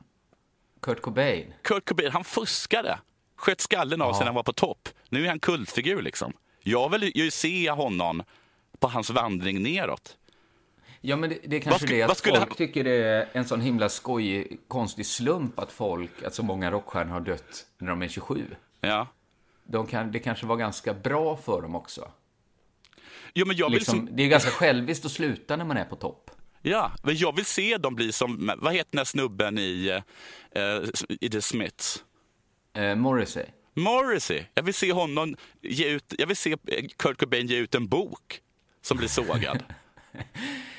Kurt 0.83 1.01
Cobain. 1.03 1.53
Kurt 1.63 1.89
Cobain, 1.89 2.11
han 2.13 2.25
fuskade. 2.25 2.99
Sköt 3.37 3.61
skallen 3.61 4.03
av 4.03 4.13
sig 4.13 4.19
när 4.21 4.27
han 4.27 4.35
var 4.35 4.43
på 4.43 4.53
topp. 4.53 4.89
Nu 5.09 5.25
är 5.25 5.29
han 5.29 5.39
kultfigur 5.41 6.03
liksom. 6.03 6.33
Jag 6.61 6.89
vill 6.89 7.13
ju 7.15 7.31
se 7.31 7.71
honom 7.71 8.23
på 8.79 8.89
hans 8.89 9.11
vandring 9.11 9.63
neråt. 9.63 10.17
Ja, 11.01 11.17
men 11.17 11.31
det, 11.31 11.39
det 11.45 11.57
är 11.57 11.61
kanske 11.61 11.87
det 11.87 12.03
att 12.03 12.21
folk 12.21 12.39
han- 12.39 12.49
tycker 12.49 12.85
det 12.85 12.91
är 12.91 13.29
en 13.33 13.45
sån 13.45 13.61
himla 13.61 13.89
skojig, 13.89 14.59
konstig 14.69 15.07
slump 15.07 15.59
att 15.59 15.73
folk, 15.73 16.23
att 16.23 16.35
så 16.35 16.43
många 16.43 16.71
rockstjärnor 16.71 17.13
har 17.13 17.21
dött 17.21 17.67
när 17.79 17.89
de 17.91 18.03
är 18.03 18.09
27. 18.09 18.47
Ja. 18.81 19.07
De 19.65 19.87
kan, 19.87 20.13
det 20.13 20.19
kanske 20.19 20.47
var 20.47 20.57
ganska 20.57 20.95
bra 20.95 21.37
för 21.37 21.63
dem 21.63 21.75
också. 21.75 22.11
Jo, 23.35 23.47
men 23.47 23.57
jag 23.57 23.71
vill 23.71 23.79
Liksom, 23.79 24.07
som, 24.07 24.17
det 24.17 24.23
är 24.23 24.29
ganska 24.29 24.51
själviskt 24.51 25.05
att 25.05 25.13
sluta 25.13 25.57
när 25.57 25.65
man 25.65 25.77
är 25.77 25.85
på 25.85 25.97
topp. 25.97 26.31
ja, 26.63 26.93
men 27.03 27.17
jag 27.17 27.37
vill 27.37 27.45
se 27.45 27.77
dem 27.79 27.95
bli 27.95 28.13
som, 28.13 28.53
vad 28.59 28.73
heter 28.73 28.89
den 28.91 28.99
här 28.99 29.05
snubben 29.05 29.59
i, 29.59 30.01
eh, 30.55 30.83
i 31.21 31.31
The 31.31 31.43
Smiths? 31.43 32.05
Eh, 32.75 32.95
Morrissey. 32.95 33.45
Morrissey. 33.75 34.43
Jag 34.55 34.63
vill 34.63 34.75
se 34.75 34.93
honom 34.93 35.37
ge 35.63 35.89
ut, 35.89 36.15
jag 36.19 36.27
vill 36.27 36.37
se 36.37 36.53
eh, 36.53 36.85
Kurt 36.97 37.19
Cobain 37.21 37.47
ge 37.47 37.57
ut 37.57 37.75
en 37.75 37.89
bok 37.89 38.41
som 38.83 38.97
blir 38.97 39.09
sågad. 39.09 39.63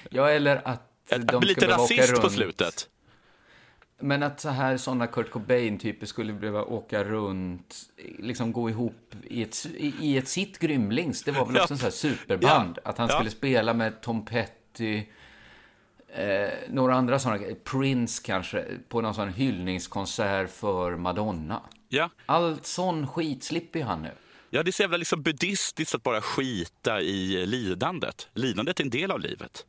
Ja, 0.10 0.30
eller 0.30 0.68
att 0.68 0.92
de 1.10 1.18
Bli 1.18 1.28
ska 1.28 1.40
lite 1.40 1.68
rasist 1.68 2.22
på 2.22 2.30
slutet. 2.30 2.90
Men 4.00 4.24
att 4.24 4.40
så 4.40 4.50
här 4.50 4.78
sådana 4.78 5.08
Kurt 5.08 5.30
Cobain-typer 5.32 6.06
skulle 6.06 6.34
behöva 6.34 6.64
åka 6.64 7.04
runt, 7.04 7.76
liksom 8.20 8.54
gå 8.54 8.70
ihop 8.70 9.16
i 9.24 9.44
ett, 9.44 9.66
i, 9.78 9.94
i 10.02 10.18
ett 10.18 10.28
sitt 10.28 10.60
Grymlings, 10.60 11.24
det 11.24 11.32
var 11.32 11.46
väl 11.46 11.58
också 11.58 11.74
en 11.74 11.78
sån 11.78 11.84
här 11.86 11.92
superband. 11.92 12.80
Ja. 12.84 12.90
Att 12.90 12.98
han 12.98 13.08
Ja. 13.10 13.16
skulle 13.16 13.30
spela 13.30 13.74
med 13.74 14.02
Tom 14.02 14.26
Petty, 14.26 15.04
eh, 16.08 16.50
några 16.70 16.96
andra 16.96 17.20
sådana, 17.20 17.44
Prince 17.64 18.22
kanske, 18.26 18.66
på 18.90 19.02
någon 19.02 19.14
sån 19.16 19.30
hyllningskonsert 19.34 20.50
för 20.52 20.96
Madonna. 20.96 21.62
Ja. 21.90 22.10
Allt 22.26 22.66
sån 22.66 23.08
skit 23.08 23.44
slipper 23.44 23.84
han 23.84 24.02
nu. 24.02 24.12
Ja, 24.50 24.64
det 24.64 24.70
är 24.70 24.72
så 24.72 24.84
jävla 24.84 24.98
liksom 24.98 25.22
buddhistiskt 25.24 25.96
att 25.96 26.04
bara 26.04 26.22
skita 26.22 27.02
i 27.02 27.46
lidandet. 27.46 28.30
Lidandet 28.34 28.80
är 28.80 28.84
en 28.84 28.90
del 28.90 29.12
av 29.12 29.20
livet. 29.20 29.66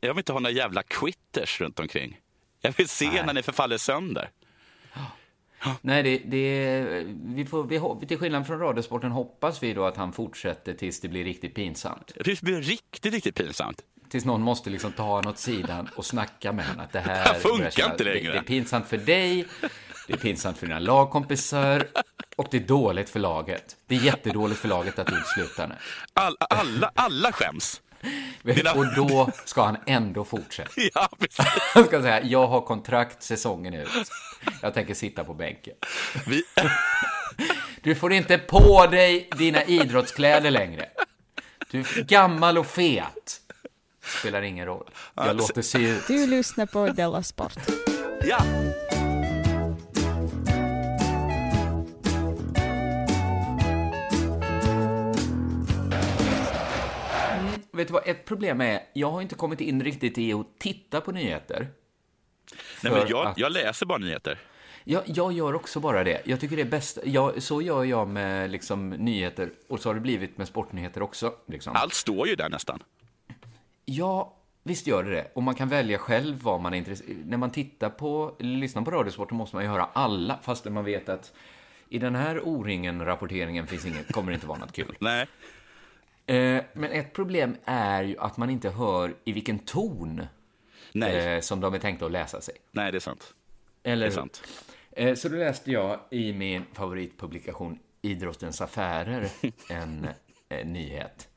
Jag 0.00 0.14
vill 0.14 0.18
inte 0.20 0.32
ha 0.32 0.40
några 0.40 0.54
jävla 0.54 0.82
quitters 0.82 1.60
runt 1.60 1.80
omkring. 1.80 2.18
Jag 2.62 2.74
vill 2.76 2.88
se 2.88 3.10
Nej. 3.10 3.26
när 3.26 3.34
ni 3.34 3.42
förfaller 3.42 3.78
sönder. 3.78 4.30
Nej, 5.80 6.02
det, 6.02 6.18
det, 6.18 7.04
vi 7.24 7.44
får, 7.44 7.98
vi, 8.00 8.06
till 8.06 8.18
skillnad 8.18 8.46
från 8.46 8.58
Radiosporten 8.58 9.10
hoppas 9.10 9.62
vi 9.62 9.74
då 9.74 9.84
att 9.84 9.96
han 9.96 10.12
fortsätter 10.12 10.74
tills 10.74 11.00
det 11.00 11.08
blir 11.08 11.24
riktigt 11.24 11.54
pinsamt. 11.54 12.12
Det 12.24 12.42
blir 12.42 12.62
riktigt, 12.62 13.12
riktigt 13.12 13.34
pinsamt. 13.34 13.82
Tills 14.08 14.24
någon 14.24 14.42
måste 14.42 14.70
liksom 14.70 14.92
ta 14.92 15.02
honom 15.02 15.30
åt 15.32 15.38
sidan 15.38 15.88
och 15.96 16.04
snacka 16.04 16.52
med 16.52 16.66
honom 16.66 16.84
att 16.84 16.92
det 16.92 17.00
här... 17.00 17.14
Det 17.14 17.30
här 17.30 17.34
funkar 17.34 17.70
kännas- 17.70 17.92
inte 17.92 18.04
längre. 18.04 18.20
Det, 18.20 18.32
det 18.32 18.38
är 18.38 18.42
pinsamt 18.42 18.86
för 18.88 18.96
dig, 18.96 19.46
det 20.06 20.12
är 20.12 20.16
pinsamt 20.16 20.58
för 20.58 20.66
dina 20.66 20.78
lagkompisar 20.78 21.86
och 22.36 22.48
det 22.50 22.56
är 22.56 22.60
dåligt 22.66 23.10
för 23.10 23.20
laget. 23.20 23.76
Det 23.86 23.94
är 23.94 24.00
jättedåligt 24.00 24.60
för 24.60 24.68
laget 24.68 24.98
att 24.98 25.06
du 25.06 25.22
slutar 25.34 25.68
nu. 25.68 25.74
All, 26.12 26.36
alla, 26.50 26.92
alla 26.94 27.32
skäms. 27.32 27.80
Dina- 28.42 28.72
Och 28.74 28.94
då 28.94 29.30
ska 29.44 29.62
han 29.64 29.76
ändå 29.86 30.24
fortsätta. 30.24 30.70
Ja, 30.94 31.08
precis. 31.18 31.46
Han 31.74 31.84
ska 31.84 32.02
säga, 32.02 32.22
jag 32.24 32.46
har 32.46 32.60
kontrakt 32.60 33.22
säsongen 33.22 33.74
ut. 33.74 33.88
Jag 34.62 34.74
tänker 34.74 34.94
sitta 34.94 35.24
på 35.24 35.34
bänken. 35.34 35.74
Vi, 36.26 36.42
Du 37.82 37.94
får 37.94 38.12
inte 38.12 38.38
på 38.38 38.86
dig 38.86 39.28
dina 39.38 39.64
idrottskläder 39.64 40.50
längre. 40.50 40.88
Du 41.70 41.80
är 41.80 42.02
gammal 42.04 42.58
och 42.58 42.66
fet. 42.66 43.40
Spelar 44.20 44.42
ingen 44.42 44.66
roll. 44.66 44.90
Jag 45.14 45.36
låter 45.36 45.62
se 45.62 45.78
ut. 45.78 46.06
Du 46.08 46.26
lyssnar 46.26 46.66
på 46.66 46.86
Della 46.88 47.22
Sport. 47.22 47.52
ja. 48.24 48.38
Vet 57.72 57.86
du 57.88 57.92
vad 57.92 58.06
ett 58.08 58.24
problem 58.24 58.60
är? 58.60 58.80
Jag 58.92 59.10
har 59.10 59.22
inte 59.22 59.34
kommit 59.34 59.60
in 59.60 59.84
riktigt 59.84 60.18
i 60.18 60.32
att 60.32 60.46
titta 60.58 61.00
på 61.00 61.12
nyheter. 61.12 61.68
Nej, 62.82 62.92
men 62.92 63.08
jag, 63.08 63.26
att- 63.26 63.38
jag 63.38 63.52
läser 63.52 63.86
bara 63.86 63.98
nyheter. 63.98 64.38
Jag, 64.84 65.02
jag 65.06 65.32
gör 65.32 65.54
också 65.54 65.80
bara 65.80 66.04
det. 66.04 66.22
Jag 66.24 66.40
tycker 66.40 66.56
det 66.56 66.62
är 66.62 66.66
bäst. 66.66 66.98
Jag, 67.04 67.42
så 67.42 67.62
gör 67.62 67.84
jag 67.84 68.08
med 68.08 68.50
liksom, 68.50 68.90
nyheter 68.90 69.50
och 69.68 69.80
så 69.80 69.88
har 69.88 69.94
det 69.94 70.00
blivit 70.00 70.38
med 70.38 70.48
sportnyheter 70.48 71.02
också. 71.02 71.34
Liksom. 71.48 71.72
Allt 71.76 71.94
står 71.94 72.28
ju 72.28 72.34
där 72.36 72.48
nästan. 72.48 72.82
Ja, 73.84 74.36
visst 74.62 74.86
gör 74.86 75.02
det 75.04 75.10
det. 75.10 75.30
Och 75.34 75.42
man 75.42 75.54
kan 75.54 75.68
välja 75.68 75.98
själv 75.98 76.42
vad 76.42 76.60
man 76.60 76.74
är 76.74 76.78
intresserad 76.78 77.16
När 77.26 77.36
man 77.36 77.50
tittar 77.50 77.90
på, 77.90 78.36
lyssnar 78.38 78.82
på 78.82 78.90
Radiosporten 78.90 79.36
måste 79.36 79.56
man 79.56 79.64
ju 79.64 79.70
höra 79.70 79.88
alla, 79.92 80.38
fast 80.42 80.64
man 80.64 80.84
vet 80.84 81.08
att 81.08 81.32
i 81.88 81.98
den 81.98 82.14
här 82.14 82.40
O-ringen-rapporteringen 82.48 83.66
finns 83.66 83.86
inget, 83.86 84.12
kommer 84.12 84.30
det 84.32 84.34
inte 84.34 84.46
vara 84.46 84.58
något 84.58 84.72
kul. 84.72 84.96
Nej. 85.00 85.26
Eh, 86.26 86.62
men 86.72 86.92
ett 86.92 87.12
problem 87.12 87.56
är 87.64 88.02
ju 88.02 88.18
att 88.18 88.36
man 88.36 88.50
inte 88.50 88.70
hör 88.70 89.14
i 89.24 89.32
vilken 89.32 89.58
ton 89.58 90.26
Nej. 90.92 91.34
eh, 91.34 91.40
som 91.40 91.60
de 91.60 91.74
är 91.74 91.78
tänkta 91.78 92.06
att 92.06 92.12
läsa 92.12 92.40
sig. 92.40 92.54
Nej, 92.72 92.92
det 92.92 92.98
är 92.98 93.00
sant. 93.00 93.34
Eller 93.82 94.06
Det 94.06 94.12
är 94.12 94.14
sant. 94.14 94.42
Eh, 94.92 95.14
Så 95.14 95.28
då 95.28 95.36
läste 95.36 95.70
jag 95.72 96.00
i 96.10 96.32
min 96.32 96.64
favoritpublikation 96.72 97.78
Idrottens 98.02 98.60
Affärer 98.60 99.28
en 99.68 100.08
nyhet. 100.64 101.28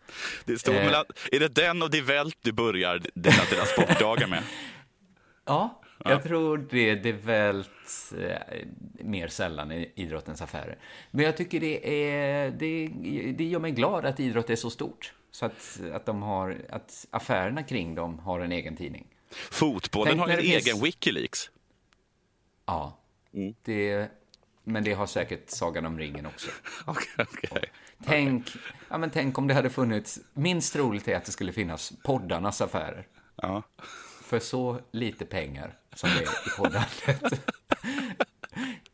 Det 0.46 0.68
Eh. 0.68 0.74
mellan, 0.86 1.06
är 1.32 1.40
det 1.40 1.48
den 1.56 1.82
och 1.82 1.92
Die 1.92 2.02
Welt 2.02 2.38
du 2.42 2.52
börjar 2.52 3.00
dina, 3.14 3.36
dina 3.50 3.66
sportdagar 3.66 4.28
med? 4.28 4.44
Ja, 5.48 5.82
jag 6.12 6.24
tror 6.24 6.58
det, 6.70 6.95
det 6.95 7.10
är 7.10 7.14
väl 7.14 7.66
eh, 8.18 8.68
mer 8.93 9.28
sällan 9.28 9.72
i 9.72 9.91
idrottens 9.95 10.41
affärer. 10.41 10.78
Men 11.12 11.26
jag 11.26 11.38
tycker 11.38 11.60
det 11.60 12.10
är, 12.10 12.51
det, 12.51 12.88
det 13.38 13.43
gör 13.43 13.60
mig 13.60 13.72
glad 13.72 14.06
att 14.06 14.20
idrott 14.20 14.49
är 14.49 14.56
så 14.56 14.70
stort. 14.70 15.14
Så 15.32 15.45
att, 15.45 15.80
att, 15.93 16.06
de 16.06 16.22
har, 16.22 16.58
att 16.70 17.08
affärerna 17.10 17.64
kring 17.64 17.95
dem 17.95 18.20
har 18.20 18.39
en 18.39 18.51
egen 18.51 18.76
tidning. 18.76 19.08
Fotbollen 19.51 20.12
Tänk 20.18 20.22
har 20.22 20.30
en 20.30 20.39
egen 20.39 20.62
finns- 20.62 20.84
Wikileaks. 20.84 21.49
Ja, 22.66 22.97
det, 23.64 24.10
men 24.64 24.84
det 24.84 24.93
har 24.93 25.06
säkert 25.06 25.49
Sagan 25.49 25.86
om 25.86 25.99
ringen 25.99 26.26
också. 26.26 26.51
Okej, 26.86 27.26
okej. 27.34 27.64
Tänk, 28.06 28.47
ja, 28.89 28.97
men 28.97 29.10
tänk 29.10 29.38
om 29.38 29.47
det 29.47 29.53
hade 29.53 29.70
funnits, 29.70 30.20
minst 30.34 30.74
troligt 30.74 31.08
är 31.08 31.16
att 31.18 31.26
det 31.26 31.32
skulle 31.32 31.51
finnas 31.53 31.93
poddarnas 32.03 32.62
affärer. 32.62 33.08
Ja. 33.36 33.64
För 34.26 34.40
så 34.40 34.80
lite 34.92 35.26
pengar 35.26 35.74
som 35.96 36.10
det 36.10 36.16
är 36.16 36.22
i 36.24 36.50
poddandet. 36.58 37.42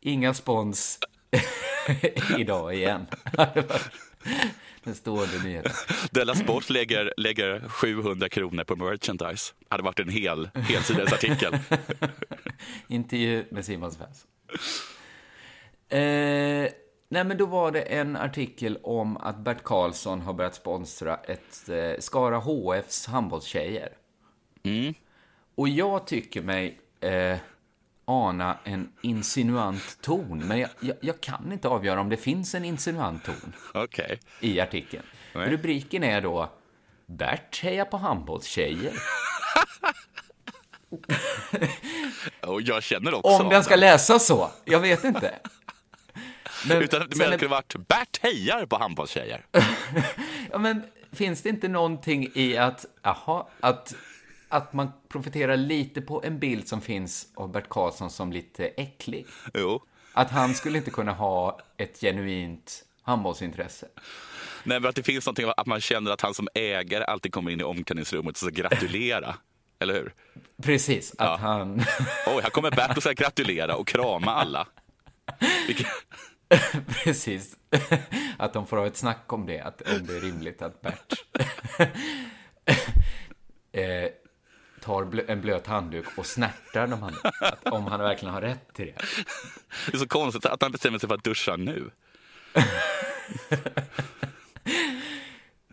Inga 0.00 0.34
spons 0.34 0.98
idag 2.38 2.74
igen. 2.74 3.06
Den 4.84 4.94
stående 4.94 5.42
nyheten. 5.44 5.72
Della 6.10 6.34
Sport 6.34 6.70
lägger, 6.70 7.14
lägger 7.16 7.68
700 7.68 8.28
kronor 8.28 8.64
på 8.64 8.76
merchandise. 8.76 9.54
hade 9.68 9.82
varit 9.82 10.00
en 10.00 10.08
hel 10.08 10.50
helsidesartikel. 10.54 11.58
Intervju 12.88 13.44
med 13.50 13.64
Simon 13.64 13.92
Svensson. 13.92 14.30
Eh, 15.88 16.70
nej, 17.08 17.24
men 17.24 17.36
då 17.36 17.46
var 17.46 17.70
det 17.72 17.80
en 17.80 18.16
artikel 18.16 18.78
om 18.82 19.16
att 19.16 19.38
Bert 19.38 19.62
Karlsson 19.64 20.20
har 20.20 20.32
börjat 20.32 20.54
sponsra 20.54 21.16
ett 21.16 21.68
eh, 21.68 22.00
Skara 22.00 22.38
HFs 22.38 23.06
handbollstjejer. 23.06 23.92
Och 25.54 25.68
jag 25.68 26.06
tycker 26.06 26.42
mig 26.42 26.78
eh, 27.00 27.36
ana 28.04 28.58
en 28.64 28.92
insinuant 29.02 29.98
ton, 30.00 30.38
men 30.46 30.58
jag, 30.58 30.70
jag, 30.80 30.96
jag 31.00 31.20
kan 31.20 31.52
inte 31.52 31.68
avgöra 31.68 32.00
om 32.00 32.08
det 32.08 32.16
finns 32.16 32.54
en 32.54 32.64
insinuant 32.64 33.24
ton 33.24 33.52
Okej. 33.74 34.20
i 34.40 34.60
artikeln. 34.60 35.02
Nej. 35.34 35.50
Rubriken 35.50 36.04
är 36.04 36.20
då 36.20 36.52
Bert 37.06 37.60
hejar 37.62 37.84
på 37.84 37.96
handbollstjejer. 37.96 38.92
Och 42.40 42.62
jag 42.62 42.82
känner 42.82 43.14
också 43.14 43.42
Om 43.42 43.48
den 43.48 43.64
ska 43.64 43.76
läsas 43.76 44.26
så, 44.26 44.50
jag 44.64 44.80
vet 44.80 45.04
inte. 45.04 45.38
Men 46.68 46.82
Utan 46.82 47.00
det 47.10 47.24
är- 47.24 47.32
skulle 47.32 47.48
varit 47.48 47.74
Bert 47.88 48.18
hejar 48.22 48.66
på 48.66 48.76
handbollstjejer. 48.78 49.46
Ja, 50.50 50.58
men 50.58 50.82
finns 51.12 51.42
det 51.42 51.48
inte 51.48 51.68
någonting 51.68 52.30
i 52.34 52.56
att, 52.56 52.86
aha, 53.02 53.50
att, 53.60 53.94
att 54.52 54.72
man 54.72 54.92
profiterar 55.08 55.56
lite 55.56 56.00
på 56.00 56.22
en 56.24 56.38
bild 56.38 56.68
som 56.68 56.80
finns 56.80 57.28
av 57.34 57.52
Bert 57.52 57.68
Karlsson 57.68 58.10
som 58.10 58.32
lite 58.32 58.66
äcklig? 58.66 59.26
Jo. 59.54 59.82
Att 60.12 60.30
han 60.30 60.54
skulle 60.54 60.78
inte 60.78 60.90
kunna 60.90 61.12
ha 61.12 61.60
ett 61.76 62.00
genuint 62.00 62.84
handbollsintresse. 63.02 63.88
Nej, 64.64 64.80
men 64.80 64.88
att 64.88 64.94
det 64.94 65.02
finns 65.02 65.26
någonting 65.26 65.52
att 65.56 65.66
man 65.66 65.80
känner 65.80 66.10
att 66.10 66.20
han 66.20 66.34
som 66.34 66.48
ägare 66.54 67.04
alltid 67.04 67.32
kommer 67.32 67.50
in 67.50 67.60
i 67.60 67.64
omklädningsrummet 67.64 68.30
och 68.30 68.36
ska 68.36 68.48
gratulera. 68.48 69.34
Eller 69.78 69.94
hur? 69.94 70.14
Precis, 70.62 71.14
att 71.18 71.40
han... 71.40 71.74
Oj, 72.26 72.42
här 72.42 72.50
kommer 72.50 72.70
Bert 72.70 72.96
och 72.96 73.02
ska 73.02 73.12
gratulera 73.12 73.76
och 73.76 73.88
krama 73.88 74.34
alla. 74.34 74.66
Vilket... 75.66 75.86
Precis. 77.04 77.56
Att 78.36 78.52
de 78.52 78.66
får 78.66 78.76
ha 78.76 78.86
ett 78.86 78.96
snack 78.96 79.32
om 79.32 79.46
det, 79.46 79.60
att 79.60 79.82
om 79.82 80.06
det 80.06 80.16
är 80.16 80.20
rimligt 80.20 80.62
att 80.62 80.80
Bert 80.80 81.14
eh, 83.72 84.10
tar 84.82 85.30
en 85.30 85.40
blöt 85.40 85.66
handduk 85.66 86.06
och 86.16 86.26
snärtar 86.26 86.86
de. 86.86 87.02
Att, 87.40 87.68
om 87.68 87.86
han 87.86 88.00
verkligen 88.00 88.34
har 88.34 88.40
rätt 88.40 88.74
till 88.74 88.86
det. 88.86 88.94
Det 89.86 89.92
är 89.92 89.98
så 89.98 90.08
konstigt 90.08 90.46
att 90.46 90.62
han 90.62 90.72
bestämmer 90.72 90.98
sig 90.98 91.08
för 91.08 91.14
att 91.14 91.24
duscha 91.24 91.56
nu. 91.56 91.90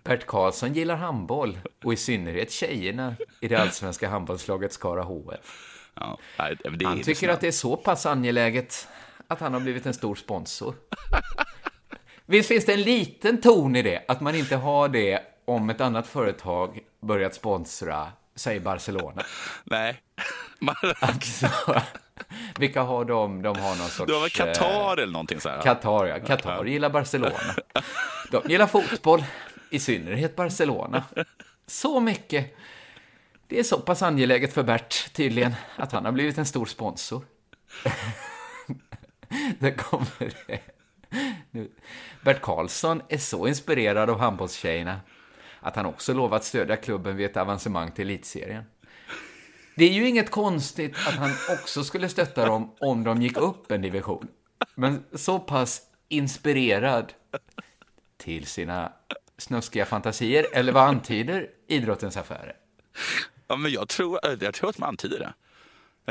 Bert 0.03 0.25
Karlsson 0.25 0.73
gillar 0.73 0.95
handboll 0.95 1.59
och 1.83 1.93
i 1.93 1.95
synnerhet 1.95 2.51
tjejerna 2.51 3.15
i 3.41 3.47
det 3.47 3.55
allsvenska 3.55 4.09
handbollslaget 4.09 4.73
Skara 4.73 5.03
HF. 5.03 5.75
Ja, 5.93 6.19
Han 6.83 7.01
tycker 7.03 7.29
att 7.29 7.41
det 7.41 7.47
är 7.47 7.51
så 7.51 7.77
pass 7.77 8.05
angeläget 8.05 8.87
att 9.27 9.39
han 9.39 9.53
har 9.53 9.59
blivit 9.59 9.85
en 9.85 9.93
stor 9.93 10.15
sponsor. 10.15 10.75
Visst 12.25 12.47
finns 12.47 12.65
det 12.65 12.73
en 12.73 12.81
liten 12.81 13.41
ton 13.41 13.75
i 13.75 13.81
det, 13.81 14.05
att 14.07 14.21
man 14.21 14.35
inte 14.35 14.55
har 14.55 14.89
det 14.89 15.19
om 15.45 15.69
ett 15.69 15.81
annat 15.81 16.07
företag 16.07 16.79
börjat 17.01 17.35
sponsra, 17.35 18.07
säg 18.39 18.59
Barcelona. 18.59 19.23
Nej. 19.63 20.01
Alltså, 20.99 21.47
vilka 22.57 22.81
har 22.81 23.05
de? 23.05 23.41
De 23.41 23.59
har 23.59 23.75
någon 23.75 23.87
sorts... 23.87 24.07
Det 24.07 24.13
var 24.13 24.19
väl 24.19 24.47
eh, 24.47 24.53
Qatar 24.53 24.97
eller 24.97 25.13
någonting 25.13 25.39
så 25.39 25.49
här? 25.49 25.61
Qatar, 25.61 26.05
ja. 26.05 26.19
Qatar 26.19 26.65
gillar 26.65 26.89
Barcelona. 26.89 27.55
De 28.31 28.41
gillar 28.49 28.67
fotboll, 28.67 29.23
i 29.69 29.79
synnerhet 29.79 30.35
Barcelona. 30.35 31.03
Så 31.67 31.99
mycket. 31.99 32.55
Det 33.47 33.59
är 33.59 33.63
så 33.63 33.79
pass 33.79 34.01
angeläget 34.01 34.53
för 34.53 34.63
Bert, 34.63 35.13
tydligen, 35.13 35.55
att 35.75 35.91
han 35.91 36.05
har 36.05 36.11
blivit 36.11 36.37
en 36.37 36.45
stor 36.45 36.65
sponsor. 36.65 37.25
Där 39.59 39.77
kommer 39.77 40.33
det. 40.47 40.59
Nu. 41.51 41.71
Bert 42.21 42.41
Karlsson 42.41 43.01
är 43.09 43.17
så 43.17 43.47
inspirerad 43.47 44.09
av 44.09 44.19
handbollstjejerna 44.19 44.99
att 45.59 45.75
han 45.75 45.85
också 45.85 46.13
lovat 46.13 46.43
stödja 46.43 46.75
klubben 46.75 47.15
vid 47.15 47.25
ett 47.25 47.37
avancemang 47.37 47.91
till 47.91 48.09
elitserien. 48.09 48.63
Det 49.75 49.85
är 49.85 49.93
ju 49.93 50.07
inget 50.07 50.31
konstigt 50.31 50.95
att 51.07 51.13
han 51.13 51.31
också 51.49 51.83
skulle 51.83 52.09
stötta 52.09 52.45
dem 52.45 52.75
om 52.79 53.03
de 53.03 53.21
gick 53.21 53.37
upp 53.37 53.71
en 53.71 53.81
division. 53.81 54.27
Men 54.75 55.03
så 55.13 55.39
pass 55.39 55.81
inspirerad 56.07 57.13
till 58.17 58.45
sina 58.45 58.93
snuskiga 59.37 59.85
fantasier, 59.85 60.45
eller 60.53 60.71
vad 60.71 60.83
antyder 60.83 61.47
idrottens 61.67 62.17
affärer? 62.17 62.55
Ja, 63.47 63.55
men 63.55 63.71
jag 63.71 63.89
tror, 63.89 64.19
jag 64.41 64.53
tror 64.53 64.69
att 64.69 64.77
man 64.77 64.89
antyder 64.89 65.19
det. 65.19 65.33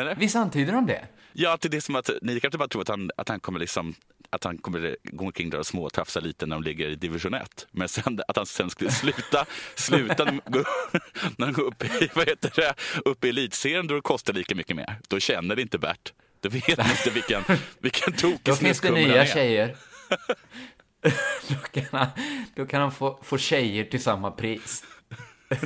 Eller? 0.01 0.15
Visst 0.15 0.37
antyder 0.37 0.73
de 0.73 0.87
det? 0.87 1.07
Ja, 1.33 1.55
att 1.55 1.61
det 1.61 1.77
är 1.77 1.81
som 1.81 1.97
att 1.97 2.11
ni 2.23 2.41
kanske 2.41 2.59
bara 2.59 2.69
tror 2.69 2.83
att 2.83 2.89
han, 2.89 3.11
att 3.17 3.29
han 3.29 3.41
kommer 3.41 3.59
liksom 3.61 3.95
att 4.31 4.45
han 4.45 4.59
kommer 4.59 4.97
gå 5.03 5.24
omkring 5.24 5.51
där 5.51 5.59
och 5.59 5.66
småtafsa 5.66 6.20
lite 6.20 6.47
när 6.47 6.57
de 6.57 6.62
ligger 6.62 6.89
i 6.89 6.95
division 6.95 7.35
1. 7.35 7.66
Men 7.70 7.89
sen, 7.89 8.20
att 8.29 8.37
han 8.37 8.47
sen 8.47 8.70
skulle 8.70 8.91
sluta, 8.91 9.47
sluta 9.74 10.24
när 10.24 11.45
han 11.45 11.53
går 11.53 11.62
upp 11.62 11.85
i, 11.85 12.11
vad 12.14 12.29
heter 12.29 12.53
det, 12.57 12.74
upp 13.05 13.24
i 13.24 13.29
elitserien 13.29 13.87
då 13.87 13.95
det 13.95 14.01
kostar 14.01 14.33
lika 14.33 14.55
mycket 14.55 14.76
mer. 14.76 15.01
Då 15.09 15.20
känner 15.20 15.57
det 15.57 15.62
inte 15.62 15.79
Bert. 15.79 16.12
Då 16.41 16.49
vet 16.49 16.79
man 16.79 16.91
inte 16.91 17.11
vilken, 17.11 17.43
vilken 17.79 18.12
tokig 18.12 18.41
Då 18.43 18.55
finns 18.55 18.81
det 18.81 18.91
nya 18.91 19.26
tjejer. 19.26 19.76
då 21.49 21.55
kan 21.72 21.85
han, 21.91 22.07
då 22.55 22.66
kan 22.66 22.81
han 22.81 22.93
få, 22.93 23.18
få 23.22 23.39
tjejer 23.39 23.85
till 23.85 24.03
samma 24.03 24.31
pris. 24.31 24.85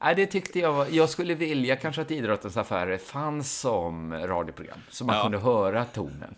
Nej, 0.00 0.14
det 0.14 0.26
tyckte 0.26 0.58
jag 0.58 0.72
var, 0.72 0.86
Jag 0.90 1.10
skulle 1.10 1.34
vilja 1.34 1.76
kanske 1.76 2.02
att 2.02 2.10
Idrottens 2.10 2.56
Affärer 2.56 2.98
fanns 2.98 3.60
som 3.60 4.12
radioprogram, 4.12 4.78
så 4.90 5.04
man 5.04 5.16
ja. 5.16 5.22
kunde 5.22 5.38
höra 5.38 5.84
tonen. 5.84 6.34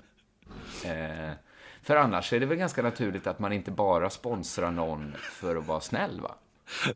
Eh, 0.85 1.33
för 1.83 1.97
annars 1.97 2.33
är 2.33 2.41
det 2.41 2.47
väl 2.47 2.59
ganska 2.59 2.83
naturligt 2.83 3.27
att 3.27 3.39
man 3.39 3.53
inte 3.53 3.71
bara 3.71 4.11
sponsrar 4.11 4.71
någon 4.71 5.15
för 5.21 5.57
att 5.57 5.67
vara 5.67 5.81
snäll, 5.81 6.21
va? 6.21 6.35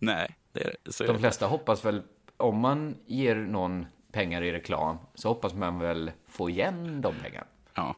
Nej, 0.01 0.37
det 0.53 0.65
är 0.65 0.75
det. 0.85 0.93
Så 0.93 1.05
De 1.05 1.19
flesta 1.19 1.47
hoppas 1.47 1.85
väl, 1.85 2.03
om 2.37 2.59
man 2.59 2.97
ger 3.07 3.37
någon 3.37 3.87
pengar 4.13 4.43
i 4.43 4.53
reklam, 4.53 4.99
så 5.15 5.29
hoppas 5.29 5.55
man 5.55 5.79
väl 5.79 6.11
få 6.27 6.51
igen 6.51 7.01
de 7.01 7.15
pengarna. 7.23 7.47
Ja. 7.75 7.97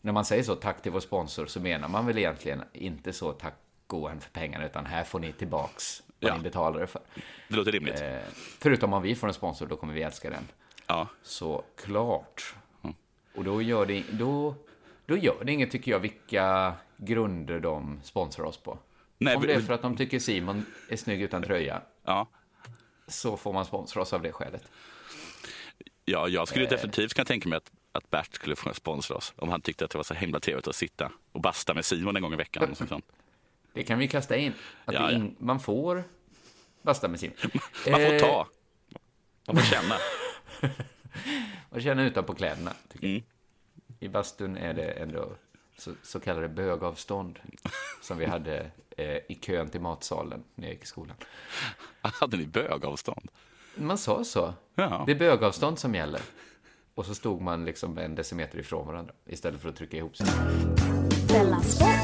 När 0.00 0.12
man 0.12 0.24
säger 0.24 0.42
så, 0.42 0.54
tack 0.54 0.82
till 0.82 0.92
vår 0.92 1.00
sponsor, 1.00 1.46
så 1.46 1.60
menar 1.60 1.88
man 1.88 2.06
väl 2.06 2.18
egentligen 2.18 2.62
inte 2.72 3.12
så, 3.12 3.32
tack 3.32 3.54
gåen 3.86 4.20
för 4.20 4.30
pengarna, 4.30 4.66
utan 4.66 4.86
här 4.86 5.04
får 5.04 5.20
ni 5.20 5.32
tillbaks 5.32 6.02
vad 6.20 6.30
ja. 6.30 6.36
ni 6.36 6.42
betalar 6.42 6.80
det 6.80 6.86
för. 6.86 7.02
Det 7.48 7.56
låter 7.56 7.72
rimligt. 7.72 8.00
Eh, 8.00 8.18
förutom 8.58 8.92
om 8.92 9.02
vi 9.02 9.14
får 9.14 9.28
en 9.28 9.34
sponsor, 9.34 9.66
då 9.66 9.76
kommer 9.76 9.94
vi 9.94 10.02
älska 10.02 10.30
den. 10.30 10.48
Ja. 10.86 11.08
Så 11.22 11.64
klart. 11.76 12.54
Mm. 12.82 12.96
Och 13.34 13.44
då 13.44 13.62
gör, 13.62 13.86
det, 13.86 14.04
då, 14.10 14.54
då 15.08 15.16
gör 15.16 15.44
det 15.44 15.52
inget, 15.52 15.70
tycker 15.70 15.90
jag, 15.90 16.00
vilka 16.00 16.74
grunder 16.96 17.60
de 17.60 18.00
sponsrar 18.02 18.44
oss 18.44 18.56
på. 18.56 18.78
Nej, 19.18 19.36
om 19.36 19.42
det 19.42 19.54
är 19.54 19.60
för 19.60 19.74
att 19.74 19.82
de 19.82 19.96
tycker 19.96 20.18
Simon 20.18 20.66
är 20.88 20.96
snygg 20.96 21.22
utan 21.22 21.42
tröja, 21.42 21.82
ja. 22.04 22.28
så 23.06 23.36
får 23.36 23.52
man 23.52 23.64
sponsra 23.64 24.02
oss 24.02 24.12
av 24.12 24.22
det 24.22 24.32
skälet. 24.32 24.62
Ja, 26.04 26.28
jag 26.28 26.48
skulle 26.48 26.64
eh. 26.64 26.70
definitivt 26.70 27.14
kunna 27.14 27.24
tänka 27.24 27.48
mig 27.48 27.56
att, 27.56 27.72
att 27.92 28.10
Bert 28.10 28.34
skulle 28.34 28.56
få 28.56 28.74
sponsra 28.74 29.16
oss 29.16 29.32
om 29.36 29.48
han 29.48 29.60
tyckte 29.60 29.84
att 29.84 29.90
det 29.90 29.98
var 29.98 30.04
så 30.04 30.14
himla 30.14 30.40
trevligt 30.40 30.68
att 30.68 30.76
sitta 30.76 31.12
och 31.32 31.40
basta 31.40 31.74
med 31.74 31.84
Simon 31.84 32.16
en 32.16 32.22
gång 32.22 32.32
i 32.32 32.36
veckan. 32.36 32.74
sånt. 32.74 33.04
Det 33.72 33.82
kan 33.82 33.98
vi 33.98 34.08
kasta 34.08 34.36
in. 34.36 34.52
Att 34.84 34.94
ja, 34.94 35.10
in, 35.10 35.36
man 35.38 35.60
får 35.60 36.04
basta 36.82 37.08
med 37.08 37.20
Simon. 37.20 37.36
Man 37.90 38.00
får 38.00 38.18
ta. 38.18 38.48
Man 39.46 39.56
får 39.56 39.62
känna. 39.62 39.94
man 41.70 41.80
känner 41.80 42.04
utanpå 42.04 42.34
kläderna. 42.34 42.72
Mm. 43.02 43.22
I 44.00 44.08
bastun 44.08 44.56
är 44.56 44.74
det 44.74 44.90
ändå 44.90 45.28
så, 45.78 45.92
så 46.02 46.20
kallade 46.20 46.48
bögavstånd 46.48 47.38
som 48.02 48.18
vi 48.18 48.26
hade 48.26 48.70
eh, 48.96 49.16
i 49.28 49.38
kön 49.40 49.68
till 49.68 49.80
matsalen 49.80 50.44
när 50.54 50.64
jag 50.64 50.74
gick 50.74 50.82
i 50.82 50.86
skolan. 50.86 51.16
Hade 52.00 52.36
ni 52.36 52.46
bögavstånd? 52.46 53.30
Man 53.74 53.98
sa 53.98 54.24
så. 54.24 54.54
Ja. 54.74 55.02
Det 55.06 55.12
är 55.12 55.18
bögavstånd 55.18 55.78
som 55.78 55.94
gäller. 55.94 56.20
Och 56.94 57.06
så 57.06 57.14
stod 57.14 57.40
man 57.40 57.64
liksom 57.64 57.98
en 57.98 58.14
decimeter 58.14 58.58
ifrån 58.58 58.86
varandra 58.86 59.14
istället 59.26 59.60
för 59.60 59.68
att 59.68 59.76
trycka 59.76 59.96
ihop 59.96 60.16
sig. 60.16 60.26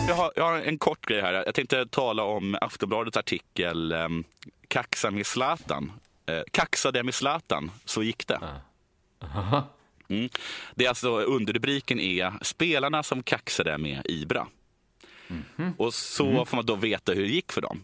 Jag 0.09 0.15
har, 0.15 0.33
jag 0.37 0.45
har 0.45 0.59
en 0.59 0.79
kort 0.79 1.07
grej 1.07 1.21
här. 1.21 1.33
Jag 1.33 1.55
tänkte 1.55 1.87
tala 1.87 2.23
om 2.23 2.57
Aftonbladets 2.61 3.17
artikel 3.17 3.93
um, 3.93 4.25
Kaxa 4.69 5.11
med 5.11 5.27
Zlatan. 5.27 5.93
Uh, 6.31 6.43
kaxade 6.51 7.03
med 7.03 7.15
Zlatan, 7.15 7.71
så 7.85 8.03
gick 8.03 8.27
det. 8.27 8.41
Uh. 9.23 9.63
Mm. 10.09 10.29
Det 10.75 10.85
är 10.85 10.89
alltså 10.89 11.21
underrubriken 11.21 12.01
är 12.01 12.33
Spelarna 12.43 13.03
som 13.03 13.23
kaxade 13.23 13.79
med 13.79 14.03
Ibra. 14.05 14.47
Mm 15.29 15.45
-hmm. 15.57 15.73
Och 15.77 15.95
så 15.95 16.27
mm. 16.27 16.47
får 16.47 16.57
man 16.57 16.67
då 16.67 16.75
veta 16.75 17.13
hur 17.13 17.23
det 17.23 17.33
gick 17.33 17.53
för 17.53 17.61
dem. 17.61 17.83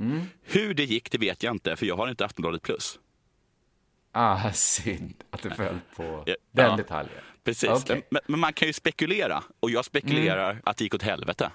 Mm. 0.00 0.20
Hur 0.42 0.74
det 0.74 0.84
gick, 0.84 1.10
det 1.10 1.18
vet 1.18 1.42
jag 1.42 1.54
inte, 1.54 1.76
för 1.76 1.86
jag 1.86 1.96
har 1.96 2.08
inte 2.08 2.24
Aftonbladet 2.24 2.62
plus. 2.62 2.98
Ah, 4.12 4.52
synd 4.52 5.24
att 5.30 5.42
du 5.42 5.50
föll 5.50 5.78
på 5.96 6.22
ja, 6.26 6.34
den 6.50 6.76
detaljen. 6.76 7.22
Precis, 7.44 7.70
okay. 7.70 8.02
men, 8.10 8.22
men, 8.26 8.40
man 8.40 8.52
kan 8.52 8.68
ju 8.68 8.72
spekulera. 8.72 9.42
Och 9.60 9.70
jag 9.70 9.84
spekulerar 9.84 10.50
mm. 10.50 10.62
att 10.66 10.76
det 10.76 10.84
gick 10.84 10.94
åt 10.94 11.02
helvete. 11.02 11.50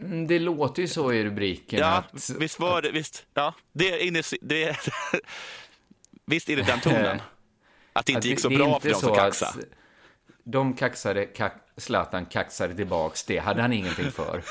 Mm, 0.00 0.26
det 0.26 0.38
låter 0.38 0.82
ju 0.82 0.88
så 0.88 1.12
i 1.12 1.24
rubriken. 1.24 1.78
Ja, 1.78 1.86
att, 1.86 2.30
visst 2.38 2.60
var 2.60 2.82
det. 2.82 2.90
Visst, 2.90 3.26
ja, 3.34 3.54
det 3.72 3.90
är 3.90 4.06
inne, 4.06 4.22
det 4.40 4.64
är, 4.64 4.78
visst 6.26 6.48
är 6.48 6.56
det 6.56 6.62
den 6.62 6.80
tonen. 6.80 7.20
Att 7.94 8.06
det 8.06 8.12
inte 8.12 8.18
att 8.18 8.24
gick 8.24 8.40
så 8.40 8.48
det, 8.48 8.56
bra 8.56 8.80
för 8.80 8.90
dem 8.90 9.00
som 9.00 9.14
kaxade. 9.14 9.64
De 10.44 10.74
kaxade, 10.74 11.26
kax, 11.26 11.54
Zlatan 11.76 12.26
kaxade 12.26 12.74
tillbaks, 12.74 13.24
det 13.24 13.38
hade 13.38 13.62
han 13.62 13.72
ingenting 13.72 14.10
för. 14.10 14.42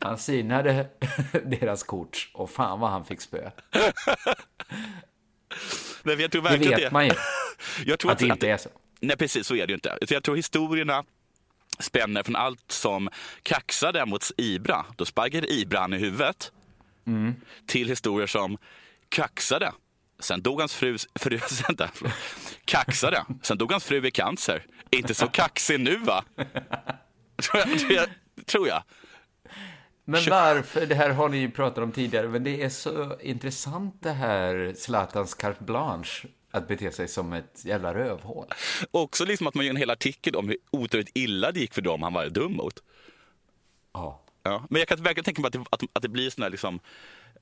han 0.00 0.18
synade 0.18 0.86
deras 1.44 1.82
kort 1.82 2.30
och 2.34 2.50
fan 2.50 2.80
vad 2.80 2.90
han 2.90 3.04
fick 3.04 3.20
spö. 3.20 3.50
Nej, 6.02 6.20
jag 6.20 6.30
tror 6.30 6.42
verkligen 6.42 6.70
det 6.70 6.84
vet 6.84 6.92
man 6.92 7.06
ju. 7.06 7.12
Jag 7.86 7.98
tror 7.98 8.12
att, 8.12 8.18
det 8.18 8.26
inte 8.26 8.50
är 8.50 8.56
så. 8.56 8.68
Nej, 9.00 9.16
precis 9.16 9.46
så 9.46 9.54
är 9.54 9.66
det 9.66 9.70
ju 9.70 9.74
inte. 9.74 9.98
Så 10.08 10.14
jag 10.14 10.22
tror 10.22 10.36
historierna 10.36 11.04
spänner 11.78 12.22
från 12.22 12.36
allt 12.36 12.72
som 12.72 13.10
kaxade 13.42 14.06
mot 14.06 14.30
Ibra, 14.36 14.86
då 14.96 15.04
sparkade 15.04 15.52
Ibra 15.52 15.80
han 15.80 15.92
i 15.92 15.98
huvudet, 15.98 16.52
mm. 17.06 17.34
till 17.66 17.88
historier 17.88 18.26
som 18.26 18.58
kaxade. 19.08 19.72
Sen 20.18 20.42
dog 20.42 20.60
hans 20.60 20.74
fru, 20.74 20.96
fru 21.14 21.38
vänta, 21.68 21.90
kaxade. 22.64 23.24
Sen 23.42 23.58
dog 23.58 23.72
hans 23.72 23.84
fru 23.84 24.06
i 24.06 24.10
cancer. 24.10 24.66
Inte 24.90 25.14
så 25.14 25.26
kaxig 25.26 25.80
nu 25.80 25.96
va? 25.96 26.24
tror 27.42 27.62
jag. 27.66 27.78
Tror 27.78 27.92
jag, 27.92 28.08
tror 28.46 28.68
jag. 28.68 28.82
Men 30.04 30.22
varför, 30.30 30.86
det 30.86 30.94
här 30.94 31.10
har 31.10 31.28
ni 31.28 31.38
ju 31.38 31.50
pratat 31.50 31.78
om 31.84 31.92
tidigare, 31.92 32.28
men 32.28 32.44
det 32.44 32.62
är 32.62 32.68
så 32.68 33.20
intressant 33.20 34.02
det 34.02 34.10
här 34.10 34.74
Zlatans 34.76 35.34
carte 35.34 35.64
blanche 35.64 36.28
att 36.50 36.68
bete 36.68 36.92
sig 36.92 37.08
som 37.08 37.32
ett 37.32 37.64
jävla 37.64 37.94
rövhål. 37.94 38.46
Också 38.90 39.24
liksom 39.24 39.46
att 39.46 39.54
man 39.54 39.64
gör 39.64 39.70
en 39.70 39.76
hel 39.76 39.90
artikel 39.90 40.36
om 40.36 40.48
hur 40.48 40.56
otroligt 40.70 41.10
illa 41.14 41.52
det 41.52 41.60
gick 41.60 41.74
för 41.74 41.82
dem 41.82 42.02
han 42.02 42.12
var 42.12 42.28
dum 42.28 42.52
mot. 42.52 42.82
Ja. 43.92 44.23
Ja. 44.44 44.66
Men 44.70 44.78
jag 44.78 44.88
kan 44.88 45.02
verkligen 45.02 45.24
tänka 45.24 45.42
mig 45.42 45.46
att 45.46 45.52
det, 45.52 45.64
att, 45.70 45.82
att 45.92 46.02
det 46.02 46.08
blir 46.08 46.30
sån 46.30 46.42
här 46.42 46.50
liksom, 46.50 46.80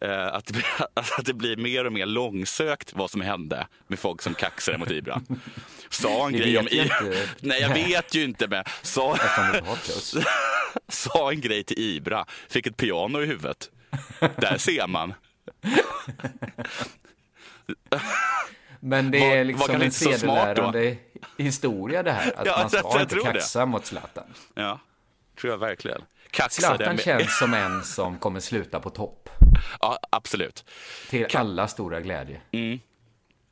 eh, 0.01 0.27
att, 0.27 0.47
det, 0.47 0.65
att 0.95 1.25
det 1.25 1.35
blir 1.35 1.57
mer 1.57 1.85
och 1.85 1.93
mer 1.93 2.07
långsökt 2.07 2.93
vad 2.93 3.11
som 3.11 3.21
hände 3.21 3.67
med 3.87 3.99
folk 3.99 4.23
som 4.23 4.35
kaxade 4.35 4.79
mot 4.79 4.91
Ibra. 4.91 5.23
Sa 5.91 6.27
en 6.27 6.33
grej 6.33 6.59
om 6.59 6.69
Ibra. 6.71 6.97
Nej, 7.41 7.61
jag 7.61 7.75
vet 7.75 8.15
ju 8.15 8.25
inte. 8.25 8.49
Men 8.49 8.65
sa, 8.83 9.19
sa 10.89 11.33
en 11.33 11.41
grej 11.41 11.65
till 11.65 11.79
Ibra, 11.79 12.27
fick 12.49 12.67
ett 12.67 12.77
piano 12.77 13.23
i 13.23 13.27
huvudet. 13.27 13.71
Där 14.37 14.59
ser 14.59 14.87
man. 14.87 15.15
Men 18.81 19.11
det 19.11 19.37
är 19.37 19.45
liksom 19.45 19.81
en 19.81 19.93
sedelärande 19.93 20.97
historia 21.39 22.03
det 22.03 22.13
här. 22.13 22.33
Att 22.37 22.47
ja, 22.47 22.59
man 22.59 22.71
ska 22.71 23.01
inte 23.01 23.17
kaxa 23.17 23.61
det. 23.61 23.67
mot 23.67 23.87
Zlatan. 23.87 24.25
Ja, 24.55 24.81
tror 25.41 25.51
jag 25.51 25.59
verkligen. 25.59 26.03
Kaxa 26.33 26.63
Zlatan 26.63 26.99
känns 26.99 27.39
som 27.39 27.55
en 27.55 27.85
som 27.85 28.19
kommer 28.19 28.41
sluta 28.41 28.81
på 28.81 28.91
topp. 28.91 29.29
Ja, 29.81 29.99
absolut. 30.11 30.65
Till 31.11 31.27
Ka 31.27 31.39
alla 31.39 31.69
stora 31.69 32.01
glädje. 32.01 32.41
Mm. 32.53 32.81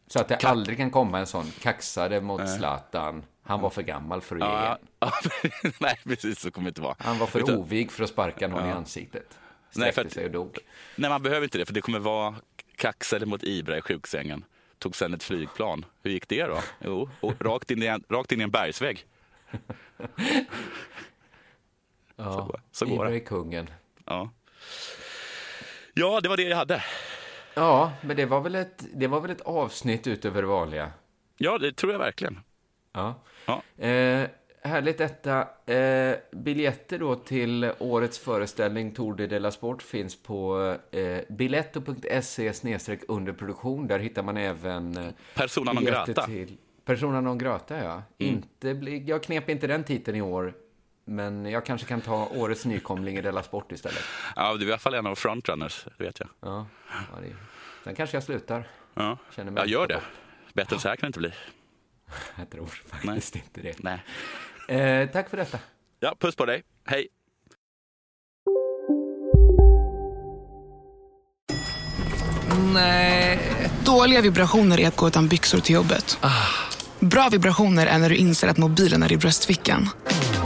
Så 0.07 0.20
att 0.20 0.28
det 0.28 0.37
Ka 0.37 0.49
aldrig 0.49 0.78
kan 0.78 0.91
komma 0.91 1.18
en 1.18 1.26
sån 1.26 1.53
kaxade 1.62 2.20
mot 2.20 2.57
Zlatan. 2.57 3.22
Han 3.43 3.61
var 3.61 3.70
för 3.70 3.83
gammal 3.83 4.20
för 4.20 4.37
att 4.37 4.43
ge 4.43 4.66
igen. 4.66 5.74
Nej, 5.78 6.01
precis 6.05 6.41
så 6.41 6.51
kommer 6.51 6.64
det 6.64 6.68
inte 6.68 6.81
vara. 6.81 6.97
Han 6.99 7.18
var 7.18 7.26
för 7.26 7.41
Utan... 7.41 7.57
ovig 7.57 7.93
för 7.93 8.05
att 8.05 8.11
sparka 8.11 8.49
någon 8.49 8.64
ja. 8.64 8.68
i 8.68 8.72
ansiktet. 8.72 9.39
Sträckte 9.70 9.81
Nej, 9.81 9.93
för 9.93 10.05
att... 10.05 10.12
sig 10.12 10.24
och 10.24 10.31
dog. 10.31 10.59
Nej, 10.97 11.11
man 11.11 11.22
behöver 11.22 11.45
inte 11.45 11.59
det, 11.59 11.66
för 11.66 11.74
det 11.74 11.81
kommer 11.81 11.99
vara 11.99 12.35
kaxade 12.76 13.26
mot 13.26 13.43
Ibra 13.43 13.78
i 13.78 13.83
sjuksängen 13.83 14.45
tog 14.81 14.97
sen 14.97 15.14
ett 15.14 15.22
flygplan. 15.22 15.85
Hur 16.03 16.11
gick 16.11 16.28
det 16.28 16.45
då? 16.45 16.59
Jo, 16.85 17.11
rakt, 17.41 17.70
in 17.70 17.83
i 17.83 17.87
en, 17.87 18.05
rakt 18.09 18.33
in 18.33 18.41
i 18.41 18.45
en 18.45 18.51
bergsvägg. 18.51 19.07
ja, 22.25 22.33
så, 22.33 22.87
så 22.87 22.97
går 22.97 23.05
det. 23.05 23.14
är 23.14 23.18
kungen. 23.18 23.71
Ja. 24.07 24.31
Ja, 25.95 26.21
det 26.21 26.29
var 26.29 26.37
det 26.37 26.43
jag 26.43 26.57
hade. 26.57 26.85
Ja, 27.55 27.93
men 28.01 28.16
det 28.16 28.27
var 28.27 28.41
väl 28.41 28.55
ett, 28.55 28.85
det 28.95 29.07
var 29.07 29.21
väl 29.21 29.31
ett 29.31 29.41
avsnitt 29.41 30.07
utöver 30.07 30.43
det 30.43 30.49
vanliga? 30.49 30.93
Ja, 31.37 31.59
det 31.59 31.73
tror 31.73 31.93
jag 31.93 31.99
verkligen. 31.99 32.41
Ja. 32.93 33.14
Ja. 33.47 33.85
Eh, 33.85 34.29
härligt 34.62 34.99
detta. 34.99 35.49
Eh, 35.75 36.16
biljetter 36.33 36.99
då 36.99 37.14
till 37.14 37.73
årets 37.79 38.18
föreställning 38.18 38.93
Tour 38.93 39.14
de 39.14 39.39
la 39.39 39.51
Sport 39.51 39.83
finns 39.83 40.23
på 40.23 40.77
eh, 40.91 41.18
biletto.se 41.29 42.53
underproduktion. 43.09 43.87
Där 43.87 43.99
hittar 43.99 44.23
man 44.23 44.37
även 44.37 44.97
eh, 44.97 45.07
Persona 45.35 45.73
non 45.73 45.85
grata. 45.85 46.27
Till 46.27 46.57
Persona 46.85 47.21
non 47.21 47.39
grata, 47.39 47.85
ja. 47.85 47.93
Mm. 47.93 48.03
Inte 48.18 48.75
bli, 48.75 49.05
jag 49.07 49.23
knep 49.23 49.49
inte 49.49 49.66
den 49.66 49.85
titeln 49.85 50.16
i 50.16 50.23
år, 50.23 50.55
men 51.11 51.46
jag 51.46 51.66
kanske 51.66 51.86
kan 51.86 52.00
ta 52.00 52.28
årets 52.28 52.64
nykomling 52.64 53.16
i 53.16 53.22
Della 53.22 53.42
Sport 53.42 53.72
istället. 53.72 54.04
Ja, 54.36 54.54
du 54.54 54.64
är 54.64 54.68
i 54.68 54.72
alla 54.72 54.78
fall 54.78 54.94
en 54.94 55.06
av 55.06 55.14
frontrunners, 55.14 55.86
det 55.98 56.04
vet 56.04 56.20
jag. 56.20 56.28
Ja, 56.40 56.66
ja 56.88 57.20
det, 57.20 57.36
sen 57.84 57.94
kanske 57.94 58.16
jag 58.16 58.24
slutar. 58.24 58.68
Ja, 58.94 59.18
Känner 59.36 59.50
mig 59.50 59.62
ja 59.62 59.66
gör 59.66 59.86
det. 59.86 60.00
Bättre 60.52 60.76
än 60.76 60.80
så 60.80 60.88
här 60.88 60.96
kan 60.96 61.00
det 61.00 61.06
inte 61.06 61.18
bli. 61.18 61.32
Jag 62.38 62.50
tror 62.50 62.66
faktiskt 62.66 63.36
inte 63.36 63.61
det. 63.61 63.74
Nej. 63.78 64.02
Eh, 64.80 65.11
tack 65.11 65.30
för 65.30 65.36
detta. 65.36 65.58
Ja, 66.00 66.14
puss 66.18 66.36
på 66.36 66.46
dig. 66.46 66.62
Hej. 66.84 67.08
Nej. 72.74 73.38
Dåliga 73.84 74.20
vibrationer 74.20 74.80
är 74.80 74.88
att 74.88 74.96
gå 74.96 75.08
utan 75.08 75.28
byxor 75.28 75.58
till 75.58 75.74
jobbet. 75.74 76.18
Bra 77.00 77.28
vibrationer 77.28 77.86
är 77.86 77.98
när 77.98 78.08
du 78.08 78.16
inser 78.16 78.48
att 78.48 78.58
mobilen 78.58 79.02
är 79.02 79.12
i 79.12 79.16
bröstfickan. 79.16 79.88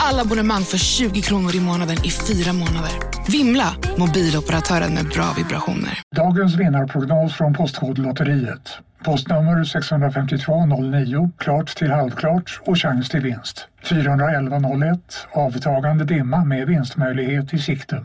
Alla 0.08 0.22
abonnemang 0.22 0.62
för 0.62 0.78
20 0.78 1.20
kronor 1.20 1.54
i 1.56 1.60
månaden 1.60 1.96
i 2.04 2.10
fyra 2.10 2.52
månader. 2.52 2.92
Vimla! 3.28 3.74
Mobiloperatören 3.98 4.94
med 4.94 5.04
bra 5.04 5.34
vibrationer. 5.36 6.02
Dagens 6.16 6.54
vinnarprognos 6.54 7.34
från 7.34 7.54
Postkodlotteriet. 7.54 8.78
Postnummer 9.04 9.64
65209, 9.64 11.30
klart 11.38 11.76
till 11.76 11.90
halvklart 11.90 12.60
och 12.64 12.78
chans 12.78 13.08
till 13.08 13.20
vinst. 13.20 13.68
41101, 13.82 14.98
avtagande 15.32 16.04
dimma 16.04 16.44
med 16.44 16.66
vinstmöjlighet 16.66 17.54
i 17.54 17.58
sikte. 17.58 18.04